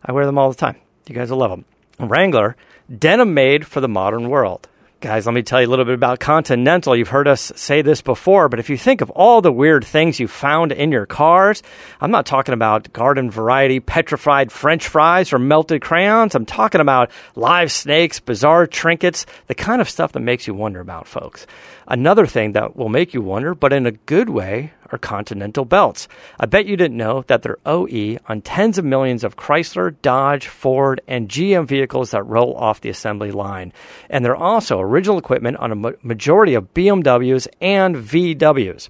I 0.04 0.12
wear 0.12 0.26
them 0.26 0.38
all 0.38 0.50
the 0.50 0.58
time. 0.58 0.76
You 1.08 1.16
guys 1.16 1.32
will 1.32 1.40
love 1.40 1.52
them. 1.52 1.66
Wrangler, 2.00 2.56
denim 2.98 3.34
made 3.34 3.66
for 3.66 3.82
the 3.82 3.90
modern 3.90 4.30
world. 4.30 4.68
Guys, 5.02 5.26
let 5.26 5.34
me 5.34 5.44
tell 5.44 5.62
you 5.62 5.68
a 5.68 5.70
little 5.70 5.86
bit 5.86 5.94
about 5.94 6.20
Continental. 6.20 6.94
You've 6.94 7.08
heard 7.08 7.30
us 7.30 7.54
say 7.56 7.82
this 7.82 8.02
before, 8.02 8.50
but 8.50 8.60
if 8.60 8.70
you 8.70 8.78
think 8.78 9.00
of 9.00 9.10
all 9.12 9.40
the 9.40 9.50
weird 9.50 9.86
things 9.86 10.20
you 10.20 10.28
found 10.28 10.74
in 10.74 10.92
your 10.92 11.06
cars, 11.06 11.64
I'm 12.02 12.12
not 12.12 12.26
talking 12.26 12.54
about 12.54 12.92
garden 12.92 13.32
variety 13.32 13.80
petrified 13.80 14.52
french 14.52 14.90
fries 14.90 15.32
or 15.32 15.40
melted 15.40 15.82
crayons. 15.82 16.36
I'm 16.36 16.46
talking 16.46 16.82
about 16.82 17.12
live 17.36 17.72
snakes, 17.72 18.20
bizarre 18.20 18.68
trinkets, 18.68 19.26
the 19.48 19.56
kind 19.56 19.80
of 19.80 19.90
stuff 19.90 20.12
that 20.12 20.20
makes 20.20 20.48
you 20.48 20.54
wonder 20.54 20.82
about, 20.82 21.08
folks. 21.08 21.48
Another 21.88 22.26
thing 22.26 22.52
that 22.52 22.76
will 22.76 22.90
make 22.90 23.14
you 23.14 23.22
wonder, 23.22 23.56
but 23.56 23.72
in 23.72 23.86
a 23.86 23.94
good 23.94 24.28
way, 24.28 24.74
are 24.92 24.98
Continental 24.98 25.66
belts. 25.66 26.08
I 26.40 26.46
bet 26.46 26.66
you 26.66 26.78
didn't 26.78 26.98
know 26.98 27.24
that 27.28 27.42
they're 27.42 27.58
OE 27.66 28.18
on 28.28 28.42
tens 28.42 28.78
of 28.78 28.86
millions 28.86 29.24
of 29.24 29.36
Chrysler, 29.36 29.96
Dodge, 30.02 30.48
Ford, 30.48 31.02
and 31.08 31.30
GM 31.30 31.68
vehicles 31.68 32.12
that 32.12 32.24
roll 32.24 32.56
off 32.56 32.82
the 32.82 32.90
assembly 32.90 33.32
line. 33.32 33.74
And 34.10 34.24
they're 34.24 34.36
also 34.36 34.80
original 34.80 35.18
equipment 35.18 35.58
on 35.58 35.72
a 35.72 35.94
majority 36.04 36.54
of 36.54 36.74
BMWs 36.74 37.48
and 37.62 37.96
VWs. 37.96 38.90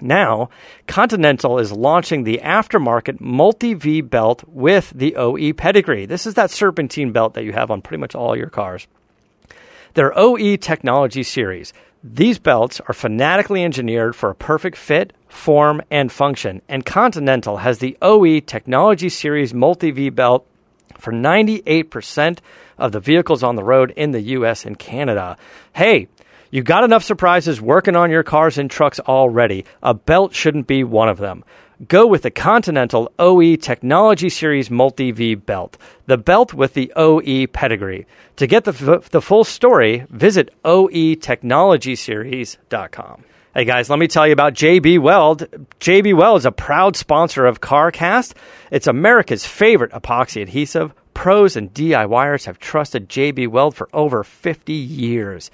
Now, 0.00 0.48
Continental 0.86 1.58
is 1.58 1.72
launching 1.72 2.24
the 2.24 2.40
aftermarket 2.42 3.20
multi 3.20 3.74
V 3.74 4.00
belt 4.00 4.44
with 4.46 4.92
the 4.94 5.16
OE 5.16 5.52
pedigree. 5.52 6.06
This 6.06 6.26
is 6.26 6.34
that 6.34 6.50
serpentine 6.50 7.12
belt 7.12 7.34
that 7.34 7.44
you 7.44 7.52
have 7.52 7.70
on 7.70 7.82
pretty 7.82 8.00
much 8.00 8.14
all 8.14 8.36
your 8.36 8.48
cars. 8.48 8.86
Their 9.94 10.16
OE 10.16 10.56
technology 10.56 11.22
series. 11.22 11.72
These 12.02 12.38
belts 12.38 12.80
are 12.88 12.94
fanatically 12.94 13.62
engineered 13.62 14.16
for 14.16 14.30
a 14.30 14.34
perfect 14.34 14.78
fit, 14.78 15.12
form, 15.28 15.82
and 15.90 16.10
function, 16.10 16.62
and 16.66 16.86
Continental 16.86 17.58
has 17.58 17.78
the 17.78 17.94
OE 18.00 18.40
Technology 18.40 19.10
Series 19.10 19.52
Multi 19.52 19.90
V 19.90 20.08
belt 20.08 20.46
for 20.96 21.12
98% 21.12 22.38
of 22.78 22.92
the 22.92 23.00
vehicles 23.00 23.42
on 23.42 23.56
the 23.56 23.62
road 23.62 23.92
in 23.96 24.12
the 24.12 24.22
US 24.22 24.64
and 24.64 24.78
Canada. 24.78 25.36
Hey, 25.74 26.08
you've 26.50 26.64
got 26.64 26.84
enough 26.84 27.04
surprises 27.04 27.60
working 27.60 27.96
on 27.96 28.10
your 28.10 28.22
cars 28.22 28.56
and 28.56 28.70
trucks 28.70 28.98
already. 29.00 29.66
A 29.82 29.92
belt 29.92 30.34
shouldn't 30.34 30.66
be 30.66 30.82
one 30.82 31.10
of 31.10 31.18
them. 31.18 31.44
Go 31.88 32.06
with 32.06 32.20
the 32.22 32.30
Continental 32.30 33.10
OE 33.18 33.56
Technology 33.56 34.28
Series 34.28 34.70
Multi 34.70 35.12
V 35.12 35.34
belt, 35.34 35.78
the 36.04 36.18
belt 36.18 36.52
with 36.52 36.74
the 36.74 36.92
OE 36.94 37.46
pedigree. 37.46 38.06
To 38.36 38.46
get 38.46 38.64
the, 38.64 38.72
f- 38.72 39.08
the 39.08 39.22
full 39.22 39.44
story, 39.44 40.04
visit 40.10 40.52
oetechnologyseries.com. 40.62 43.24
Hey 43.54 43.64
guys, 43.64 43.88
let 43.88 43.98
me 43.98 44.08
tell 44.08 44.26
you 44.26 44.34
about 44.34 44.52
JB 44.52 44.98
Weld. 44.98 45.46
JB 45.80 46.14
Weld 46.14 46.40
is 46.40 46.44
a 46.44 46.52
proud 46.52 46.96
sponsor 46.96 47.46
of 47.46 47.62
CarCast. 47.62 48.34
It's 48.70 48.86
America's 48.86 49.46
favorite 49.46 49.92
epoxy 49.92 50.42
adhesive. 50.42 50.92
Pros 51.14 51.56
and 51.56 51.72
DIYers 51.72 52.44
have 52.44 52.58
trusted 52.58 53.08
JB 53.08 53.48
Weld 53.48 53.74
for 53.74 53.88
over 53.94 54.22
50 54.22 54.74
years. 54.74 55.50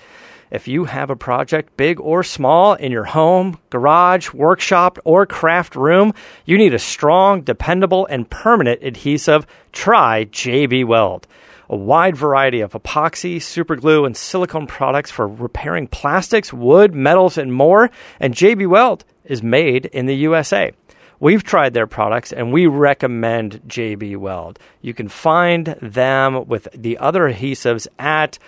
If 0.51 0.69
you 0.69 0.85
have 0.85 1.11
a 1.11 1.17
project, 1.17 1.77
big 1.77 2.01
or 2.01 2.23
small, 2.23 2.75
in 2.75 2.93
your 2.93 3.05
home, 3.05 3.59
garage, 3.71 4.33
workshop, 4.33 4.99
or 5.05 5.27
craft 5.27 5.75
room, 5.75 6.15
you 6.45 6.57
need 6.57 6.75
a 6.75 6.79
strong, 6.79 7.43
dependable, 7.43 8.07
and 8.07 8.31
permanent 8.31 8.83
adhesive. 8.83 9.47
Try 9.73 10.27
JB 10.27 10.87
Weld. 10.87 11.27
A 11.69 11.77
wide 11.77 12.17
variety 12.17 12.61
of 12.61 12.73
epoxy, 12.73 13.37
superglue, 13.37 14.07
and 14.07 14.17
silicone 14.17 14.69
products 14.69 15.11
for 15.11 15.27
repairing 15.27 15.89
plastics, 15.89 16.53
wood, 16.53 16.95
metals, 16.95 17.37
and 17.37 17.53
more. 17.53 17.91
And 18.21 18.35
JB 18.35 18.69
Weld 18.69 19.05
is 19.25 19.43
made 19.43 19.87
in 19.87 20.07
the 20.07 20.15
USA. 20.15 20.71
We've 21.19 21.43
tried 21.43 21.73
their 21.73 21.87
products 21.87 22.33
and 22.33 22.53
we 22.53 22.67
recommend 22.67 23.63
JB 23.67 24.19
Weld. 24.19 24.59
You 24.83 24.93
can 24.93 25.09
find 25.09 25.77
them 25.81 26.47
with 26.47 26.69
the 26.75 26.99
other 26.99 27.23
adhesives 27.23 27.89
at 27.99 28.39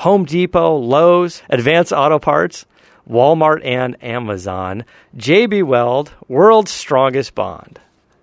Home 0.00 0.24
Depot, 0.24 0.76
Lowe's, 0.76 1.42
Advanced 1.50 1.92
Auto 1.92 2.18
Parts, 2.18 2.64
Walmart, 3.06 3.62
and 3.62 4.02
Amazon. 4.02 4.86
JB 5.14 5.64
Weld, 5.64 6.12
world's 6.26 6.70
strongest 6.70 7.34
bond. 7.34 7.78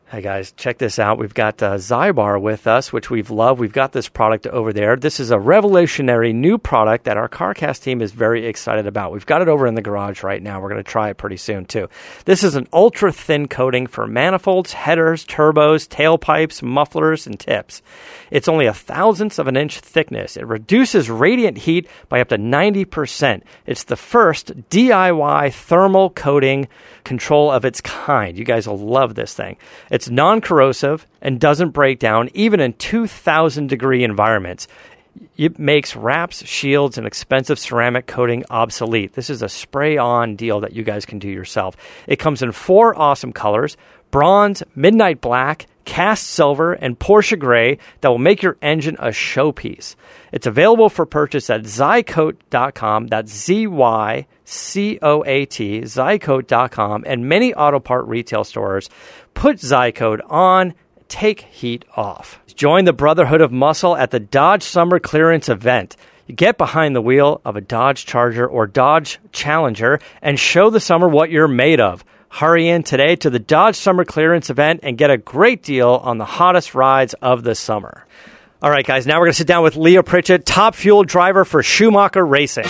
Hey 0.10 0.22
guys, 0.22 0.54
check 0.54 0.78
this 0.78 1.00
out. 1.00 1.18
We've 1.18 1.34
got 1.34 1.62
uh, 1.62 1.74
Zybar 1.74 2.42
with 2.42 2.66
us, 2.66 2.94
which 2.94 3.10
we've 3.10 3.30
loved. 3.30 3.60
We've 3.60 3.74
got 3.74 3.92
this 3.92 4.08
product 4.08 4.48
over 4.48 4.72
there. 4.72 4.96
This 4.96 5.20
is 5.20 5.32
a 5.32 5.38
revolutionary 5.38 6.32
new 6.32 6.58
product 6.58 7.04
that 7.04 7.18
our 7.18 7.28
CarCast 7.28 7.84
team 7.84 8.02
is 8.02 8.14
very 8.14 8.46
excited 8.46 8.88
about. 8.88 9.12
We've 9.12 9.26
got 9.26 9.42
it 9.42 9.50
over 9.50 9.68
in 9.68 9.76
the 9.76 9.82
garage 9.82 10.24
right 10.24 10.42
now. 10.42 10.62
We're 10.62 10.70
going 10.70 10.82
to 10.82 10.90
try 10.90 11.10
it 11.10 11.18
pretty 11.18 11.36
soon 11.36 11.66
too. 11.66 11.90
This 12.24 12.46
is 12.46 12.56
an 12.56 12.70
ultra 12.72 13.12
thin 13.12 13.50
coating 13.50 13.86
for 13.86 14.08
manifolds, 14.08 14.72
headers, 14.72 15.26
turbos, 15.26 15.90
tailpipes, 15.90 16.64
mufflers, 16.64 17.28
and 17.28 17.38
tips. 17.38 17.82
It's 18.32 18.48
only 18.48 18.66
a 18.66 18.74
thousandth 18.74 19.40
of 19.40 19.50
an 19.50 19.58
inch 19.58 19.82
thickness. 19.82 20.38
It 20.38 20.48
reduces 20.48 21.10
radiant 21.10 21.58
heat 21.58 21.86
by 22.08 22.22
up 22.22 22.30
to 22.30 22.38
90%. 22.38 23.42
It's 23.66 23.84
the 23.84 23.98
first 23.98 24.70
DIY 24.70 25.52
thermal 25.52 26.12
coating 26.12 26.70
control 27.04 27.52
of 27.52 27.66
its 27.66 27.82
kind. 27.82 28.38
You 28.38 28.46
guys 28.46 28.70
will 28.70 28.78
love 28.78 29.16
this 29.16 29.34
thing. 29.34 29.58
Non 30.10 30.42
corrosive 30.42 31.08
and 31.22 31.40
doesn't 31.40 31.72
break 31.72 32.00
down 32.00 32.30
even 32.34 32.60
in 32.60 32.74
2,000 32.74 33.68
degree 33.68 34.04
environments. 34.04 34.68
It 35.36 35.58
makes 35.58 35.96
wraps, 35.96 36.46
shields, 36.46 36.98
and 36.98 37.08
expensive 37.08 37.58
ceramic 37.58 38.06
coating 38.06 38.44
obsolete. 38.50 39.14
This 39.14 39.30
is 39.30 39.42
a 39.42 39.50
spray 39.50 39.98
on 39.98 40.36
deal 40.36 40.60
that 40.60 40.74
you 40.74 40.84
guys 40.84 41.06
can 41.06 41.18
do 41.20 41.30
yourself. 41.30 41.76
It 42.06 42.18
comes 42.18 42.44
in 42.44 42.52
four 42.52 42.98
awesome 42.98 43.34
colors 43.34 43.78
bronze, 44.12 44.64
midnight 44.76 45.20
black, 45.20 45.68
cast 45.86 46.28
silver, 46.28 46.74
and 46.74 47.00
Porsche 47.00 47.40
gray 47.40 47.78
that 48.02 48.10
will 48.10 48.18
make 48.18 48.42
your 48.42 48.58
engine 48.62 48.96
a 49.00 49.08
showpiece. 49.08 49.96
It's 50.32 50.46
available 50.46 50.90
for 50.90 51.06
purchase 51.06 51.50
at 51.50 51.64
zycoat.com. 51.64 53.08
That's 53.08 53.32
Z 53.32 53.68
Y 53.68 54.28
C 54.44 55.00
O 55.02 55.24
A 55.26 55.46
T, 55.46 55.82
zycoat.com, 55.82 57.04
and 57.08 57.28
many 57.28 57.54
auto 57.54 57.80
part 57.80 58.06
retail 58.06 58.44
stores. 58.44 58.90
Put 59.38 59.58
Zycoat 59.58 60.20
on, 60.32 60.74
take 61.10 61.42
heat 61.42 61.86
off. 61.96 62.40
Join 62.56 62.86
the 62.86 62.92
Brotherhood 62.92 63.40
of 63.40 63.52
Muscle 63.52 63.96
at 63.96 64.10
the 64.10 64.20
Dodge 64.20 64.64
Summer 64.64 65.00
Clearance 65.00 65.48
event. 65.48 65.96
Get 66.36 66.58
behind 66.58 66.96
the 66.96 67.04
wheel 67.04 67.40
of 67.46 67.56
a 67.56 67.62
Dodge 67.62 68.08
Charger 68.08 68.48
or 68.48 68.66
Dodge 68.66 69.20
Challenger 69.32 70.00
and 70.24 70.40
show 70.40 70.72
the 70.72 70.80
summer 70.80 71.08
what 71.08 71.30
you're 71.30 71.48
made 71.48 71.80
of. 71.80 72.04
Hurry 72.30 72.68
in 72.68 72.82
today 72.82 73.16
to 73.18 73.30
the 73.30 73.38
Dodge 73.38 73.76
Summer 73.76 74.06
Clearance 74.06 74.50
event 74.50 74.80
and 74.82 74.98
get 74.98 75.12
a 75.12 75.20
great 75.20 75.62
deal 75.62 75.92
on 75.92 76.18
the 76.18 76.26
hottest 76.26 76.74
rides 76.74 77.14
of 77.22 77.44
the 77.44 77.54
summer. 77.54 78.08
All 78.64 78.72
right, 78.72 78.84
guys, 78.84 79.06
now 79.06 79.20
we're 79.20 79.26
going 79.26 79.34
to 79.34 79.38
sit 79.38 79.46
down 79.46 79.62
with 79.62 79.76
Leah 79.76 80.02
Pritchett, 80.02 80.48
top 80.48 80.74
fuel 80.74 81.04
driver 81.04 81.46
for 81.46 81.62
Schumacher 81.62 82.26
Racing. 82.26 82.66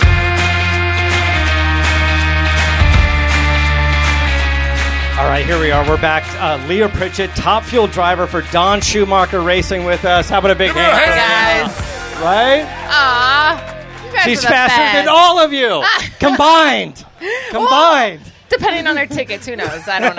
All 5.18 5.24
right, 5.26 5.44
here 5.44 5.58
we 5.58 5.72
are. 5.72 5.84
We're 5.88 6.00
back. 6.00 6.22
Uh, 6.40 6.64
Leah 6.68 6.88
Pritchett, 6.88 7.30
top 7.30 7.64
fuel 7.64 7.88
driver 7.88 8.28
for 8.28 8.42
Don 8.52 8.80
Schumacher 8.80 9.40
Racing 9.40 9.84
with 9.84 10.04
us. 10.04 10.28
How 10.30 10.38
about 10.38 10.52
a 10.52 10.54
big 10.54 10.70
hand? 10.70 10.96
Hey 10.96 11.66
guys. 11.66 12.22
Right? 12.22 12.62
Aw. 12.88 14.06
You 14.06 14.12
guys 14.12 14.22
She's 14.22 14.38
are 14.38 14.42
the 14.42 14.46
faster 14.48 14.76
best. 14.76 14.94
than 14.94 15.08
all 15.08 15.40
of 15.40 15.52
you 15.52 15.82
combined. 16.20 17.04
combined. 17.50 18.20
Depending 18.48 18.86
on 18.86 18.94
their 18.94 19.06
tickets, 19.08 19.44
who 19.46 19.56
knows? 19.56 19.88
I 19.88 19.98
don't 19.98 20.14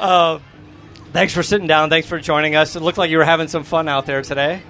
know. 0.00 0.40
Thanks 1.12 1.34
for 1.34 1.42
sitting 1.42 1.66
down. 1.66 1.90
Thanks 1.90 2.08
for 2.08 2.18
joining 2.18 2.56
us. 2.56 2.74
It 2.74 2.80
looked 2.80 2.96
like 2.96 3.10
you 3.10 3.18
were 3.18 3.24
having 3.24 3.48
some 3.48 3.64
fun 3.64 3.86
out 3.86 4.06
there 4.06 4.22
today. 4.22 4.62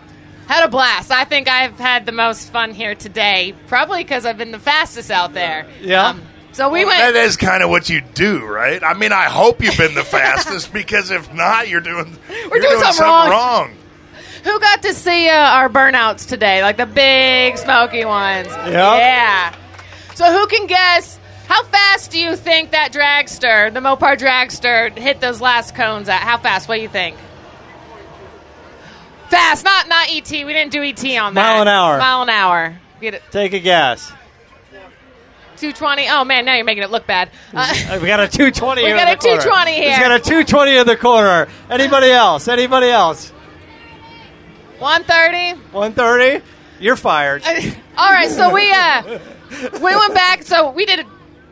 had 0.48 0.64
a 0.64 0.68
blast. 0.68 1.12
I 1.12 1.24
think 1.24 1.48
I've 1.48 1.78
had 1.78 2.04
the 2.04 2.12
most 2.12 2.50
fun 2.50 2.72
here 2.74 2.96
today, 2.96 3.54
probably 3.68 4.02
because 4.02 4.26
I've 4.26 4.38
been 4.38 4.50
the 4.50 4.58
fastest 4.58 5.12
out 5.12 5.34
there. 5.34 5.66
Um, 5.66 5.70
Yeah. 5.82 6.16
So 6.52 6.68
we 6.68 6.80
That 6.84 6.86
went. 6.86 7.14
That 7.14 7.16
is 7.24 7.36
kind 7.36 7.62
of 7.62 7.70
what 7.70 7.88
you 7.88 8.00
do, 8.00 8.44
right? 8.44 8.82
I 8.82 8.94
mean, 8.94 9.12
I 9.12 9.24
hope 9.24 9.62
you've 9.62 9.76
been 9.76 9.94
the 9.94 10.04
fastest 10.18 10.72
because 10.72 11.10
if 11.10 11.32
not, 11.32 11.68
you're 11.68 11.80
doing 11.80 12.16
We're 12.28 12.56
you're 12.58 12.70
doing 12.70 12.80
something 12.82 13.04
wrong. 13.04 13.30
wrong. 13.30 13.76
Who 14.44 14.58
got 14.58 14.82
to 14.82 14.94
see 14.94 15.28
uh, 15.28 15.34
our 15.34 15.68
burnouts 15.68 16.26
today? 16.26 16.62
Like 16.62 16.76
the 16.78 16.86
big 16.86 17.58
smoky 17.58 18.04
ones. 18.04 18.48
Yeah. 18.48 19.54
So 20.14 20.32
who 20.32 20.46
can 20.46 20.66
guess? 20.66 21.18
How 21.46 21.62
fast 21.64 22.10
do 22.10 22.18
you 22.18 22.36
think 22.36 22.70
that 22.70 22.92
dragster, 22.92 23.74
the 23.74 23.80
Mopar 23.80 24.16
dragster, 24.16 24.96
hit 24.96 25.20
those 25.20 25.40
last 25.40 25.74
cones 25.74 26.08
at? 26.08 26.20
How 26.20 26.38
fast? 26.38 26.68
What 26.68 26.76
do 26.76 26.82
you 26.82 26.88
think? 26.88 27.16
Fast, 29.28 29.64
not 29.64 29.88
not 29.88 30.08
ET. 30.10 30.30
We 30.30 30.44
didn't 30.52 30.72
do 30.72 30.82
ET 30.82 30.98
on 31.18 31.34
that. 31.34 31.52
Mile 31.52 31.62
an 31.62 31.68
hour. 31.68 31.98
Mile 31.98 32.22
an 32.22 32.28
hour. 32.30 32.78
Get 33.00 33.14
it. 33.14 33.22
Take 33.30 33.52
a 33.52 33.60
guess. 33.60 34.12
220. 35.60 36.08
Oh 36.08 36.24
man, 36.24 36.44
now 36.44 36.54
you're 36.54 36.64
making 36.64 36.82
it 36.82 36.90
look 36.90 37.06
bad. 37.06 37.30
Uh, 37.54 37.72
Uh, 37.90 37.98
We 38.02 38.06
got 38.08 38.20
a 38.20 38.28
220 38.28 38.82
We 38.84 38.90
got 38.90 39.08
a 39.08 39.16
220 39.16 39.72
here. 39.74 39.90
He's 39.90 39.98
got 39.98 40.12
a 40.12 40.18
220 40.18 40.76
in 40.76 40.86
the 40.86 40.96
corner. 40.96 41.48
Anybody 41.68 42.10
else? 42.10 42.48
Anybody 42.48 42.88
else? 42.88 43.30
130. 44.78 45.60
130? 45.72 46.44
You're 46.80 46.96
fired. 46.96 47.42
All 47.98 48.10
right, 48.10 48.30
so 48.30 48.52
we 48.52 48.72
uh 48.72 49.18
we 49.74 49.94
went 49.94 50.14
back. 50.14 50.42
So 50.44 50.70
we 50.70 50.86
did 50.86 51.00
a, 51.00 51.04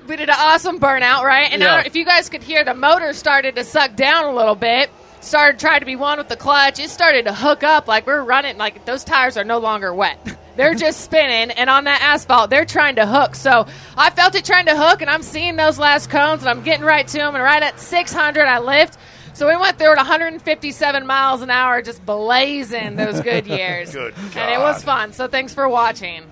we 0.06 0.16
did 0.16 0.30
an 0.30 0.36
awesome 0.38 0.80
burnout, 0.80 1.22
right? 1.22 1.52
And 1.52 1.60
Yeah. 1.60 1.82
if 1.84 1.94
you 1.94 2.04
guys 2.06 2.30
could 2.30 2.42
hear, 2.42 2.64
the 2.64 2.72
motor 2.74 3.12
started 3.12 3.56
to 3.56 3.64
suck 3.64 3.94
down 3.96 4.24
a 4.24 4.32
little 4.34 4.54
bit. 4.54 4.90
Started 5.20 5.58
trying 5.58 5.80
to 5.80 5.86
be 5.86 5.96
one 5.96 6.18
with 6.18 6.28
the 6.28 6.36
clutch. 6.36 6.78
It 6.78 6.90
started 6.90 7.24
to 7.24 7.34
hook 7.34 7.62
up 7.62 7.88
like 7.88 8.06
we're 8.06 8.22
running. 8.22 8.56
Like 8.56 8.84
those 8.84 9.04
tires 9.04 9.36
are 9.36 9.44
no 9.44 9.58
longer 9.58 9.92
wet. 9.92 10.18
They're 10.56 10.74
just 10.86 11.02
spinning, 11.02 11.52
and 11.56 11.70
on 11.70 11.84
that 11.84 12.02
asphalt, 12.02 12.50
they're 12.50 12.64
trying 12.64 12.96
to 12.96 13.06
hook. 13.06 13.36
So 13.36 13.64
I 13.96 14.10
felt 14.10 14.34
it 14.34 14.44
trying 14.44 14.66
to 14.66 14.76
hook, 14.76 15.02
and 15.02 15.08
I'm 15.08 15.22
seeing 15.22 15.54
those 15.54 15.78
last 15.78 16.10
cones, 16.10 16.42
and 16.42 16.48
I'm 16.50 16.64
getting 16.64 16.84
right 16.84 17.06
to 17.06 17.16
them. 17.16 17.36
And 17.36 17.44
right 17.44 17.62
at 17.62 17.78
600, 17.78 18.42
I 18.42 18.58
lift. 18.58 18.98
So 19.34 19.46
we 19.48 19.56
went 19.56 19.78
through 19.78 19.92
at 19.92 19.98
157 19.98 21.06
miles 21.06 21.42
an 21.42 21.50
hour, 21.50 21.80
just 21.80 22.04
blazing 22.04 22.96
those 22.96 23.20
good 23.20 23.46
years. 23.58 23.92
Good 23.92 24.14
And 24.34 24.50
it 24.52 24.58
was 24.58 24.82
fun. 24.82 25.12
So 25.12 25.28
thanks 25.28 25.54
for 25.54 25.68
watching. 25.68 26.24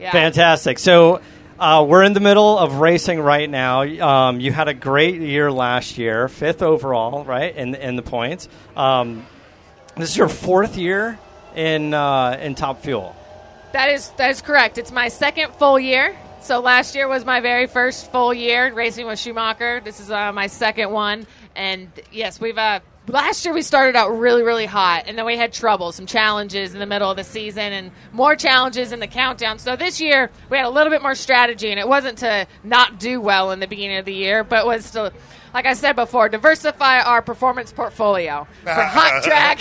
Yeah. 0.00 0.12
Fantastic. 0.12 0.78
So 0.78 1.20
uh, 1.58 1.84
we're 1.88 2.02
in 2.02 2.12
the 2.12 2.20
middle 2.20 2.58
of 2.58 2.74
racing 2.76 3.20
right 3.20 3.48
now. 3.48 3.82
Um, 3.82 4.40
you 4.40 4.52
had 4.52 4.68
a 4.68 4.74
great 4.74 5.20
year 5.20 5.50
last 5.52 5.98
year, 5.98 6.28
fifth 6.28 6.62
overall, 6.62 7.24
right, 7.24 7.54
in, 7.54 7.74
in 7.74 7.96
the 7.96 8.02
points. 8.02 8.48
Um, 8.76 9.26
this 9.96 10.10
is 10.10 10.16
your 10.16 10.28
fourth 10.28 10.76
year 10.76 11.18
in, 11.54 11.94
uh, 11.94 12.38
in 12.40 12.54
Top 12.54 12.82
Fuel. 12.82 13.14
That 13.72 13.90
is 13.90 14.10
that 14.18 14.30
is 14.30 14.40
correct. 14.40 14.78
It's 14.78 14.92
my 14.92 15.08
second 15.08 15.52
full 15.54 15.80
year. 15.80 16.16
So 16.40 16.60
last 16.60 16.94
year 16.94 17.08
was 17.08 17.24
my 17.24 17.40
very 17.40 17.66
first 17.66 18.12
full 18.12 18.32
year 18.32 18.72
racing 18.72 19.06
with 19.06 19.18
Schumacher. 19.18 19.80
This 19.82 19.98
is 19.98 20.12
uh, 20.12 20.32
my 20.32 20.46
second 20.46 20.90
one, 20.90 21.26
and 21.56 21.90
yes, 22.12 22.40
we've. 22.40 22.58
Last 23.06 23.44
year 23.44 23.52
we 23.52 23.60
started 23.62 23.96
out 23.96 24.08
really 24.18 24.42
really 24.42 24.64
hot, 24.66 25.04
and 25.06 25.18
then 25.18 25.26
we 25.26 25.36
had 25.36 25.52
trouble, 25.52 25.92
some 25.92 26.06
challenges 26.06 26.72
in 26.72 26.80
the 26.80 26.86
middle 26.86 27.10
of 27.10 27.16
the 27.18 27.24
season, 27.24 27.72
and 27.72 27.90
more 28.12 28.34
challenges 28.34 28.92
in 28.92 29.00
the 29.00 29.06
countdown. 29.06 29.58
So 29.58 29.76
this 29.76 30.00
year 30.00 30.30
we 30.48 30.56
had 30.56 30.64
a 30.66 30.70
little 30.70 30.90
bit 30.90 31.02
more 31.02 31.14
strategy, 31.14 31.70
and 31.70 31.78
it 31.78 31.86
wasn't 31.86 32.18
to 32.18 32.46
not 32.62 32.98
do 32.98 33.20
well 33.20 33.50
in 33.52 33.60
the 33.60 33.66
beginning 33.66 33.98
of 33.98 34.04
the 34.06 34.14
year, 34.14 34.42
but 34.44 34.66
was 34.66 34.90
to. 34.92 35.12
Like 35.52 35.66
I 35.66 35.74
said 35.74 35.94
before, 35.94 36.28
diversify 36.28 36.98
our 37.02 37.22
performance 37.22 37.72
portfolio 37.72 38.44
for 38.64 38.70
hot 38.72 39.22
track, 39.22 39.60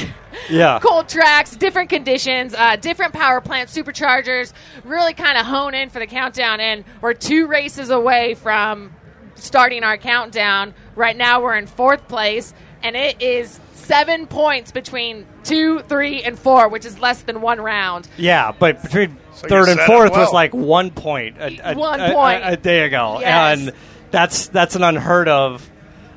Yeah. 0.50 0.80
cold 0.82 1.08
tracks, 1.08 1.56
different 1.56 1.92
conditions, 1.92 2.56
uh, 2.58 2.78
different 2.78 3.14
power 3.14 3.42
plants, 3.42 3.78
superchargers, 3.78 4.54
really 4.84 5.14
kind 5.14 5.38
of 5.38 5.46
hone 5.46 5.76
in 5.76 5.92
for 5.92 6.00
the 6.00 6.08
countdown. 6.08 6.60
And 6.60 6.84
we're 7.00 7.14
two 7.14 7.46
races 7.46 7.92
away 7.92 8.34
from 8.34 8.92
starting 9.36 9.84
our 9.84 9.98
countdown. 9.98 10.74
Right 10.96 11.16
now, 11.16 11.44
we're 11.44 11.58
in 11.58 11.68
fourth 11.68 12.08
place, 12.08 12.56
and 12.84 12.96
it 12.96 13.22
is 13.22 13.60
seven 13.74 14.28
points 14.28 14.72
between 14.72 15.26
two, 15.44 15.80
three, 15.82 16.22
and 16.24 16.38
four, 16.38 16.68
which 16.70 16.86
is 16.86 17.00
less 17.00 17.22
than 17.24 17.42
one 17.42 17.60
round. 17.60 18.08
Yeah, 18.18 18.52
but 18.58 18.82
between 18.84 19.18
So 19.34 19.48
third 19.48 19.70
and 19.70 19.80
fourth 19.82 20.12
well. 20.12 20.22
was 20.22 20.32
like 20.34 20.54
one 20.54 20.92
point, 20.92 21.38
a, 21.40 21.72
a- 21.72 21.76
One 21.76 22.00
a- 22.00 22.14
a- 22.14 22.52
a, 22.54 22.58
day 22.58 22.86
ago, 22.86 23.18
Yes. 23.20 23.60
and 23.60 23.72
that's 24.12 24.48
that's 24.48 24.76
an 24.76 24.84
unheard 24.84 25.28
of 25.28 25.68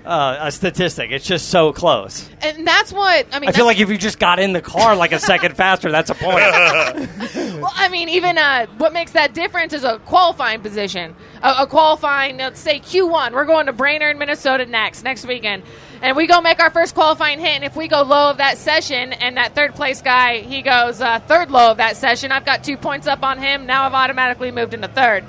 uh, 0.07 0.39
a 0.41 0.53
statistic. 0.53 1.11
It's 1.11 1.27
just 1.27 1.49
so 1.49 1.73
close. 1.73 2.29
And 2.41 2.67
that's 2.67 2.93
what 2.93 3.27
I 3.33 3.41
mean. 3.41 3.49
I 3.49 3.53
feel 3.53 3.67
like 3.67 3.81
if 3.81 3.89
you 3.89 3.99
just 3.99 4.19
got 4.19 4.39
in 4.39 4.53
the 4.53 4.63
car 4.63 4.95
like 4.95 5.13
a 5.13 5.19
second 5.19 5.57
faster, 5.57 5.91
that's 5.91 6.11
a 6.11 6.15
point. 6.15 6.37
Well, 7.57 7.73
I 7.75 7.89
mean, 7.89 8.11
even 8.11 8.37
uh, 8.37 8.67
what 8.77 8.93
makes 8.93 9.13
that 9.13 9.33
difference 9.33 9.73
is 9.73 9.83
a 9.83 9.99
qualifying 10.01 10.61
position. 10.61 11.17
A, 11.43 11.63
a 11.63 11.67
qualifying, 11.67 12.37
let's 12.37 12.61
say 12.61 12.81
Q1. 12.81 13.33
We're 13.33 13.47
going 13.47 13.67
to 13.67 13.73
Brainerd, 13.73 14.19
Minnesota 14.19 14.67
next, 14.67 15.03
next 15.05 15.27
weekend. 15.27 15.63
And 16.03 16.17
we 16.17 16.27
go 16.27 16.43
make 16.43 16.61
our 16.61 16.71
first 16.71 16.95
qualifying 16.95 17.39
hit. 17.39 17.49
And 17.49 17.65
if 17.65 17.75
we 17.75 17.89
go 17.89 18.03
low 18.03 18.31
of 18.31 18.37
that 18.39 18.59
session 18.59 19.15
and 19.15 19.39
that 19.39 19.55
third 19.55 19.75
place 19.75 20.03
guy, 20.03 20.41
he 20.41 20.61
goes 20.61 21.01
uh, 21.01 21.19
third 21.21 21.51
low 21.51 21.71
of 21.71 21.79
that 21.79 21.97
session, 21.97 22.31
I've 22.31 22.45
got 22.45 22.63
two 22.63 22.77
points 22.77 23.07
up 23.07 23.23
on 23.23 23.39
him. 23.39 23.65
Now 23.65 23.85
I've 23.85 23.95
automatically 23.95 24.51
moved 24.51 24.75
into 24.75 24.89
third. 24.89 25.25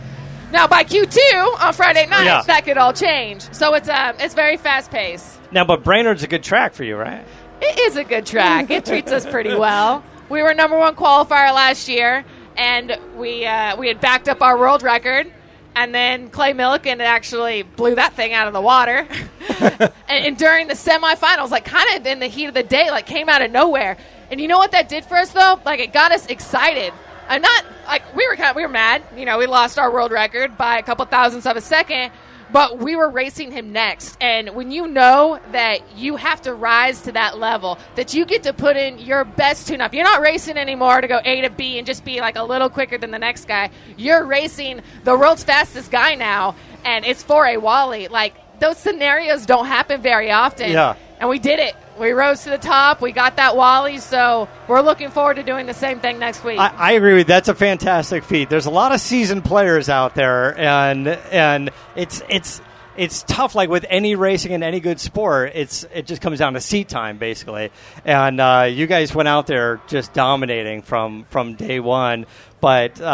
Now 0.52 0.68
by 0.68 0.84
Q2 0.84 1.62
on 1.62 1.74
Friday 1.74 2.06
night, 2.08 2.26
Yeah. 2.26 2.42
that 2.48 2.64
could 2.66 2.78
all 2.78 2.94
change. 2.94 3.42
So 3.54 3.74
it's 3.74 3.90
uh, 3.90 4.14
it's 4.20 4.34
very 4.34 4.58
fast 4.58 4.92
paced. 4.92 5.40
now, 5.52 5.66
but 5.66 5.84
Brainerd's 5.84 6.24
a 6.24 6.28
good 6.28 6.44
track 6.44 6.74
for 6.74 6.84
you, 6.84 6.96
right? 6.96 7.26
It 7.62 7.80
is 7.80 7.98
a 7.98 8.04
good 8.04 8.26
track. 8.26 8.70
It 8.70 8.86
treats 8.86 9.12
us 9.12 9.26
pretty 9.26 9.56
well. 9.56 10.04
We 10.30 10.42
were 10.44 10.54
number 10.54 10.78
one 10.78 10.96
qualifier 10.96 11.54
last 11.54 11.88
year, 11.90 12.24
and 12.56 12.98
we 13.18 13.46
uh, 13.46 13.76
we 13.78 13.88
had 13.88 14.00
backed 14.00 14.30
up 14.30 14.42
our 14.42 14.58
world 14.58 14.84
record. 14.84 15.32
And 15.76 15.94
then 15.94 16.30
Clay 16.30 16.54
Millican 16.54 17.00
actually 17.02 17.62
blew 17.62 17.94
that 17.96 18.14
thing 18.14 18.34
out 18.34 18.48
of 18.48 18.54
the 18.54 18.62
water. 18.62 19.08
and, 19.60 19.92
and 20.10 20.36
during 20.36 20.68
the 20.68 20.74
semifinals, 20.74 21.52
like 21.52 21.66
kind 21.66 21.88
of 22.00 22.04
in 22.08 22.18
the 22.18 22.26
heat 22.26 22.48
of 22.48 22.56
the 22.56 22.64
day, 22.64 22.90
like 22.90 23.06
came 23.06 23.30
out 23.30 23.44
of 23.44 23.52
nowhere. 23.52 23.96
And 24.32 24.42
you 24.42 24.48
know 24.48 24.58
what 24.58 24.72
that 24.72 24.90
did 24.90 25.06
for 25.06 25.18
us 25.18 25.30
though? 25.34 25.60
Like 25.66 25.80
it 25.80 25.94
got 25.94 26.12
us 26.12 26.26
excited. 26.28 26.94
I'm 27.28 27.42
not 27.42 27.66
like 27.86 28.16
we 28.16 28.28
were 28.28 28.36
kind 28.36 28.50
of, 28.50 28.56
we 28.56 28.64
were 28.64 28.70
mad. 28.70 29.04
You 29.16 29.26
know, 29.26 29.38
we 29.38 29.46
lost 29.48 29.78
our 29.78 29.92
world 29.92 30.12
record 30.12 30.58
by 30.58 30.78
a 30.78 30.84
couple 30.84 31.06
thousandths 31.06 31.46
of 31.46 31.58
a 31.58 31.62
second, 31.62 32.12
but 32.52 32.80
we 32.80 32.96
were 32.96 33.10
racing 33.10 33.52
him 33.52 33.72
next. 33.74 34.18
And 34.22 34.56
when 34.56 34.72
you 34.72 34.88
know 34.88 35.40
that 35.52 35.98
you 35.98 36.16
have 36.16 36.42
to 36.44 36.54
rise 36.54 37.02
to 37.04 37.12
that 37.14 37.38
level, 37.38 37.78
that 37.96 38.14
you 38.14 38.26
get 38.26 38.44
to 38.44 38.54
put 38.54 38.78
in 38.78 39.00
your 39.00 39.26
best 39.26 39.68
tune 39.68 39.82
up, 39.82 39.94
you're 39.94 40.04
not 40.04 40.22
racing 40.22 40.58
anymore 40.58 41.02
to 41.02 41.08
go 41.08 41.20
A 41.24 41.42
to 41.42 41.50
B 41.50 41.78
and 41.78 41.86
just 41.86 42.06
be 42.06 42.22
like 42.22 42.36
a 42.36 42.44
little 42.44 42.70
quicker 42.70 42.98
than 42.98 43.12
the 43.12 43.20
next 43.20 43.48
guy. 43.48 43.70
You're 43.98 44.26
racing 44.26 44.82
the 45.04 45.18
world's 45.18 45.44
fastest 45.44 45.92
guy 45.92 46.16
now, 46.16 46.56
and 46.86 47.06
it's 47.06 47.24
for 47.24 47.46
a 47.46 47.58
Wally. 47.58 48.08
Like 48.08 48.60
those 48.60 48.78
scenarios 48.78 49.46
don't 49.46 49.66
happen 49.66 50.02
very 50.02 50.32
often. 50.32 50.72
Yeah. 50.72 50.96
And 51.20 51.30
we 51.30 51.40
did 51.40 51.60
it. 51.60 51.76
We 51.98 52.12
rose 52.12 52.44
to 52.44 52.50
the 52.50 52.58
top. 52.58 53.02
We 53.02 53.12
got 53.12 53.38
that 53.38 53.56
Wally. 53.56 53.98
So 53.98 54.48
we're 54.68 54.82
looking 54.82 55.10
forward 55.10 55.36
to 55.36 55.44
doing 55.44 55.66
the 55.66 55.74
same 55.74 56.00
thing 56.00 56.20
next 56.20 56.44
week. 56.44 56.60
I, 56.60 56.68
I 56.68 56.92
agree 56.94 57.14
with 57.14 57.28
you. 57.28 57.34
that's 57.34 57.50
a 57.50 57.56
fantastic 57.56 58.24
feat. 58.24 58.50
There's 58.50 58.68
a 58.68 58.72
lot 58.72 58.92
of 58.92 59.02
seasoned 59.02 59.44
players 59.46 59.90
out 59.90 60.16
there, 60.16 60.58
and 60.58 61.08
and 61.08 61.72
it's 61.96 62.22
it's 62.30 62.62
it's 62.98 63.24
tough. 63.24 63.56
Like 63.56 63.70
with 63.70 63.86
any 63.90 64.16
racing 64.16 64.54
and 64.54 64.64
any 64.64 64.80
good 64.80 65.00
sport, 65.00 65.52
it's 65.56 65.86
it 65.94 66.06
just 66.06 66.22
comes 66.22 66.40
down 66.40 66.54
to 66.54 66.62
seat 66.62 66.90
time 66.90 67.18
basically. 67.18 67.72
And 68.06 68.40
uh, 68.40 68.68
you 68.70 68.88
guys 68.88 69.16
went 69.16 69.28
out 69.28 69.48
there 69.48 69.82
just 69.88 70.14
dominating 70.14 70.82
from 70.82 71.24
from 71.26 71.56
day 71.56 71.80
one. 71.80 72.26
But 72.60 73.00
uh, 73.00 73.06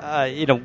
uh, 0.00 0.28
you 0.32 0.46
know, 0.46 0.62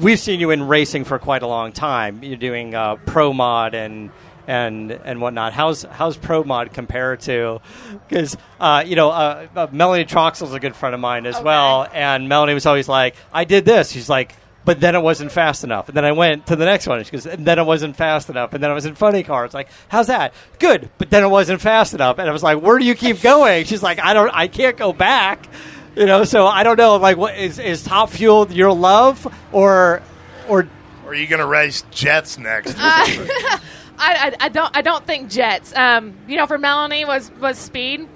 we've 0.00 0.20
seen 0.20 0.40
you 0.40 0.50
in 0.50 0.66
racing 0.66 1.04
for 1.04 1.18
quite 1.18 1.42
a 1.42 1.48
long 1.48 1.72
time. 1.72 2.22
You're 2.22 2.36
doing 2.36 2.74
uh, 2.74 2.96
pro 2.96 3.32
mod 3.32 3.74
and 3.74 4.10
and 4.48 4.90
and 4.90 5.20
whatnot. 5.20 5.52
How's 5.52 5.82
how's 5.84 6.16
pro 6.16 6.42
mod 6.42 6.72
compared 6.72 7.20
to? 7.20 7.60
Because 8.08 8.36
uh, 8.58 8.82
you 8.84 8.96
know 8.96 9.10
uh, 9.10 9.46
uh, 9.54 9.66
Melanie 9.70 10.06
Troxel's 10.06 10.54
a 10.54 10.58
good 10.58 10.74
friend 10.74 10.94
of 10.94 11.00
mine 11.00 11.26
as 11.26 11.36
Okay. 11.36 11.44
well, 11.44 11.86
and 11.92 12.28
Melanie 12.28 12.54
was 12.54 12.66
always 12.66 12.88
like, 12.88 13.14
"I 13.32 13.44
did 13.44 13.64
this." 13.64 13.92
She's 13.92 14.08
like. 14.08 14.34
But 14.64 14.80
then 14.80 14.94
it 14.94 15.00
wasn't 15.00 15.32
fast 15.32 15.64
enough. 15.64 15.88
And 15.88 15.96
then 15.96 16.04
I 16.04 16.12
went 16.12 16.48
to 16.48 16.56
the 16.56 16.66
next 16.66 16.86
one. 16.86 17.02
She 17.02 17.10
goes, 17.10 17.24
and 17.24 17.46
then 17.46 17.58
it 17.58 17.64
wasn't 17.64 17.96
fast 17.96 18.28
enough. 18.28 18.52
And 18.52 18.62
then 18.62 18.70
I 18.70 18.74
was 18.74 18.84
in 18.84 18.96
funny 18.96 19.22
car. 19.22 19.46
It's 19.46 19.54
like, 19.54 19.68
how's 19.88 20.08
that? 20.08 20.34
Good. 20.58 20.90
But 20.98 21.08
then 21.08 21.24
it 21.24 21.28
wasn't 21.28 21.62
fast 21.62 21.94
enough. 21.94 22.18
And 22.18 22.28
I 22.28 22.32
was 22.32 22.42
like, 22.42 22.60
where 22.60 22.78
do 22.78 22.84
you 22.84 22.94
keep 22.94 23.22
going? 23.22 23.64
She's 23.64 23.82
like, 23.82 23.98
I 23.98 24.12
don't, 24.12 24.28
I 24.34 24.46
can't 24.46 24.76
go 24.76 24.92
back. 24.92 25.48
You 25.96 26.04
know, 26.04 26.24
so 26.24 26.46
I 26.46 26.64
don't 26.64 26.76
know. 26.76 26.96
Like, 26.96 27.16
what 27.16 27.38
is, 27.38 27.58
is 27.58 27.82
Top 27.82 28.10
Fuel 28.10 28.52
your 28.52 28.74
love 28.74 29.26
or, 29.52 30.02
or 30.50 30.68
Or 31.06 31.12
are 31.12 31.14
you 31.14 31.26
going 31.28 31.40
to 31.40 31.46
race 31.46 31.82
jets 31.90 32.36
next? 32.36 32.76
I, 33.98 34.28
I, 34.40 34.46
I 34.46 34.48
don't 34.48 34.76
I 34.76 34.82
don't 34.82 35.04
think 35.06 35.30
jets. 35.30 35.74
Um, 35.76 36.14
you 36.26 36.36
know, 36.36 36.46
for 36.46 36.58
Melanie 36.58 37.04
was 37.04 37.30
was 37.40 37.58
speed. 37.58 38.08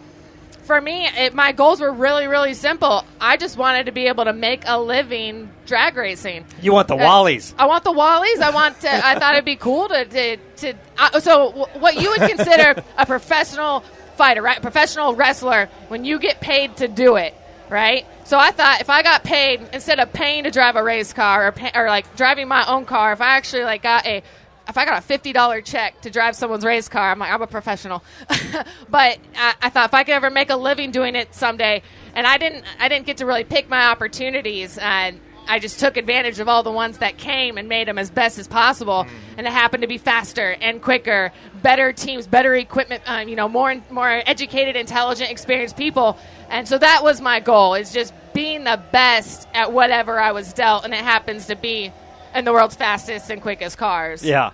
For 0.64 0.80
me, 0.80 1.06
it, 1.08 1.34
my 1.34 1.50
goals 1.50 1.80
were 1.80 1.90
really 1.92 2.28
really 2.28 2.54
simple. 2.54 3.04
I 3.20 3.36
just 3.36 3.56
wanted 3.56 3.86
to 3.86 3.92
be 3.92 4.06
able 4.06 4.24
to 4.24 4.32
make 4.32 4.62
a 4.66 4.80
living 4.80 5.50
drag 5.66 5.96
racing. 5.96 6.44
you 6.60 6.72
want 6.72 6.86
the 6.88 6.94
Uh, 6.94 6.98
Wallies? 7.00 7.52
I 7.58 7.66
want 7.66 7.82
the 7.84 7.90
Wallies. 7.92 8.40
I 8.40 8.50
want 8.50 8.80
to. 8.82 8.90
I 9.06 9.18
thought 9.18 9.34
it'd 9.34 9.44
be 9.44 9.56
cool 9.56 9.88
to 9.88 10.04
to. 10.04 10.36
to 10.36 10.74
uh, 10.98 11.18
so 11.20 11.50
w- 11.52 11.80
what 11.80 11.96
you 12.00 12.10
would 12.10 12.20
consider 12.30 12.82
a 12.96 13.06
professional 13.06 13.80
fighter, 14.16 14.40
right? 14.42 14.62
Professional 14.62 15.14
wrestler 15.16 15.68
when 15.88 16.04
you 16.04 16.18
get 16.20 16.40
paid 16.40 16.76
to 16.76 16.86
do 16.86 17.16
it, 17.16 17.34
right? 17.68 18.06
So 18.24 18.38
I 18.38 18.52
thought 18.52 18.80
if 18.80 18.88
I 18.88 19.02
got 19.02 19.24
paid 19.24 19.60
instead 19.72 19.98
of 19.98 20.12
paying 20.12 20.44
to 20.44 20.52
drive 20.52 20.76
a 20.76 20.82
race 20.82 21.12
car 21.12 21.48
or 21.48 21.52
pay, 21.52 21.72
or 21.74 21.88
like 21.88 22.14
driving 22.16 22.46
my 22.46 22.64
own 22.68 22.84
car, 22.84 23.12
if 23.12 23.20
I 23.20 23.36
actually 23.36 23.64
like 23.64 23.82
got 23.82 24.06
a 24.06 24.22
if 24.68 24.78
I 24.78 24.84
got 24.84 24.98
a 24.98 25.00
fifty 25.02 25.32
dollar 25.32 25.60
check 25.60 26.00
to 26.02 26.10
drive 26.10 26.36
someone's 26.36 26.64
race 26.64 26.88
car, 26.88 27.10
I'm 27.10 27.18
like 27.18 27.32
I'm 27.32 27.42
a 27.42 27.46
professional. 27.46 28.02
but 28.90 29.18
I, 29.36 29.54
I 29.62 29.68
thought 29.70 29.86
if 29.86 29.94
I 29.94 30.04
could 30.04 30.14
ever 30.14 30.30
make 30.30 30.50
a 30.50 30.56
living 30.56 30.90
doing 30.90 31.16
it 31.16 31.34
someday, 31.34 31.82
and 32.14 32.26
I 32.26 32.38
didn't 32.38 32.64
I 32.78 32.88
didn't 32.88 33.06
get 33.06 33.18
to 33.18 33.26
really 33.26 33.44
pick 33.44 33.68
my 33.68 33.86
opportunities 33.86 34.78
and. 34.78 35.20
I 35.48 35.58
just 35.58 35.80
took 35.80 35.96
advantage 35.96 36.38
of 36.38 36.48
all 36.48 36.62
the 36.62 36.70
ones 36.70 36.98
that 36.98 37.18
came 37.18 37.58
and 37.58 37.68
made 37.68 37.88
them 37.88 37.98
as 37.98 38.12
best 38.12 38.38
as 38.38 38.46
possible, 38.46 39.04
and 39.36 39.44
it 39.44 39.52
happened 39.52 39.82
to 39.82 39.88
be 39.88 39.98
faster 39.98 40.56
and 40.60 40.80
quicker, 40.80 41.32
better 41.62 41.92
teams, 41.92 42.28
better 42.28 42.54
equipment, 42.54 43.02
um, 43.06 43.28
you 43.28 43.34
know, 43.34 43.48
more 43.48 43.74
more 43.90 44.22
educated, 44.24 44.76
intelligent, 44.76 45.32
experienced 45.32 45.76
people, 45.76 46.16
and 46.48 46.68
so 46.68 46.78
that 46.78 47.02
was 47.02 47.20
my 47.20 47.40
goal: 47.40 47.74
is 47.74 47.92
just 47.92 48.14
being 48.32 48.62
the 48.62 48.80
best 48.92 49.48
at 49.52 49.72
whatever 49.72 50.20
I 50.20 50.30
was 50.30 50.52
dealt, 50.52 50.84
and 50.84 50.94
it 50.94 51.00
happens 51.00 51.46
to 51.46 51.56
be 51.56 51.92
in 52.34 52.44
the 52.44 52.52
world's 52.52 52.74
fastest 52.74 53.30
and 53.30 53.40
quickest 53.40 53.78
cars. 53.78 54.24
Yeah. 54.24 54.52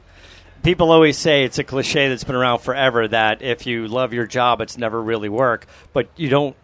People 0.63 0.91
always 0.91 1.17
say 1.17 1.45
it's 1.45 1.59
a 1.59 1.65
cliche 1.65 2.09
that's 2.09 2.25
been 2.25 2.35
around 2.35 2.59
forever 2.59 3.07
that 3.09 3.43
if 3.43 3.67
you 3.67 3.87
love 3.87 4.13
your 4.13 4.27
job, 4.27 4.61
it's 4.61 4.77
never 4.77 5.01
really 5.01 5.29
work. 5.29 5.67
But 5.93 6.09
you 6.17 6.29
don't. 6.29 6.57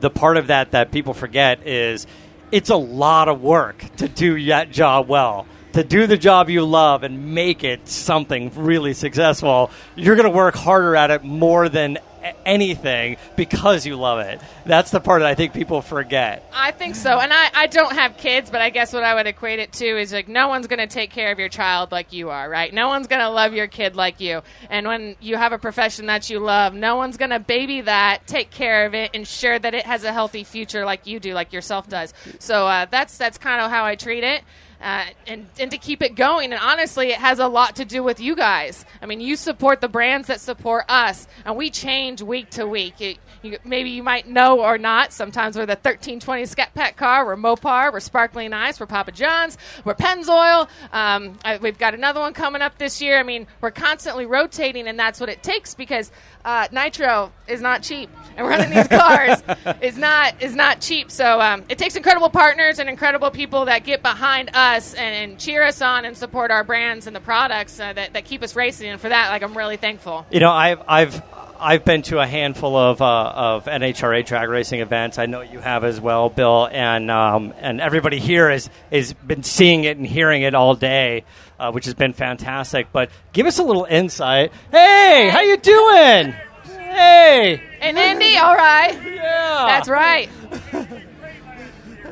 The 0.00 0.10
part 0.10 0.36
of 0.36 0.48
that 0.48 0.72
that 0.72 0.90
people 0.90 1.14
forget 1.14 1.66
is 1.66 2.06
it's 2.50 2.70
a 2.70 2.76
lot 2.76 3.28
of 3.28 3.42
work 3.42 3.84
to 3.96 4.08
do 4.08 4.42
that 4.46 4.70
job 4.70 5.08
well. 5.08 5.46
To 5.74 5.84
do 5.84 6.06
the 6.06 6.16
job 6.16 6.48
you 6.48 6.64
love 6.64 7.02
and 7.02 7.34
make 7.34 7.62
it 7.62 7.86
something 7.86 8.50
really 8.54 8.94
successful, 8.94 9.70
you're 9.94 10.16
going 10.16 10.30
to 10.30 10.34
work 10.34 10.54
harder 10.54 10.96
at 10.96 11.10
it 11.10 11.22
more 11.22 11.68
than 11.68 11.98
anything 12.44 13.16
because 13.36 13.86
you 13.86 13.96
love 13.96 14.20
it. 14.20 14.40
That's 14.64 14.90
the 14.90 15.00
part 15.00 15.20
that 15.20 15.28
I 15.28 15.34
think 15.34 15.52
people 15.52 15.82
forget. 15.82 16.48
I 16.52 16.72
think 16.72 16.94
so. 16.94 17.18
And 17.18 17.32
I, 17.32 17.50
I 17.54 17.66
don't 17.66 17.92
have 17.92 18.16
kids, 18.16 18.50
but 18.50 18.60
I 18.60 18.70
guess 18.70 18.92
what 18.92 19.04
I 19.04 19.14
would 19.14 19.26
equate 19.26 19.58
it 19.58 19.72
to 19.74 19.84
is 19.84 20.12
like 20.12 20.28
no 20.28 20.48
one's 20.48 20.66
going 20.66 20.78
to 20.78 20.86
take 20.86 21.10
care 21.10 21.30
of 21.32 21.38
your 21.38 21.48
child 21.48 21.92
like 21.92 22.12
you 22.12 22.30
are, 22.30 22.48
right? 22.48 22.72
No 22.72 22.88
one's 22.88 23.06
going 23.06 23.20
to 23.20 23.28
love 23.28 23.52
your 23.52 23.66
kid 23.66 23.96
like 23.96 24.20
you. 24.20 24.42
And 24.70 24.86
when 24.86 25.16
you 25.20 25.36
have 25.36 25.52
a 25.52 25.58
profession 25.58 26.06
that 26.06 26.28
you 26.30 26.38
love, 26.38 26.74
no 26.74 26.96
one's 26.96 27.16
going 27.16 27.30
to 27.30 27.38
baby 27.38 27.82
that, 27.82 28.26
take 28.26 28.50
care 28.50 28.86
of 28.86 28.94
it, 28.94 29.14
ensure 29.14 29.58
that 29.58 29.74
it 29.74 29.86
has 29.86 30.04
a 30.04 30.12
healthy 30.12 30.44
future 30.44 30.84
like 30.84 31.06
you 31.06 31.20
do, 31.20 31.34
like 31.34 31.52
yourself 31.52 31.88
does. 31.88 32.12
So 32.38 32.66
uh, 32.66 32.86
that's 32.90 33.18
that's 33.18 33.38
kind 33.38 33.60
of 33.60 33.70
how 33.70 33.84
I 33.84 33.94
treat 33.94 34.24
it. 34.24 34.42
Uh, 34.80 35.06
and, 35.26 35.46
and 35.58 35.70
to 35.70 35.78
keep 35.78 36.02
it 36.02 36.14
going. 36.14 36.52
And 36.52 36.60
honestly, 36.60 37.08
it 37.08 37.18
has 37.18 37.38
a 37.38 37.48
lot 37.48 37.76
to 37.76 37.84
do 37.84 38.02
with 38.02 38.20
you 38.20 38.36
guys. 38.36 38.84
I 39.00 39.06
mean, 39.06 39.20
you 39.20 39.36
support 39.36 39.80
the 39.80 39.88
brands 39.88 40.28
that 40.28 40.40
support 40.40 40.84
us, 40.88 41.26
and 41.46 41.56
we 41.56 41.70
change 41.70 42.20
week 42.20 42.50
to 42.50 42.66
week. 42.66 43.00
It, 43.00 43.18
you, 43.42 43.58
maybe 43.64 43.90
you 43.90 44.02
might 44.02 44.28
know 44.28 44.60
or 44.60 44.76
not. 44.76 45.12
Sometimes 45.12 45.56
we're 45.56 45.66
the 45.66 45.72
1320 45.72 46.46
Scat 46.46 46.74
Pack 46.74 46.96
car, 46.96 47.24
we're 47.24 47.36
Mopar, 47.36 47.92
we're 47.92 48.00
Sparkling 48.00 48.52
Ice, 48.52 48.78
we're 48.78 48.86
Papa 48.86 49.12
John's, 49.12 49.56
we're 49.84 49.94
Pennzoil. 49.94 50.68
Um, 50.92 51.38
I, 51.44 51.56
we've 51.56 51.78
got 51.78 51.94
another 51.94 52.20
one 52.20 52.34
coming 52.34 52.60
up 52.60 52.76
this 52.76 53.00
year. 53.00 53.18
I 53.18 53.22
mean, 53.22 53.46
we're 53.62 53.70
constantly 53.70 54.26
rotating, 54.26 54.88
and 54.88 54.98
that's 54.98 55.20
what 55.20 55.28
it 55.30 55.42
takes 55.42 55.74
because 55.74 56.10
uh, 56.44 56.68
nitro 56.70 57.32
is 57.48 57.60
not 57.60 57.82
cheap, 57.82 58.10
and 58.36 58.46
running 58.46 58.70
these 58.70 58.88
cars 58.88 59.42
is 59.80 59.96
not 59.96 60.42
is 60.42 60.54
not 60.54 60.80
cheap. 60.80 61.10
So 61.10 61.40
um, 61.40 61.64
it 61.68 61.78
takes 61.78 61.96
incredible 61.96 62.30
partners 62.30 62.78
and 62.78 62.88
incredible 62.88 63.30
people 63.30 63.64
that 63.64 63.84
get 63.84 64.02
behind 64.02 64.50
us 64.54 64.65
and, 64.66 64.96
and 65.32 65.38
cheer 65.38 65.62
us 65.62 65.80
on 65.80 66.04
and 66.04 66.16
support 66.16 66.50
our 66.50 66.64
brands 66.64 67.06
and 67.06 67.14
the 67.14 67.20
products 67.20 67.78
uh, 67.78 67.92
that, 67.92 68.12
that 68.14 68.24
keep 68.24 68.42
us 68.42 68.56
racing. 68.56 68.88
And 68.88 69.00
for 69.00 69.08
that, 69.08 69.30
like 69.30 69.42
I'm 69.42 69.56
really 69.56 69.76
thankful. 69.76 70.26
You 70.30 70.40
know, 70.40 70.50
I've 70.50 70.82
I've 70.88 71.22
I've 71.58 71.84
been 71.84 72.02
to 72.02 72.18
a 72.18 72.26
handful 72.26 72.76
of 72.76 73.00
uh, 73.00 73.32
of 73.34 73.64
NHRA 73.66 74.26
drag 74.26 74.48
racing 74.48 74.80
events. 74.80 75.18
I 75.18 75.26
know 75.26 75.40
you 75.40 75.60
have 75.60 75.84
as 75.84 76.00
well, 76.00 76.28
Bill, 76.28 76.68
and 76.70 77.10
um, 77.10 77.54
and 77.58 77.80
everybody 77.80 78.18
here 78.18 78.50
has 78.50 78.68
has 78.90 79.12
been 79.12 79.42
seeing 79.42 79.84
it 79.84 79.96
and 79.96 80.06
hearing 80.06 80.42
it 80.42 80.54
all 80.54 80.74
day, 80.74 81.24
uh, 81.58 81.70
which 81.72 81.84
has 81.86 81.94
been 81.94 82.12
fantastic. 82.12 82.88
But 82.92 83.10
give 83.32 83.46
us 83.46 83.58
a 83.58 83.62
little 83.64 83.84
insight. 83.84 84.52
Hey, 84.70 85.30
how 85.32 85.40
you 85.40 85.56
doing? 85.56 86.34
Hey, 86.76 87.60
And 87.80 87.98
Indy, 87.98 88.38
all 88.38 88.54
right, 88.54 88.94
yeah, 89.04 89.64
that's 89.68 89.88
right. 89.88 90.30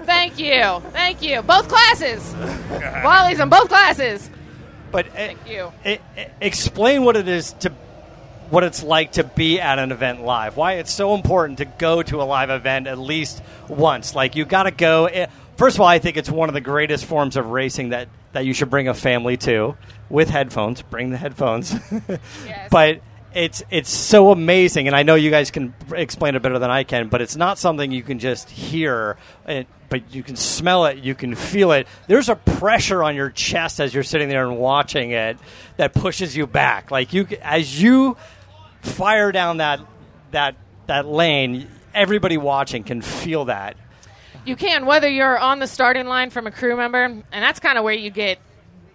Thank 0.04 0.38
you, 0.38 0.80
thank 0.92 1.22
you. 1.22 1.42
Both 1.42 1.68
classes, 1.68 2.34
Wally's 3.04 3.40
in 3.40 3.48
both 3.48 3.68
classes. 3.68 4.30
But 4.92 5.08
uh, 5.08 5.10
Thank 5.14 5.38
you. 5.48 5.72
e- 5.84 5.92
e- 6.16 6.24
explain 6.40 7.04
what 7.04 7.16
it 7.16 7.26
is 7.26 7.52
to 7.60 7.70
what 8.50 8.62
it's 8.62 8.82
like 8.82 9.12
to 9.12 9.24
be 9.24 9.58
at 9.60 9.78
an 9.78 9.90
event 9.90 10.22
live. 10.22 10.56
Why 10.56 10.74
it's 10.74 10.92
so 10.92 11.14
important 11.14 11.58
to 11.58 11.64
go 11.64 12.02
to 12.02 12.22
a 12.22 12.24
live 12.24 12.50
event 12.50 12.86
at 12.86 12.98
least 12.98 13.42
once. 13.68 14.14
Like 14.14 14.36
you 14.36 14.44
got 14.44 14.64
to 14.64 14.70
go. 14.70 15.06
eh, 15.06 15.26
First 15.56 15.76
of 15.76 15.80
all, 15.80 15.86
I 15.88 15.98
think 15.98 16.16
it's 16.16 16.30
one 16.30 16.48
of 16.48 16.54
the 16.54 16.60
greatest 16.60 17.04
forms 17.06 17.36
of 17.36 17.46
racing 17.46 17.88
that 17.90 18.08
that 18.32 18.44
you 18.44 18.52
should 18.52 18.70
bring 18.70 18.86
a 18.88 18.94
family 18.94 19.36
to 19.38 19.76
with 20.10 20.28
headphones. 20.30 20.82
Bring 20.82 21.10
the 21.10 21.16
headphones. 21.16 21.74
Yes. 22.46 22.68
But 22.70 23.00
it's 23.34 23.62
it's 23.70 23.90
so 23.90 24.30
amazing, 24.30 24.86
and 24.86 24.94
I 24.94 25.02
know 25.02 25.16
you 25.16 25.30
guys 25.30 25.50
can 25.50 25.74
explain 25.92 26.36
it 26.36 26.42
better 26.42 26.58
than 26.58 26.70
I 26.70 26.84
can. 26.84 27.08
But 27.08 27.20
it's 27.20 27.36
not 27.36 27.58
something 27.58 27.90
you 27.90 28.02
can 28.02 28.18
just 28.18 28.48
hear, 28.48 29.16
it, 29.46 29.66
but 29.88 30.14
you 30.14 30.22
can 30.22 30.36
smell 30.36 30.86
it, 30.86 30.98
you 30.98 31.14
can 31.14 31.34
feel 31.34 31.72
it. 31.72 31.88
There's 32.06 32.28
a 32.28 32.36
pressure 32.36 33.02
on 33.02 33.16
your 33.16 33.30
chest 33.30 33.80
as 33.80 33.92
you're 33.92 34.04
sitting 34.04 34.28
there 34.28 34.46
and 34.46 34.56
watching 34.56 35.10
it 35.10 35.36
that 35.76 35.94
pushes 35.94 36.36
you 36.36 36.46
back. 36.46 36.90
Like 36.90 37.12
you, 37.12 37.26
as 37.42 37.82
you 37.82 38.16
fire 38.82 39.32
down 39.32 39.56
that 39.56 39.80
that 40.30 40.54
that 40.86 41.06
lane, 41.06 41.66
everybody 41.92 42.36
watching 42.36 42.84
can 42.84 43.02
feel 43.02 43.46
that. 43.46 43.76
You 44.44 44.56
can, 44.56 44.86
whether 44.86 45.08
you're 45.08 45.38
on 45.38 45.58
the 45.58 45.66
starting 45.66 46.06
line 46.06 46.30
from 46.30 46.46
a 46.46 46.50
crew 46.50 46.76
member, 46.76 47.02
and 47.02 47.24
that's 47.32 47.60
kind 47.60 47.78
of 47.78 47.84
where 47.84 47.94
you 47.94 48.10
get 48.10 48.38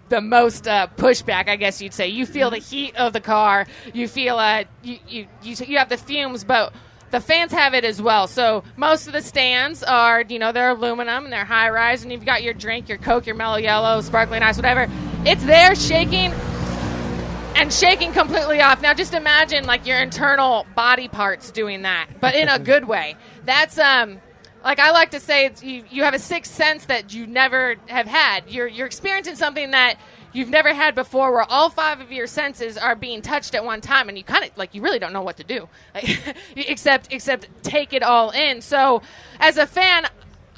the 0.10 0.22
most 0.22 0.68
uh, 0.68 0.88
pushback, 0.98 1.48
I 1.48 1.56
guess 1.56 1.82
you'd 1.82 1.94
say. 1.94 2.08
You 2.08 2.26
feel 2.26 2.50
the 2.50 2.58
heat 2.58 2.96
of 2.96 3.14
the 3.14 3.22
car. 3.22 3.66
You 3.94 4.08
feel 4.08 4.38
uh, 4.38 4.66
you, 4.84 4.98
you 5.08 5.28
you 5.42 5.56
you 5.66 5.78
have 5.78 5.90
the 5.90 5.98
fumes, 5.98 6.44
but 6.44 6.74
the 7.12 7.20
fans 7.20 7.52
have 7.52 7.74
it 7.74 7.86
as 7.86 8.02
well. 8.02 8.28
So 8.28 8.64
most 8.76 9.08
of 9.08 9.14
the 9.14 9.22
stands 9.22 9.84
are, 9.84 10.22
you 10.22 10.40
know, 10.40 10.52
they're 10.52 10.72
aluminum 10.72 11.24
and 11.24 11.34
they're 11.34 11.46
high 11.46 11.70
rise, 11.70 12.04
and 12.04 12.12
you've 12.12 12.26
got 12.26 12.44
your 12.44 12.54
drink, 12.54 12.90
your 12.90 12.98
Coke, 12.98 13.26
your 13.26 13.36
Mellow 13.36 13.58
Yellow, 13.58 14.02
sparkling 14.02 14.44
ice, 14.44 14.58
whatever. 14.58 14.88
It's 15.26 15.44
there 15.46 15.76
shaking 15.76 16.32
and 17.56 17.74
shaking 17.74 18.14
completely 18.14 18.62
off. 18.62 18.82
Now 18.82 18.94
just 18.94 19.14
imagine 19.14 19.66
like 19.66 19.86
your 19.86 20.00
internal 20.00 20.66
body 20.76 21.08
parts 21.08 21.52
doing 21.52 21.82
that, 21.82 22.08
but 22.20 22.36
in 22.36 22.48
a 22.48 22.60
good 22.60 22.88
way. 22.88 23.16
That's 23.44 23.78
um 23.78 24.20
like 24.64 24.80
I 24.80 24.92
like 24.92 25.12
to 25.12 25.20
say, 25.20 25.46
it's, 25.46 25.64
you 25.64 25.84
you 25.90 26.04
have 26.04 26.14
a 26.14 26.20
sixth 26.20 26.54
sense 26.54 26.86
that 26.86 27.14
you 27.14 27.28
never 27.28 27.76
have 27.88 28.08
had. 28.08 28.50
You're 28.50 28.68
you're 28.68 28.88
experiencing 28.88 29.36
something 29.36 29.72
that 29.72 29.96
you've 30.34 30.50
never 30.50 30.74
had 30.74 30.96
before, 30.96 31.32
where 31.32 31.44
all 31.50 31.70
five 31.70 32.02
of 32.02 32.12
your 32.12 32.28
senses 32.28 32.78
are 32.78 32.96
being 32.96 33.22
touched 33.22 33.56
at 33.56 33.64
one 33.64 33.82
time, 33.82 34.10
and 34.10 34.18
you 34.18 34.24
kind 34.24 34.44
of 34.44 34.58
like 34.58 34.76
you 34.76 34.82
really 34.82 35.00
don't 35.00 35.14
know 35.14 35.22
what 35.22 35.38
to 35.38 35.44
do, 35.44 35.70
except 36.56 37.14
except 37.14 37.48
take 37.64 37.94
it 37.94 38.04
all 38.04 38.32
in. 38.32 38.62
So, 38.62 39.02
as 39.40 39.58
a 39.58 39.66
fan, 39.66 40.08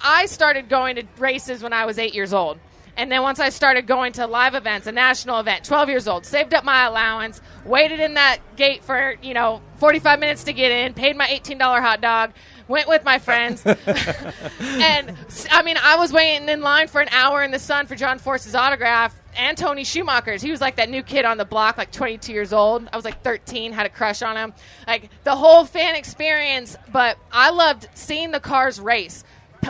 I 0.04 0.26
started 0.26 0.68
going 0.68 0.96
to 0.96 1.04
races 1.18 1.62
when 1.62 1.74
I 1.74 1.86
was 1.86 2.00
eight 2.00 2.16
years 2.16 2.34
old. 2.34 2.60
And 2.98 3.10
then 3.10 3.22
once 3.22 3.40
I 3.40 3.50
started 3.50 3.88
going 3.88 4.14
to 4.14 4.28
live 4.28 4.54
events, 4.54 4.86
a 4.86 4.92
national 4.92 5.40
event, 5.40 5.64
12 5.64 5.90
years 5.90 6.08
old, 6.10 6.26
saved 6.26 6.54
up 6.54 6.66
my 6.66 6.86
allowance, 6.86 7.40
waited 7.66 8.02
in 8.02 8.16
that 8.16 8.40
gate 8.58 8.84
for, 8.84 9.16
you 9.22 9.34
know, 9.34 9.62
45 9.78 10.20
minutes 10.20 10.44
to 10.44 10.54
get 10.54 10.72
in, 10.72 10.94
paid 10.94 11.16
my 11.16 11.26
$18 11.26 11.58
hot 11.60 12.02
dog, 12.02 12.34
went 12.72 12.88
with 12.88 13.04
my 13.04 13.20
friends. 13.20 13.64
and 13.66 15.16
I 15.52 15.62
mean, 15.64 15.78
I 15.82 15.98
was 15.98 16.12
waiting 16.12 16.50
in 16.50 16.62
line 16.62 16.88
for 16.88 17.02
an 17.02 17.10
hour 17.10 17.44
in 17.44 17.52
the 17.52 17.60
sun 17.60 17.86
for 17.86 17.96
John 17.96 18.18
Force's 18.18 18.56
autograph 18.56 19.16
and 19.38 19.58
Tony 19.58 19.84
Schumacher's. 19.84 20.42
He 20.42 20.50
was 20.50 20.62
like 20.62 20.78
that 20.78 20.90
new 20.90 21.04
kid 21.04 21.26
on 21.26 21.38
the 21.38 21.46
block, 21.46 21.78
like 21.78 21.92
22 21.92 22.34
years 22.34 22.54
old. 22.54 22.90
I 22.92 22.96
was 22.96 23.06
like 23.06 23.22
13, 23.22 23.72
had 23.74 23.86
a 23.86 23.90
crush 23.90 24.22
on 24.22 24.38
him. 24.38 24.54
Like 24.88 25.10
the 25.24 25.36
whole 25.36 25.66
fan 25.66 25.96
experience, 25.96 26.76
but 26.92 27.18
I 27.32 27.52
loved 27.52 27.88
seeing 27.94 28.32
the 28.32 28.40
cars 28.40 28.80
race 28.80 29.24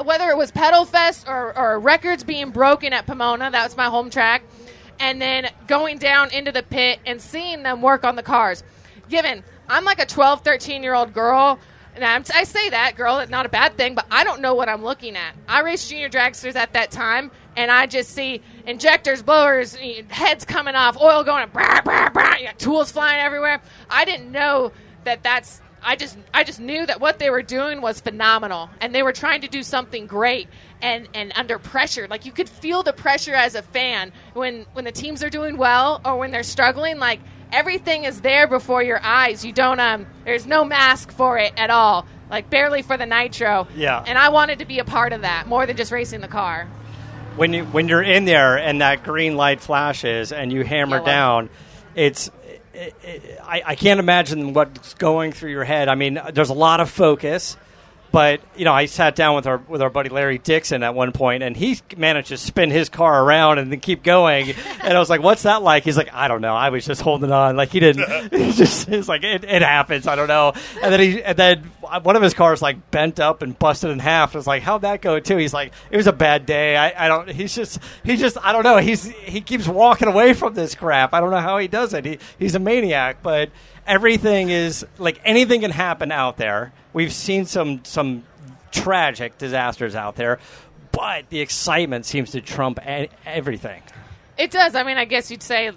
whether 0.06 0.30
it 0.30 0.38
was 0.38 0.52
Pedal 0.52 0.86
Fest 0.86 1.28
or, 1.28 1.58
or 1.58 1.78
records 1.78 2.24
being 2.24 2.52
broken 2.52 2.93
at 2.93 3.06
Pomona, 3.06 3.52
that 3.52 3.64
was 3.64 3.76
my 3.76 3.88
home 3.88 4.10
track, 4.10 4.41
and 4.99 5.22
then 5.22 5.49
going 5.68 5.97
down 5.97 6.32
into 6.32 6.52
the 6.52 6.64
pit 6.64 6.99
and 7.06 7.22
seeing 7.22 7.64
them 7.64 7.82
work 7.82 8.06
on 8.06 8.16
the 8.16 8.24
cars. 8.24 8.64
Given 9.10 9.43
I'm 9.68 9.84
like 9.86 9.99
a 9.99 10.06
12, 10.06 10.43
13 10.43 10.84
year 10.84 10.93
old 10.93 11.14
girl, 11.14 11.60
and 11.96 12.04
I'm, 12.04 12.24
i 12.34 12.44
say 12.44 12.70
that, 12.70 12.96
girl, 12.96 13.20
it's 13.20 13.32
not 13.32 13.46
a 13.46 13.50
bad 13.50 13.78
thing, 13.78 13.96
but 13.96 14.06
I 14.12 14.24
don't 14.24 14.42
know 14.42 14.54
what 14.56 14.70
I'm 14.70 14.84
looking 14.84 15.16
at. 15.16 15.36
I 15.48 15.62
raced 15.62 15.89
junior 15.89 16.10
dragsters 16.10 16.56
at 16.56 16.74
that 16.74 16.92
time, 16.92 17.32
and 17.56 17.70
I 17.70 17.86
just 17.86 18.12
see 18.12 18.42
injectors, 18.66 19.22
blowers, 19.22 19.76
heads 20.10 20.46
coming 20.46 20.76
off, 20.76 21.00
oil 21.00 21.24
going, 21.24 21.48
brah, 21.50 21.82
brah, 21.82 22.12
brah, 22.12 22.58
tools 22.58 22.92
flying 22.92 23.22
everywhere. 23.22 23.62
I 23.89 24.06
didn't 24.06 24.32
know 24.32 24.72
that 25.04 25.24
that's 25.24 25.62
I 25.84 25.96
just 25.96 26.18
I 26.34 26.44
just 26.44 26.60
knew 26.60 26.86
that 26.86 27.02
what 27.02 27.18
they 27.18 27.30
were 27.30 27.42
doing 27.42 27.82
was 27.82 28.00
phenomenal, 28.00 28.70
and 28.80 28.94
they 28.94 29.04
were 29.04 29.14
trying 29.14 29.42
to 29.42 29.48
do 29.48 29.64
something 29.64 30.06
great. 30.06 30.48
And, 30.84 31.08
and 31.14 31.32
under 31.36 31.60
pressure, 31.60 32.08
like 32.08 32.26
you 32.26 32.32
could 32.32 32.50
feel 32.50 32.82
the 32.82 32.94
pressure 32.94 33.36
as 33.36 33.56
a 33.56 33.62
fan 33.62 34.12
when 34.34 34.66
when 34.74 34.86
the 34.86 34.92
teams 34.92 35.24
are 35.24 35.30
doing 35.30 35.58
well 35.58 36.02
or 36.06 36.18
when 36.18 36.32
they're 36.32 36.44
struggling. 36.44 37.00
Like 37.00 37.20
everything 37.52 38.04
is 38.06 38.22
there 38.22 38.47
before 38.47 38.82
your 38.84 38.99
eyes. 39.04 39.43
You 39.45 39.54
don't 39.54 39.80
um. 39.80 40.06
There's 40.26 40.45
no 40.45 40.64
mask 40.64 41.12
for 41.12 41.38
it 41.38 41.54
at 41.58 41.70
all. 41.70 42.06
Like 42.30 42.49
barely 42.49 42.82
for 42.82 42.97
the 42.97 43.06
nitro. 43.06 43.68
Yeah. 43.76 44.04
And 44.06 44.18
I 44.18 44.30
wanted 44.30 44.60
to 44.60 44.66
be 44.66 44.80
a 44.80 44.86
part 44.86 45.14
of 45.14 45.22
that 45.22 45.47
more 45.47 45.66
than 45.66 45.76
just 45.78 45.91
racing 45.91 46.22
the 46.22 46.28
car. 46.28 46.68
When 47.36 47.54
you 47.54 47.66
when 47.66 47.88
you're 47.88 48.02
in 48.02 48.26
there 48.26 48.58
and 48.58 48.82
that 48.82 49.04
green 49.04 49.36
light 49.36 49.62
flashes 49.62 50.32
and 50.32 50.52
you 50.52 50.64
hammer 50.64 50.97
Yellow. 50.97 51.06
down, 51.06 51.49
it's 51.95 52.32
it, 52.74 52.95
it, 53.04 53.39
I, 53.43 53.64
I 53.66 53.76
can't 53.76 53.99
imagine 53.99 54.54
what's 54.54 54.93
going 54.95 55.32
through 55.34 55.52
your 55.52 55.64
head. 55.64 55.88
I 55.89 55.95
mean, 55.95 56.20
there's 56.34 56.49
a 56.49 56.56
lot 56.56 56.80
of 56.80 56.89
focus, 56.89 57.58
but 58.12 58.41
you 58.57 58.66
know, 58.66 58.74
I 58.74 58.88
sat 58.88 59.16
down 59.16 59.36
with 59.36 59.47
our 59.47 59.57
with 59.57 59.82
our 59.82 59.89
buddy 59.89 60.09
Larry 60.09 60.38
Dixon 60.38 60.84
at 60.84 60.93
one 60.93 61.14
point, 61.14 61.43
and 61.43 61.55
he 61.55 61.80
managed 61.95 62.28
to 62.30 62.38
spin 62.38 62.70
his 62.70 62.89
car 62.89 63.24
around 63.24 63.57
and 63.57 63.72
then 63.72 63.80
keep 63.80 64.03
going. 64.03 64.51
and 64.82 64.93
I 64.93 64.99
was 64.99 65.09
like, 65.09 65.22
"What's 65.22 65.43
that 65.43 65.62
like?" 65.62 65.84
He's 65.84 65.95
like, 65.95 66.14
"I 66.14 66.28
don't 66.28 66.41
know. 66.41 66.53
I 66.53 66.70
was 66.70 66.86
just 66.86 67.01
holding 67.01 67.32
on. 67.32 67.55
Like 67.55 67.70
he 67.70 67.80
didn't. 67.80 68.32
He 68.41 68.51
just 68.51 68.89
it's 68.89 69.07
like 69.07 69.24
it, 69.24 69.43
it 69.43 69.62
happens. 69.62 70.07
I 70.07 70.16
don't 70.16 70.28
know." 70.28 70.53
And 70.82 70.91
then 70.91 70.99
he 70.99 71.24
and 71.24 71.38
then 71.38 71.59
one 72.03 72.16
of 72.16 72.22
his 72.22 72.34
cars 72.34 72.62
like 72.62 72.91
bent 72.91 73.20
up 73.20 73.41
and 73.41 73.57
busted 73.57 73.89
in 73.91 73.99
half. 73.99 74.36
I 74.36 74.39
was 74.39 74.47
like, 74.47 74.64
"How'd 74.64 74.82
that 74.82 75.01
go?" 75.01 75.20
Too. 75.20 75.38
He's 75.38 75.53
like, 75.53 75.72
"It 75.89 75.97
was 75.97 76.07
a 76.07 76.14
bad 76.14 76.45
day. 76.45 76.76
I, 76.76 77.05
I 77.05 77.07
don't. 77.07 77.30
He's 77.30 77.55
just 77.55 77.80
he 78.03 78.18
just 78.18 78.38
I 78.43 78.51
don't 78.51 78.64
know. 78.64 78.78
He's 78.78 79.05
he 79.05 79.39
keeps 79.39 79.68
walking 79.68 80.09
away 80.09 80.34
from 80.34 80.53
this 80.53 80.76
crap. 80.76 81.14
I 81.14 81.22
don't 81.22 81.32
know 81.32 81.38
how 81.39 81.57
he 81.59 81.70
does 81.70 81.93
it. 81.93 82.03
He 82.03 82.20
he's 82.38 82.55
a 82.55 82.59
maniac, 82.59 83.24
but." 83.24 83.49
Everything 83.88 84.49
is 84.49 84.86
like 84.97 85.19
anything 85.25 85.61
can 85.61 85.71
happen 85.71 86.11
out 86.11 86.38
there. 86.38 86.71
We've 86.93 87.13
seen 87.13 87.45
some 87.45 87.84
some 87.84 88.23
tragic 88.71 89.38
disasters 89.38 89.95
out 89.95 90.15
there, 90.15 90.39
but 90.91 91.29
the 91.29 91.39
excitement 91.41 92.05
seems 92.05 92.32
to 92.32 92.41
trump 92.41 92.79
a- 92.86 93.09
everything. 93.25 93.82
It 94.38 94.51
does. 94.51 94.75
I 94.75 94.84
mean, 94.84 94.97
I 94.97 95.05
guess 95.05 95.29
you'd 95.29 95.43
say 95.43 95.71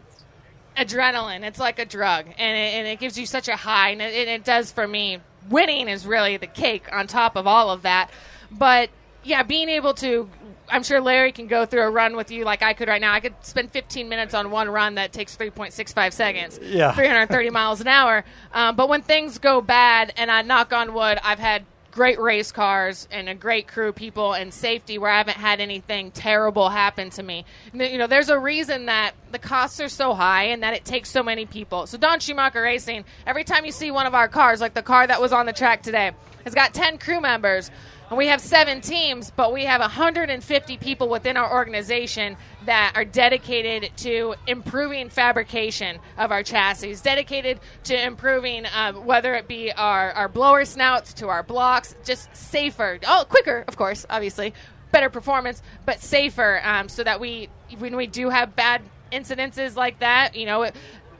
adrenaline. 0.76 1.42
It's 1.44 1.58
like 1.58 1.78
a 1.78 1.84
drug, 1.86 2.26
and 2.26 2.56
it, 2.56 2.74
and 2.74 2.86
it 2.86 2.98
gives 3.00 3.18
you 3.18 3.26
such 3.26 3.48
a 3.48 3.56
high, 3.56 3.90
and 3.90 4.02
it, 4.02 4.28
it 4.28 4.44
does 4.44 4.70
for 4.72 4.86
me. 4.86 5.18
Winning 5.50 5.88
is 5.88 6.06
really 6.06 6.36
the 6.36 6.46
cake 6.46 6.86
on 6.92 7.06
top 7.06 7.36
of 7.36 7.46
all 7.46 7.70
of 7.70 7.82
that. 7.82 8.10
But 8.50 8.90
yeah, 9.22 9.42
being 9.42 9.68
able 9.68 9.94
to. 9.94 10.28
I'm 10.70 10.82
sure 10.82 11.00
Larry 11.00 11.32
can 11.32 11.46
go 11.46 11.66
through 11.66 11.82
a 11.82 11.90
run 11.90 12.16
with 12.16 12.30
you 12.30 12.44
like 12.44 12.62
I 12.62 12.72
could 12.72 12.88
right 12.88 13.00
now. 13.00 13.12
I 13.12 13.20
could 13.20 13.34
spend 13.42 13.70
15 13.70 14.08
minutes 14.08 14.34
on 14.34 14.50
one 14.50 14.68
run 14.68 14.94
that 14.96 15.12
takes 15.12 15.36
3.65 15.36 16.12
seconds, 16.12 16.58
Yeah. 16.62 16.92
330 16.94 17.50
miles 17.50 17.80
an 17.80 17.88
hour. 17.88 18.24
Um, 18.52 18.74
but 18.76 18.88
when 18.88 19.02
things 19.02 19.38
go 19.38 19.60
bad, 19.60 20.12
and 20.16 20.30
I 20.30 20.42
knock 20.42 20.72
on 20.72 20.94
wood, 20.94 21.18
I've 21.22 21.38
had 21.38 21.64
great 21.90 22.18
race 22.18 22.50
cars 22.50 23.06
and 23.12 23.28
a 23.28 23.34
great 23.36 23.68
crew 23.68 23.90
of 23.90 23.94
people 23.94 24.32
and 24.32 24.52
safety 24.52 24.98
where 24.98 25.10
I 25.10 25.18
haven't 25.18 25.36
had 25.36 25.60
anything 25.60 26.10
terrible 26.10 26.68
happen 26.68 27.10
to 27.10 27.22
me. 27.22 27.44
You 27.72 27.98
know, 27.98 28.08
there's 28.08 28.30
a 28.30 28.38
reason 28.38 28.86
that 28.86 29.12
the 29.30 29.38
costs 29.38 29.78
are 29.80 29.88
so 29.88 30.12
high 30.12 30.44
and 30.46 30.64
that 30.64 30.74
it 30.74 30.84
takes 30.84 31.08
so 31.08 31.22
many 31.22 31.46
people. 31.46 31.86
So 31.86 31.96
Don 31.96 32.18
Schumacher 32.18 32.62
Racing, 32.62 33.04
every 33.28 33.44
time 33.44 33.64
you 33.64 33.70
see 33.70 33.92
one 33.92 34.06
of 34.06 34.14
our 34.14 34.26
cars, 34.26 34.60
like 34.60 34.74
the 34.74 34.82
car 34.82 35.06
that 35.06 35.20
was 35.20 35.32
on 35.32 35.46
the 35.46 35.52
track 35.52 35.84
today, 35.84 36.10
has 36.44 36.52
got 36.52 36.74
10 36.74 36.98
crew 36.98 37.20
members. 37.20 37.70
And 38.10 38.18
we 38.18 38.26
have 38.26 38.40
seven 38.40 38.80
teams, 38.80 39.30
but 39.30 39.52
we 39.52 39.64
have 39.64 39.80
150 39.80 40.76
people 40.76 41.08
within 41.08 41.36
our 41.36 41.50
organization 41.50 42.36
that 42.66 42.92
are 42.94 43.04
dedicated 43.04 43.90
to 43.98 44.34
improving 44.46 45.08
fabrication 45.08 45.98
of 46.18 46.30
our 46.30 46.42
chassis, 46.42 46.94
dedicated 46.96 47.60
to 47.84 48.00
improving 48.00 48.66
uh, 48.66 48.92
whether 48.92 49.34
it 49.34 49.48
be 49.48 49.72
our, 49.72 50.12
our 50.12 50.28
blower 50.28 50.64
snouts 50.64 51.14
to 51.14 51.28
our 51.28 51.42
blocks, 51.42 51.94
just 52.04 52.34
safer, 52.36 52.98
oh, 53.06 53.24
quicker, 53.28 53.64
of 53.66 53.76
course, 53.76 54.04
obviously, 54.10 54.52
better 54.92 55.08
performance, 55.08 55.62
but 55.86 56.00
safer, 56.00 56.60
um, 56.62 56.88
so 56.88 57.02
that 57.02 57.18
we, 57.20 57.48
when 57.78 57.96
we 57.96 58.06
do 58.06 58.28
have 58.28 58.54
bad 58.54 58.82
incidences 59.12 59.76
like 59.76 60.00
that, 60.00 60.36
you 60.36 60.46
know, 60.46 60.70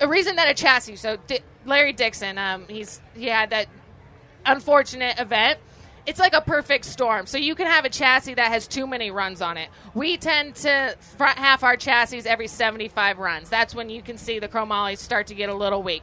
a 0.01 0.09
reason 0.09 0.37
that 0.37 0.49
a 0.49 0.55
chassis. 0.55 0.97
So 0.97 1.17
Di- 1.27 1.41
Larry 1.65 1.93
Dixon, 1.93 2.39
um, 2.39 2.67
he's 2.69 3.01
he 3.15 3.27
had 3.27 3.51
that 3.51 3.69
unfortunate 4.45 5.19
event. 5.19 5.59
It's 6.07 6.19
like 6.21 6.35
a 6.35 6.41
perfect 6.43 6.85
storm. 6.85 7.27
So 7.27 7.39
you 7.39 7.55
can 7.55 7.67
have 7.67 7.85
a 7.85 7.89
chassis 7.89 8.35
that 8.35 8.53
has 8.53 8.67
too 8.67 8.87
many 8.87 9.11
runs 9.11 9.41
on 9.41 9.57
it. 9.57 9.71
We 9.95 10.17
tend 10.19 10.55
to 10.57 10.97
front 11.17 11.39
half 11.39 11.63
our 11.63 11.77
chassis 11.77 12.19
every 12.27 12.47
75 12.47 13.19
runs. 13.19 13.49
That's 13.49 13.75
when 13.75 13.89
you 13.89 14.03
can 14.03 14.19
see 14.19 14.39
the 14.39 14.49
chromolyes 14.49 14.99
start 14.99 15.29
to 15.29 15.35
get 15.35 15.49
a 15.49 15.55
little 15.55 15.83
weak. 15.83 16.03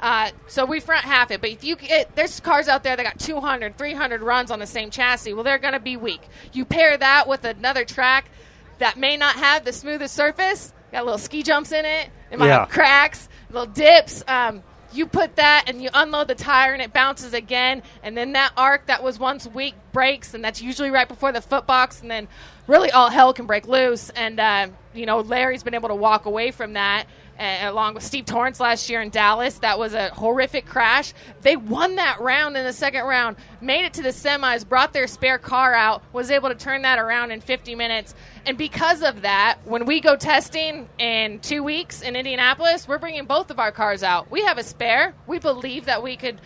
Uh, 0.00 0.30
so 0.48 0.64
we 0.64 0.80
front 0.80 1.04
half 1.04 1.30
it. 1.30 1.40
But 1.40 1.50
if 1.50 1.64
you 1.64 1.76
it, 1.80 2.14
there's 2.16 2.40
cars 2.40 2.66
out 2.66 2.82
there 2.82 2.96
that 2.96 3.02
got 3.02 3.18
200, 3.20 3.76
300 3.78 4.20
runs 4.22 4.50
on 4.50 4.58
the 4.58 4.66
same 4.66 4.90
chassis, 4.90 5.32
well, 5.34 5.44
they're 5.44 5.58
going 5.58 5.74
to 5.74 5.80
be 5.80 5.96
weak. 5.96 6.22
You 6.52 6.64
pair 6.64 6.96
that 6.96 7.28
with 7.28 7.44
another 7.44 7.84
track 7.84 8.30
that 8.78 8.96
may 8.96 9.16
not 9.16 9.36
have 9.36 9.64
the 9.64 9.72
smoothest 9.72 10.14
surface, 10.14 10.72
got 10.90 11.04
little 11.04 11.18
ski 11.18 11.42
jumps 11.42 11.70
in 11.72 11.84
it, 11.84 12.08
it 12.32 12.38
might 12.38 12.46
Yeah. 12.48 12.60
have 12.60 12.70
cracks, 12.70 13.28
little 13.50 13.66
dips. 13.72 14.24
Um, 14.26 14.62
you 14.94 15.06
put 15.06 15.36
that 15.36 15.64
and 15.66 15.82
you 15.82 15.90
unload 15.94 16.28
the 16.28 16.34
tire 16.34 16.72
and 16.72 16.82
it 16.82 16.92
bounces 16.92 17.34
again, 17.34 17.82
and 18.02 18.16
then 18.16 18.32
that 18.32 18.52
arc 18.56 18.86
that 18.86 19.02
was 19.02 19.18
once 19.18 19.46
weak 19.46 19.74
breaks, 19.92 20.34
and 20.34 20.44
that's 20.44 20.62
usually 20.62 20.90
right 20.90 21.08
before 21.08 21.32
the 21.32 21.40
foot 21.40 21.66
box, 21.66 22.00
and 22.00 22.10
then 22.10 22.28
really 22.66 22.90
all 22.90 23.10
hell 23.10 23.32
can 23.32 23.46
break 23.46 23.66
loose. 23.66 24.10
And 24.10 24.40
uh, 24.40 24.68
you 24.94 25.06
know, 25.06 25.20
Larry's 25.20 25.62
been 25.62 25.74
able 25.74 25.88
to 25.88 25.94
walk 25.94 26.26
away 26.26 26.50
from 26.50 26.74
that. 26.74 27.06
Uh, 27.38 27.58
along 27.62 27.94
with 27.94 28.02
Steve 28.04 28.26
Torrence 28.26 28.60
last 28.60 28.90
year 28.90 29.00
in 29.00 29.08
Dallas, 29.08 29.58
that 29.58 29.78
was 29.78 29.94
a 29.94 30.10
horrific 30.10 30.66
crash. 30.66 31.14
They 31.40 31.56
won 31.56 31.96
that 31.96 32.20
round 32.20 32.56
in 32.56 32.64
the 32.64 32.74
second 32.74 33.04
round, 33.04 33.36
made 33.60 33.84
it 33.84 33.94
to 33.94 34.02
the 34.02 34.10
semis, 34.10 34.68
brought 34.68 34.92
their 34.92 35.06
spare 35.06 35.38
car 35.38 35.74
out, 35.74 36.02
was 36.12 36.30
able 36.30 36.50
to 36.50 36.54
turn 36.54 36.82
that 36.82 36.98
around 36.98 37.30
in 37.30 37.40
50 37.40 37.74
minutes. 37.74 38.14
And 38.44 38.58
because 38.58 39.02
of 39.02 39.22
that, 39.22 39.58
when 39.64 39.86
we 39.86 40.00
go 40.00 40.14
testing 40.14 40.88
in 40.98 41.40
two 41.40 41.62
weeks 41.62 42.02
in 42.02 42.16
Indianapolis, 42.16 42.86
we're 42.86 42.98
bringing 42.98 43.24
both 43.24 43.50
of 43.50 43.58
our 43.58 43.72
cars 43.72 44.02
out. 44.02 44.30
We 44.30 44.42
have 44.42 44.58
a 44.58 44.62
spare. 44.62 45.14
We 45.26 45.38
believe 45.38 45.86
that 45.86 46.02
we 46.02 46.16
could 46.16 46.38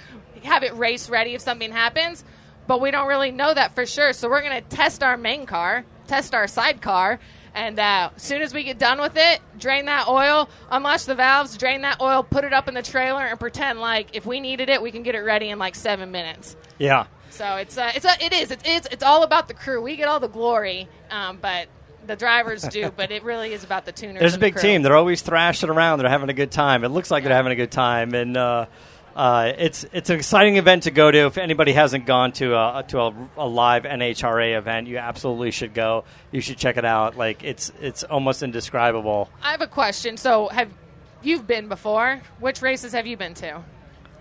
have 0.44 0.62
it 0.62 0.74
race 0.76 1.10
ready 1.10 1.34
if 1.34 1.40
something 1.40 1.72
happens, 1.72 2.24
but 2.66 2.80
we 2.80 2.90
don't 2.90 3.08
really 3.08 3.32
know 3.32 3.52
that 3.52 3.74
for 3.74 3.86
sure. 3.86 4.12
So 4.12 4.28
we're 4.28 4.42
going 4.42 4.62
to 4.62 4.68
test 4.68 5.02
our 5.02 5.16
main 5.16 5.46
car, 5.46 5.84
test 6.06 6.34
our 6.34 6.46
sidecar, 6.46 7.18
And 7.56 7.80
uh, 7.80 8.10
as 8.14 8.22
soon 8.22 8.42
as 8.42 8.52
we 8.52 8.64
get 8.64 8.78
done 8.78 9.00
with 9.00 9.16
it, 9.16 9.40
drain 9.58 9.86
that 9.86 10.08
oil, 10.08 10.50
unlash 10.70 11.06
the 11.06 11.14
valves, 11.14 11.56
drain 11.56 11.80
that 11.82 12.02
oil, 12.02 12.22
put 12.22 12.44
it 12.44 12.52
up 12.52 12.68
in 12.68 12.74
the 12.74 12.82
trailer, 12.82 13.24
and 13.24 13.40
pretend 13.40 13.80
like 13.80 14.14
if 14.14 14.26
we 14.26 14.40
needed 14.40 14.68
it, 14.68 14.82
we 14.82 14.90
can 14.90 15.02
get 15.02 15.14
it 15.14 15.20
ready 15.20 15.48
in 15.48 15.58
like 15.58 15.74
seven 15.74 16.10
minutes. 16.10 16.54
Yeah. 16.78 17.06
So 17.30 17.56
it's 17.56 17.78
uh, 17.78 17.92
it's 17.94 18.04
a, 18.04 18.22
it 18.22 18.34
is 18.34 18.50
it's, 18.50 18.62
it's 18.66 18.88
it's 18.92 19.02
all 19.02 19.22
about 19.22 19.48
the 19.48 19.54
crew. 19.54 19.80
We 19.80 19.96
get 19.96 20.06
all 20.06 20.20
the 20.20 20.28
glory, 20.28 20.86
um, 21.10 21.38
but 21.40 21.68
the 22.06 22.14
drivers 22.14 22.60
do. 22.62 22.90
but 22.96 23.10
it 23.10 23.22
really 23.22 23.54
is 23.54 23.64
about 23.64 23.86
the 23.86 23.92
tuners. 23.92 24.20
There's 24.20 24.32
a 24.32 24.34
and 24.34 24.42
the 24.42 24.46
big 24.52 24.56
team. 24.58 24.82
They're 24.82 24.94
always 24.94 25.22
thrashing 25.22 25.70
around. 25.70 25.98
They're 25.98 26.10
having 26.10 26.28
a 26.28 26.34
good 26.34 26.52
time. 26.52 26.84
It 26.84 26.90
looks 26.90 27.10
like 27.10 27.24
they're 27.24 27.32
having 27.32 27.52
a 27.52 27.56
good 27.56 27.72
time, 27.72 28.12
and 28.12 28.36
uh, 28.36 28.66
uh, 29.16 29.50
it's 29.56 29.86
it's 29.92 30.10
an 30.10 30.16
exciting 30.16 30.56
event 30.56 30.82
to 30.82 30.90
go 30.90 31.10
to. 31.10 31.18
If 31.24 31.38
anybody 31.38 31.72
hasn't 31.72 32.04
gone 32.04 32.32
to 32.32 32.54
a 32.54 32.84
to 32.88 33.00
a, 33.00 33.14
a 33.38 33.48
live 33.48 33.84
NHRA 33.84 34.58
event, 34.58 34.88
you 34.88 34.98
absolutely 34.98 35.52
should 35.52 35.72
go. 35.72 36.04
You 36.32 36.42
should 36.42 36.58
check 36.58 36.76
it 36.76 36.84
out. 36.84 37.16
Like 37.16 37.42
it's 37.42 37.72
it's 37.80 38.04
almost 38.04 38.42
indescribable. 38.42 39.30
I 39.42 39.52
have 39.52 39.62
a 39.62 39.66
question. 39.66 40.18
So 40.18 40.48
have 40.48 40.70
you've 41.22 41.46
been 41.46 41.66
before? 41.68 42.20
Which 42.40 42.60
races 42.60 42.92
have 42.92 43.06
you 43.06 43.16
been 43.16 43.32
to? 43.34 43.62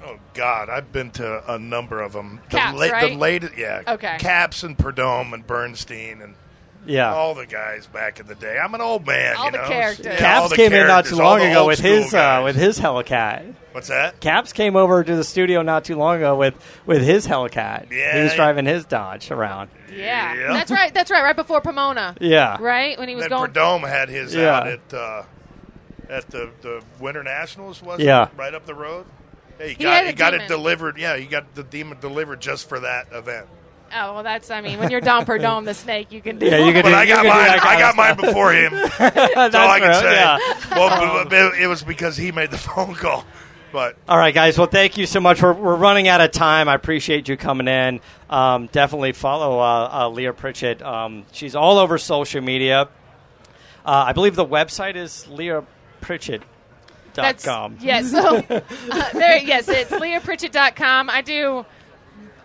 Oh 0.01 0.17
God, 0.33 0.69
I've 0.69 0.93
been 0.93 1.11
to 1.11 1.53
a 1.53 1.59
number 1.59 2.01
of 2.01 2.13
them. 2.13 2.39
The, 2.49 2.57
Capps, 2.57 2.79
the 2.79 2.89
right? 2.89 3.19
latest, 3.19 3.57
yeah. 3.57 3.81
Okay. 3.85 4.15
Capps 4.17 4.63
and 4.63 4.77
Prudhomme 4.77 5.33
and 5.33 5.45
Bernstein 5.45 6.21
and 6.21 6.35
Yeah. 6.85 7.13
all 7.13 7.33
the 7.35 7.45
guys 7.45 7.87
back 7.87 8.19
in 8.19 8.27
the 8.27 8.35
day. 8.35 8.57
I'm 8.57 8.73
an 8.73 8.81
old 8.81 9.05
man, 9.07 9.35
All 9.37 9.45
you 9.45 9.51
the 9.51 9.57
know. 9.57 9.67
characters. 9.67 10.05
Yeah, 10.05 10.17
Capps 10.17 10.49
the 10.49 10.55
came 10.55 10.73
in 10.73 10.87
not 10.87 11.05
too 11.05 11.15
long 11.15 11.41
ago 11.41 11.65
with 11.67 11.79
his 11.79 12.13
uh, 12.13 12.41
with 12.43 12.55
his 12.55 12.79
Hellcat. 12.79 13.53
What's 13.71 13.89
that? 13.89 14.19
Capps 14.21 14.53
came 14.53 14.75
over 14.75 15.03
to 15.03 15.15
the 15.15 15.23
studio 15.23 15.61
not 15.61 15.83
too 15.85 15.95
long 15.97 16.17
ago 16.17 16.35
with 16.35 16.53
with 16.85 17.01
his 17.01 17.27
Hellcat. 17.27 17.91
Yeah. 17.91 18.17
he 18.17 18.23
was 18.23 18.33
driving 18.35 18.65
his 18.65 18.85
Dodge 18.85 19.31
around. 19.31 19.69
Yeah. 19.91 20.33
Yeah. 20.35 20.53
that's 20.53 20.71
right. 20.71 20.93
That's 20.93 21.11
right. 21.11 21.23
Right 21.23 21.35
before 21.35 21.61
Pomona. 21.61 22.15
Yeah. 22.21 22.57
Right 22.59 22.97
when 22.97 23.09
he 23.09 23.15
was 23.15 23.23
Then 23.23 23.29
going. 23.31 23.51
Prudhomme 23.51 23.83
had 23.83 24.09
his 24.09 24.33
Yeah. 24.33 24.53
out 24.55 24.67
at 24.67 24.93
uh, 24.93 25.23
at 26.09 26.29
the, 26.29 26.51
the 26.61 26.83
Winter 26.99 27.23
Nationals, 27.23 27.81
was 27.81 27.99
Yeah. 27.99 28.25
it? 28.27 28.31
Right 28.37 28.53
up 28.53 28.65
the 28.65 28.75
road. 28.75 29.05
Yeah, 29.59 29.65
he, 29.67 29.73
He 29.73 29.83
got 29.83 29.93
had 29.95 30.05
he 30.07 30.13
got 30.13 30.33
it 30.33 30.47
delivered. 30.47 30.97
Yeah, 30.97 31.17
he 31.17 31.25
got 31.25 31.55
the 31.55 31.63
demon 31.63 31.97
delivered 31.99 32.39
just 32.41 32.69
for 32.69 32.79
that 32.81 33.07
event. 33.11 33.47
Oh 33.97 34.13
well, 34.15 34.23
that's. 34.23 34.51
I 34.51 34.59
mean, 34.61 34.77
when 34.79 34.91
you're 34.91 34.99
Don 35.01 35.25
Prudhomme, 35.25 35.63
the 35.65 35.73
snake, 35.73 36.11
you 36.11 36.21
can 36.21 36.37
do. 36.37 36.45
Yeah, 36.47 36.57
you 36.65 36.73
could 36.73 36.83
But 36.83 36.89
do- 36.89 36.95
I 36.95 37.05
got 37.05 37.23
you 37.23 37.31
can 37.31 37.39
do 37.45 37.49
mine. 37.51 37.59
I 37.61 37.79
got 37.79 37.95
mine 37.95 38.15
before 38.17 38.51
him. 38.53 38.71
That's 38.97 38.97
That's 39.15 39.55
all 39.55 39.69
I 39.69 39.79
can 39.79 39.87
right, 39.89 40.01
say. 40.01 40.11
yeah. 40.13 40.37
Well, 40.77 41.23
but- 41.23 41.29
but 41.29 41.55
it 41.59 41.67
was 41.67 41.81
because 41.83 42.17
he 42.17 42.31
made 42.31 42.51
the 42.51 42.57
phone 42.59 42.93
call. 42.95 43.23
But 43.71 43.97
All 44.07 44.17
right, 44.17 44.33
guys. 44.33 44.57
Well, 44.57 44.67
thank 44.67 44.97
you 44.97 45.05
so 45.05 45.19
much. 45.19 45.41
We're, 45.41 45.51
we're 45.53 45.75
running 45.75 46.07
out 46.07 46.21
of 46.21 46.31
time. 46.31 46.69
I 46.69 46.75
appreciate 46.75 47.27
you 47.27 47.35
coming 47.35 47.67
in. 47.67 47.99
Um, 48.29 48.67
definitely 48.67 49.11
follow 49.11 49.59
uh, 49.59 49.89
uh, 50.05 50.09
Leah 50.09 50.31
Pritchett. 50.33 50.81
Um, 50.81 51.25
she's 51.33 51.55
all 51.55 51.77
over 51.77 51.97
social 51.97 52.41
media. 52.41 52.83
Uh, 53.85 54.05
I 54.07 54.13
believe 54.13 54.35
the 54.35 54.45
website 54.45 54.95
is 54.95 55.27
leahpritchett.com. 55.29 56.45
That's, 57.15 57.83
yeah, 57.83 58.01
so 58.01 58.37
uh, 58.37 58.61
there, 59.13 59.37
yes, 59.39 59.67
it's 59.67 59.91
leahpritchett.com. 59.91 61.09
I 61.09 61.21
do 61.21 61.57
a 61.59 61.65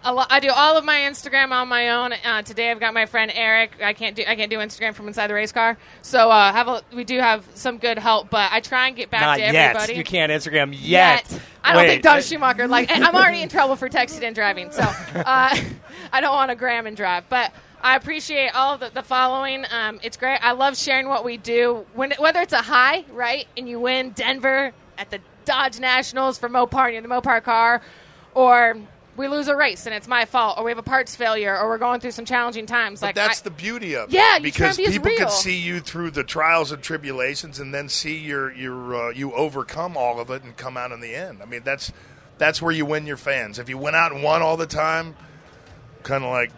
lo- 0.08 0.24
I 0.28 0.40
do 0.40 0.50
all 0.50 0.76
of 0.76 0.84
my 0.84 1.00
Instagram 1.00 1.50
on 1.50 1.68
my 1.68 1.90
own. 1.90 2.12
Uh, 2.24 2.42
today 2.42 2.70
I've 2.70 2.80
got 2.80 2.94
my 2.94 3.06
friend 3.06 3.30
Eric. 3.34 3.82
I 3.82 3.92
can't 3.92 4.16
do 4.16 4.24
I 4.26 4.34
can't 4.34 4.50
do 4.50 4.58
Instagram 4.58 4.94
from 4.94 5.08
inside 5.08 5.26
the 5.26 5.34
race 5.34 5.52
car. 5.52 5.76
So 6.02 6.30
uh, 6.30 6.52
have 6.52 6.68
a, 6.68 6.82
we 6.94 7.04
do 7.04 7.18
have 7.18 7.46
some 7.54 7.78
good 7.78 7.98
help, 7.98 8.30
but 8.30 8.50
I 8.52 8.60
try 8.60 8.88
and 8.88 8.96
get 8.96 9.10
back 9.10 9.22
Not 9.22 9.34
to 9.36 9.40
yet. 9.42 9.54
everybody. 9.54 9.94
You 9.94 10.04
can't 10.04 10.32
Instagram 10.32 10.74
yet. 10.76 11.40
I 11.62 11.72
don't 11.72 11.82
Wait. 11.82 11.88
think 11.88 12.02
Don 12.02 12.22
Schumacher 12.22 12.66
like 12.66 12.90
I'm 12.90 13.14
already 13.14 13.42
in 13.42 13.48
trouble 13.48 13.76
for 13.76 13.88
texting 13.88 14.22
and 14.22 14.34
driving, 14.34 14.70
so 14.70 14.82
uh, 15.14 15.56
I 16.12 16.20
don't 16.20 16.34
want 16.34 16.50
to 16.50 16.56
gram 16.56 16.86
and 16.86 16.96
drive. 16.96 17.24
But 17.28 17.52
I 17.82 17.96
appreciate 17.96 18.54
all 18.54 18.78
the, 18.78 18.90
the 18.90 19.02
following. 19.02 19.64
Um, 19.70 20.00
it's 20.02 20.16
great. 20.16 20.38
I 20.42 20.52
love 20.52 20.76
sharing 20.76 21.08
what 21.08 21.24
we 21.24 21.36
do. 21.36 21.84
When 21.94 22.12
whether 22.18 22.40
it's 22.40 22.52
a 22.52 22.62
high, 22.62 23.04
right, 23.12 23.46
and 23.56 23.68
you 23.68 23.80
win 23.80 24.10
Denver 24.10 24.72
at 24.96 25.10
the 25.10 25.20
Dodge 25.44 25.80
Nationals 25.80 26.38
for 26.38 26.48
Mopar, 26.48 26.92
you're 26.92 27.02
the 27.02 27.08
Mopar 27.08 27.42
car, 27.42 27.80
or 28.34 28.76
we 29.20 29.28
lose 29.28 29.48
a 29.48 29.54
race 29.54 29.86
and 29.86 29.94
it's 29.94 30.08
my 30.08 30.24
fault, 30.24 30.58
or 30.58 30.64
we 30.64 30.70
have 30.70 30.78
a 30.78 30.82
parts 30.82 31.14
failure, 31.14 31.56
or 31.56 31.68
we're 31.68 31.78
going 31.78 32.00
through 32.00 32.10
some 32.10 32.24
challenging 32.24 32.66
times. 32.66 33.00
But 33.00 33.08
like 33.08 33.14
that's 33.14 33.40
I- 33.40 33.44
the 33.44 33.50
beauty 33.50 33.94
of 33.94 34.08
it. 34.08 34.14
Yeah, 34.14 34.30
try 34.30 34.38
because 34.40 34.76
be 34.78 34.86
people 34.86 35.10
can 35.16 35.30
see 35.30 35.58
you 35.58 35.80
through 35.80 36.12
the 36.12 36.24
trials 36.24 36.72
and 36.72 36.82
tribulations, 36.82 37.60
and 37.60 37.72
then 37.72 37.88
see 37.88 38.18
your 38.18 38.52
your 38.52 38.94
uh, 38.94 39.10
you 39.10 39.32
overcome 39.34 39.96
all 39.96 40.18
of 40.18 40.30
it 40.30 40.42
and 40.42 40.56
come 40.56 40.76
out 40.76 40.90
in 40.90 41.00
the 41.00 41.14
end. 41.14 41.42
I 41.42 41.44
mean, 41.44 41.60
that's 41.62 41.92
that's 42.38 42.62
where 42.62 42.72
you 42.72 42.86
win 42.86 43.06
your 43.06 43.18
fans. 43.18 43.58
If 43.58 43.68
you 43.68 43.76
went 43.78 43.94
out 43.94 44.12
and 44.12 44.22
won 44.22 44.40
all 44.40 44.56
the 44.56 44.66
time, 44.66 45.14
kind 46.02 46.24
of 46.24 46.30
like, 46.30 46.50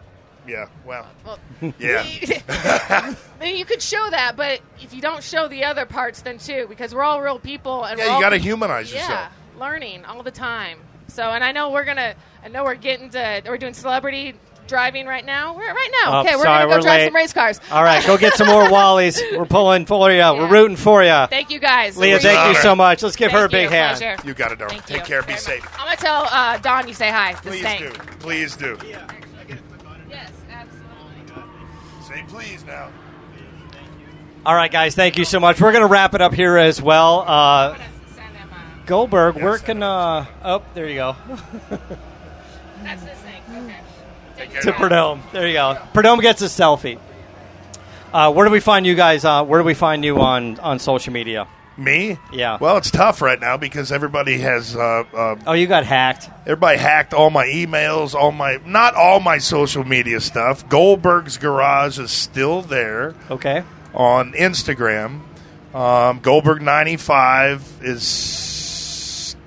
yeah, 0.47 0.67
well, 0.87 1.07
yeah, 1.81 2.05
you 3.43 3.65
could 3.65 3.83
show 3.83 4.09
that, 4.11 4.37
but 4.37 4.61
if 4.81 4.95
you 4.95 5.01
don't 5.03 5.23
show 5.23 5.49
the 5.49 5.65
other 5.65 5.85
parts, 5.85 6.23
then 6.23 6.39
too, 6.39 6.67
because 6.69 6.95
we're 6.95 7.03
all 7.03 7.21
real 7.21 7.41
people, 7.41 7.85
and 7.85 7.99
yeah. 7.99 8.15
You 8.15 8.23
got 8.23 8.31
to 8.31 8.39
humanize 8.39 8.93
yeah, 8.93 9.01
yourself. 9.01 9.33
learning 9.59 10.05
all 10.05 10.23
the 10.23 10.31
time. 10.31 10.79
So, 11.13 11.23
and 11.25 11.45
I 11.45 11.53
know 11.53 11.71
we're 11.71 11.85
gonna, 11.85 12.15
I 12.43 12.49
know 12.49 12.65
we're 12.65 12.75
getting 12.75 13.11
to, 13.11 13.43
we're 13.47 13.59
doing 13.59 13.75
celebrity 13.75 14.35
driving 14.67 15.07
right 15.07 15.25
now. 15.27 15.55
We're 15.55 15.73
right 15.75 15.91
now. 16.03 16.17
Oh, 16.17 16.21
okay, 16.21 16.37
we're 16.37 16.45
sorry, 16.45 16.63
gonna 16.63 16.71
go 16.71 16.77
we're 16.77 16.81
drive 16.83 17.01
late. 17.01 17.07
some 17.09 17.15
race 17.17 17.33
cars. 17.35 17.61
All 17.71 17.83
right, 17.85 18.03
go 18.07 18.17
get 18.17 18.33
some 18.35 18.47
more 18.47 18.63
Wallies. 18.69 19.21
We're 19.37 19.45
pulling 19.45 19.85
for 19.85 20.11
you. 20.11 20.21
We're 20.21 20.49
rooting 20.49 20.77
for 20.79 21.03
you. 21.05 21.27
Thank 21.29 21.51
you 21.51 21.59
guys. 21.59 21.99
Leah, 21.99 22.19
thank 22.19 22.39
you 22.39 22.51
Honor. 22.51 22.59
so 22.61 22.75
much. 22.75 23.03
Let's 23.03 23.17
give 23.17 23.31
her 23.33 23.45
a 23.45 23.49
big 23.51 23.65
you, 23.65 23.69
hand. 23.77 23.99
pleasure. 23.99 24.27
You 24.27 24.33
got 24.33 24.53
it, 24.53 24.59
darling. 24.59 24.77
Thank 24.81 24.87
Take 24.87 24.99
you. 25.01 25.05
care. 25.17 25.23
Be 25.23 25.37
safe. 25.37 25.63
much. 25.63 25.73
I'm 25.79 25.85
gonna 25.85 25.97
tell 25.97 26.25
uh, 26.31 26.57
Don 26.59 26.89
you 26.89 26.95
say 26.95 27.11
hi. 27.11 27.35
to 27.35 27.43
Please 27.43 27.61
Stank. 27.61 27.81
do. 27.81 27.91
Please 28.21 28.57
do. 28.57 28.79
Yes, 30.09 30.31
absolutely. 30.51 31.43
Say 32.05 32.25
please 32.29 32.65
now. 32.65 32.91
All 34.47 34.55
right, 34.55 34.73
guys, 34.73 34.95
thank 34.97 35.19
you 35.19 35.25
so 35.25 35.39
much. 35.39 35.61
We're 35.61 35.71
going 35.71 35.85
to 35.85 35.89
wrap 35.93 36.15
it 36.15 36.21
up 36.21 36.35
here 36.35 36.57
as 36.57 36.83
well. 36.83 37.21
Send 37.21 37.77
him, 37.77 37.87
uh, 37.87 37.92
Goldberg, 38.87 39.37
Yes, 39.37 39.45
where 39.45 39.59
can. 39.59 39.83
Uh, 39.83 40.27
oh, 40.45 40.63
there 40.75 40.89
you 40.89 40.97
go. 40.97 41.17
That's 42.83 43.03
the 43.03 43.15
snake. 43.17 43.43
Okay. 44.41 44.61
To 44.63 44.73
Prudhomme. 44.73 45.23
There 45.33 45.47
you 45.47 45.55
go. 45.55 45.79
Prudhomme 45.95 46.21
gets 46.21 46.43
a 46.43 46.47
selfie. 46.47 46.99
Uh, 48.13 48.33
where 48.33 48.47
do 48.47 48.53
we 48.53 48.61
find 48.61 48.85
you 48.87 48.95
guys? 48.95 49.25
Uh, 49.25 49.45
where 49.45 49.61
do 49.61 49.65
we 49.65 49.75
find 49.75 50.05
you 50.05 50.21
on, 50.21 50.59
on 50.61 50.79
social 50.79 51.13
media? 51.13 51.47
Me? 51.79 52.19
Yeah. 52.33 52.59
Well, 52.61 52.77
it's 52.77 52.91
tough 52.91 53.23
right 53.23 53.41
now 53.41 53.57
because 53.57 53.91
everybody 53.93 54.39
has 54.41 54.77
uh, 54.77 55.05
uh, 55.15 55.37
Oh, 55.47 55.53
you 55.53 55.67
got 55.67 55.87
hacked. 55.87 56.29
Everybody 56.43 56.79
hacked 56.79 57.15
all 57.15 57.31
my 57.31 57.47
emails, 57.47 58.15
all 58.15 58.31
my 58.33 58.59
not 58.67 58.95
all 58.95 59.21
my 59.21 59.39
social 59.39 59.83
media 59.83 60.21
stuff. 60.21 60.69
Goldberg's 60.69 61.39
Garage 61.39 61.99
is 61.99 62.11
still 62.11 62.61
there 62.61 63.15
Okay. 63.31 63.65
on 63.95 64.33
Instagram. 64.35 65.21
Um, 65.75 66.21
Goldberg 66.21 66.61
ninety 66.61 66.99
five 66.99 67.67
is 67.81 68.03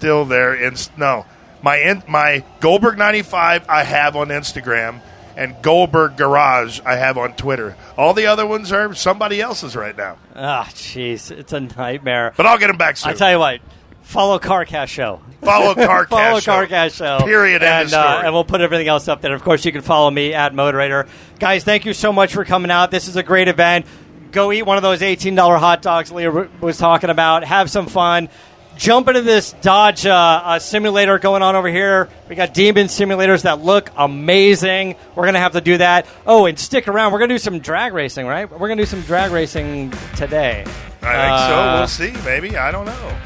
still 0.06 0.26
there. 0.26 0.54
And 0.54 0.90
no, 0.98 1.26
my 1.64 1.78
in, 1.78 2.04
my 2.08 2.44
Goldberg 2.60 2.98
ninety 2.98 3.24
five 3.24 3.68
I 3.68 3.84
have 3.84 4.16
on 4.16 4.28
Instagram, 4.28 5.02
and 5.36 5.56
Goldberg 5.64 6.16
Garage 6.16 6.80
I 6.86 6.96
have 6.96 7.18
on 7.18 7.34
Twitter. 7.34 7.76
All 7.98 8.14
the 8.14 8.28
other 8.28 8.46
ones 8.46 8.72
are 8.72 8.94
somebody 8.94 9.42
else's 9.42 9.76
right 9.76 9.98
now. 9.98 10.18
Ah, 10.36 10.70
jeez, 10.74 11.32
it's 11.32 11.54
a 11.54 11.60
nightmare. 11.62 12.34
But 12.38 12.46
I'll 12.46 12.60
get 12.60 12.68
them 12.68 12.78
back 12.78 12.98
soon. 12.98 13.12
I 13.12 13.16
tell 13.16 13.32
you 13.32 13.40
what, 13.40 13.62
follow 14.04 14.38
CarCast 14.38 14.90
Show. 14.90 15.22
Follow 15.42 15.74
CarCast 15.74 16.10
follow 16.10 16.40
Show. 16.40 16.90
Show. 16.90 17.26
Period. 17.26 17.64
And, 17.64 17.92
uh, 17.92 18.22
and 18.26 18.32
we'll 18.32 18.46
put 18.46 18.62
everything 18.62 18.88
else 18.88 19.08
up 19.08 19.22
there. 19.22 19.34
Of 19.34 19.44
course, 19.44 19.66
you 19.66 19.72
can 19.72 19.82
follow 19.82 20.12
me 20.12 20.36
at 20.36 20.54
Moderator. 20.54 21.08
Guys, 21.40 21.64
thank 21.64 21.86
you 21.86 21.94
so 21.94 22.14
much 22.14 22.34
for 22.34 22.46
coming 22.46 22.70
out. 22.70 22.92
This 22.92 23.08
is 23.08 23.16
a 23.16 23.24
great 23.24 23.48
event. 23.48 23.88
Go 24.32 24.52
eat 24.52 24.64
one 24.64 24.78
of 24.78 24.84
those 24.84 25.00
$18 25.00 25.60
hot 25.60 25.82
dogs 25.82 26.12
Leah 26.12 26.30
was 26.60 26.78
talking 26.78 27.10
about. 27.10 27.44
Have 27.44 27.72
some 27.72 27.88
fun. 27.88 28.30
Jump 28.78 29.08
into 29.08 29.22
this 29.22 29.54
Dodge 29.62 30.06
uh, 30.06 30.14
uh, 30.14 30.60
simulator 30.60 31.18
going 31.18 31.42
on 31.42 31.56
over 31.56 31.70
here. 31.70 32.10
We 32.28 32.36
got 32.36 32.54
Demon 32.54 32.88
simulators 32.88 33.44
that 33.44 33.60
look 33.62 33.90
amazing. 33.96 34.96
We're 35.16 35.24
going 35.24 35.34
to 35.36 35.40
have 35.40 35.54
to 35.54 35.62
do 35.62 35.78
that. 35.78 36.06
Oh, 36.28 36.46
and 36.46 36.60
stick 36.60 36.88
around. 36.88 37.14
We're 37.14 37.20
going 37.20 37.30
to 37.30 37.36
do 37.36 37.40
some 37.40 37.60
drag 37.60 37.94
racing, 37.94 38.28
right? 38.28 38.50
We're 38.52 38.68
going 38.68 38.78
to 38.78 38.84
do 38.84 38.88
some 38.88 39.02
drag 39.02 39.32
racing 39.32 39.92
today. 40.18 40.66
I 41.02 41.30
think 41.30 41.38
so. 41.38 41.56
Uh, 41.56 41.76
We'll 41.78 41.88
see. 41.88 42.12
Maybe 42.26 42.58
I 42.58 42.72
don't 42.72 42.86
know. 42.86 43.18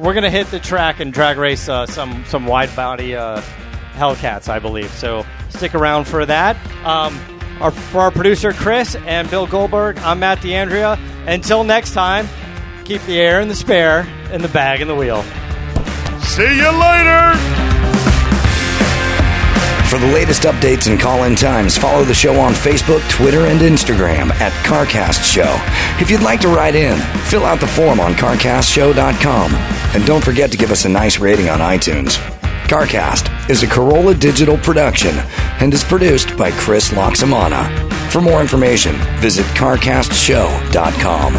we're 0.00 0.14
gonna 0.14 0.30
hit 0.30 0.46
the 0.48 0.58
track 0.58 0.98
and 0.98 1.12
drag 1.12 1.36
race 1.36 1.68
uh, 1.68 1.84
some 1.86 2.24
some 2.26 2.46
wide 2.46 2.74
body 2.74 3.14
uh, 3.14 3.40
Hellcats, 3.94 4.48
I 4.48 4.58
believe. 4.58 4.90
So 4.92 5.24
stick 5.50 5.74
around 5.74 6.06
for 6.06 6.24
that. 6.26 6.56
Um, 6.86 7.18
our, 7.60 7.70
for 7.70 8.00
our 8.00 8.10
producer 8.10 8.52
Chris 8.54 8.96
and 8.96 9.28
Bill 9.30 9.46
Goldberg, 9.46 9.98
I'm 9.98 10.20
Matt 10.20 10.38
DeAndrea. 10.38 10.98
Until 11.28 11.62
next 11.64 11.92
time, 11.92 12.26
keep 12.84 13.02
the 13.02 13.20
air 13.20 13.40
in 13.40 13.48
the 13.48 13.54
spare 13.54 14.06
and 14.30 14.42
the 14.42 14.48
bag 14.48 14.80
in 14.80 14.88
the 14.88 14.94
wheel. 14.94 15.22
See 16.22 16.56
you 16.56 16.70
later. 16.70 17.32
For 19.92 19.98
the 19.98 20.06
latest 20.06 20.44
updates 20.44 20.90
and 20.90 20.98
call 20.98 21.24
in 21.24 21.36
times, 21.36 21.76
follow 21.76 22.02
the 22.02 22.14
show 22.14 22.40
on 22.40 22.54
Facebook, 22.54 23.06
Twitter, 23.10 23.44
and 23.44 23.60
Instagram 23.60 24.30
at 24.40 24.52
CarCast 24.64 25.22
Show. 25.22 25.54
If 26.00 26.10
you'd 26.10 26.22
like 26.22 26.40
to 26.40 26.48
write 26.48 26.74
in, 26.74 26.98
fill 27.26 27.44
out 27.44 27.60
the 27.60 27.66
form 27.66 28.00
on 28.00 28.14
CarCastShow.com. 28.14 29.54
And 29.94 30.06
don't 30.06 30.24
forget 30.24 30.50
to 30.50 30.56
give 30.56 30.70
us 30.70 30.86
a 30.86 30.88
nice 30.88 31.18
rating 31.18 31.50
on 31.50 31.58
iTunes. 31.58 32.16
CarCast 32.68 33.50
is 33.50 33.62
a 33.62 33.66
Carolla 33.66 34.18
digital 34.18 34.56
production 34.56 35.14
and 35.60 35.74
is 35.74 35.84
produced 35.84 36.38
by 36.38 36.50
Chris 36.52 36.88
Loxamana. 36.88 37.68
For 38.10 38.22
more 38.22 38.40
information, 38.40 38.96
visit 39.20 39.44
carcastshow.com. 39.56 41.34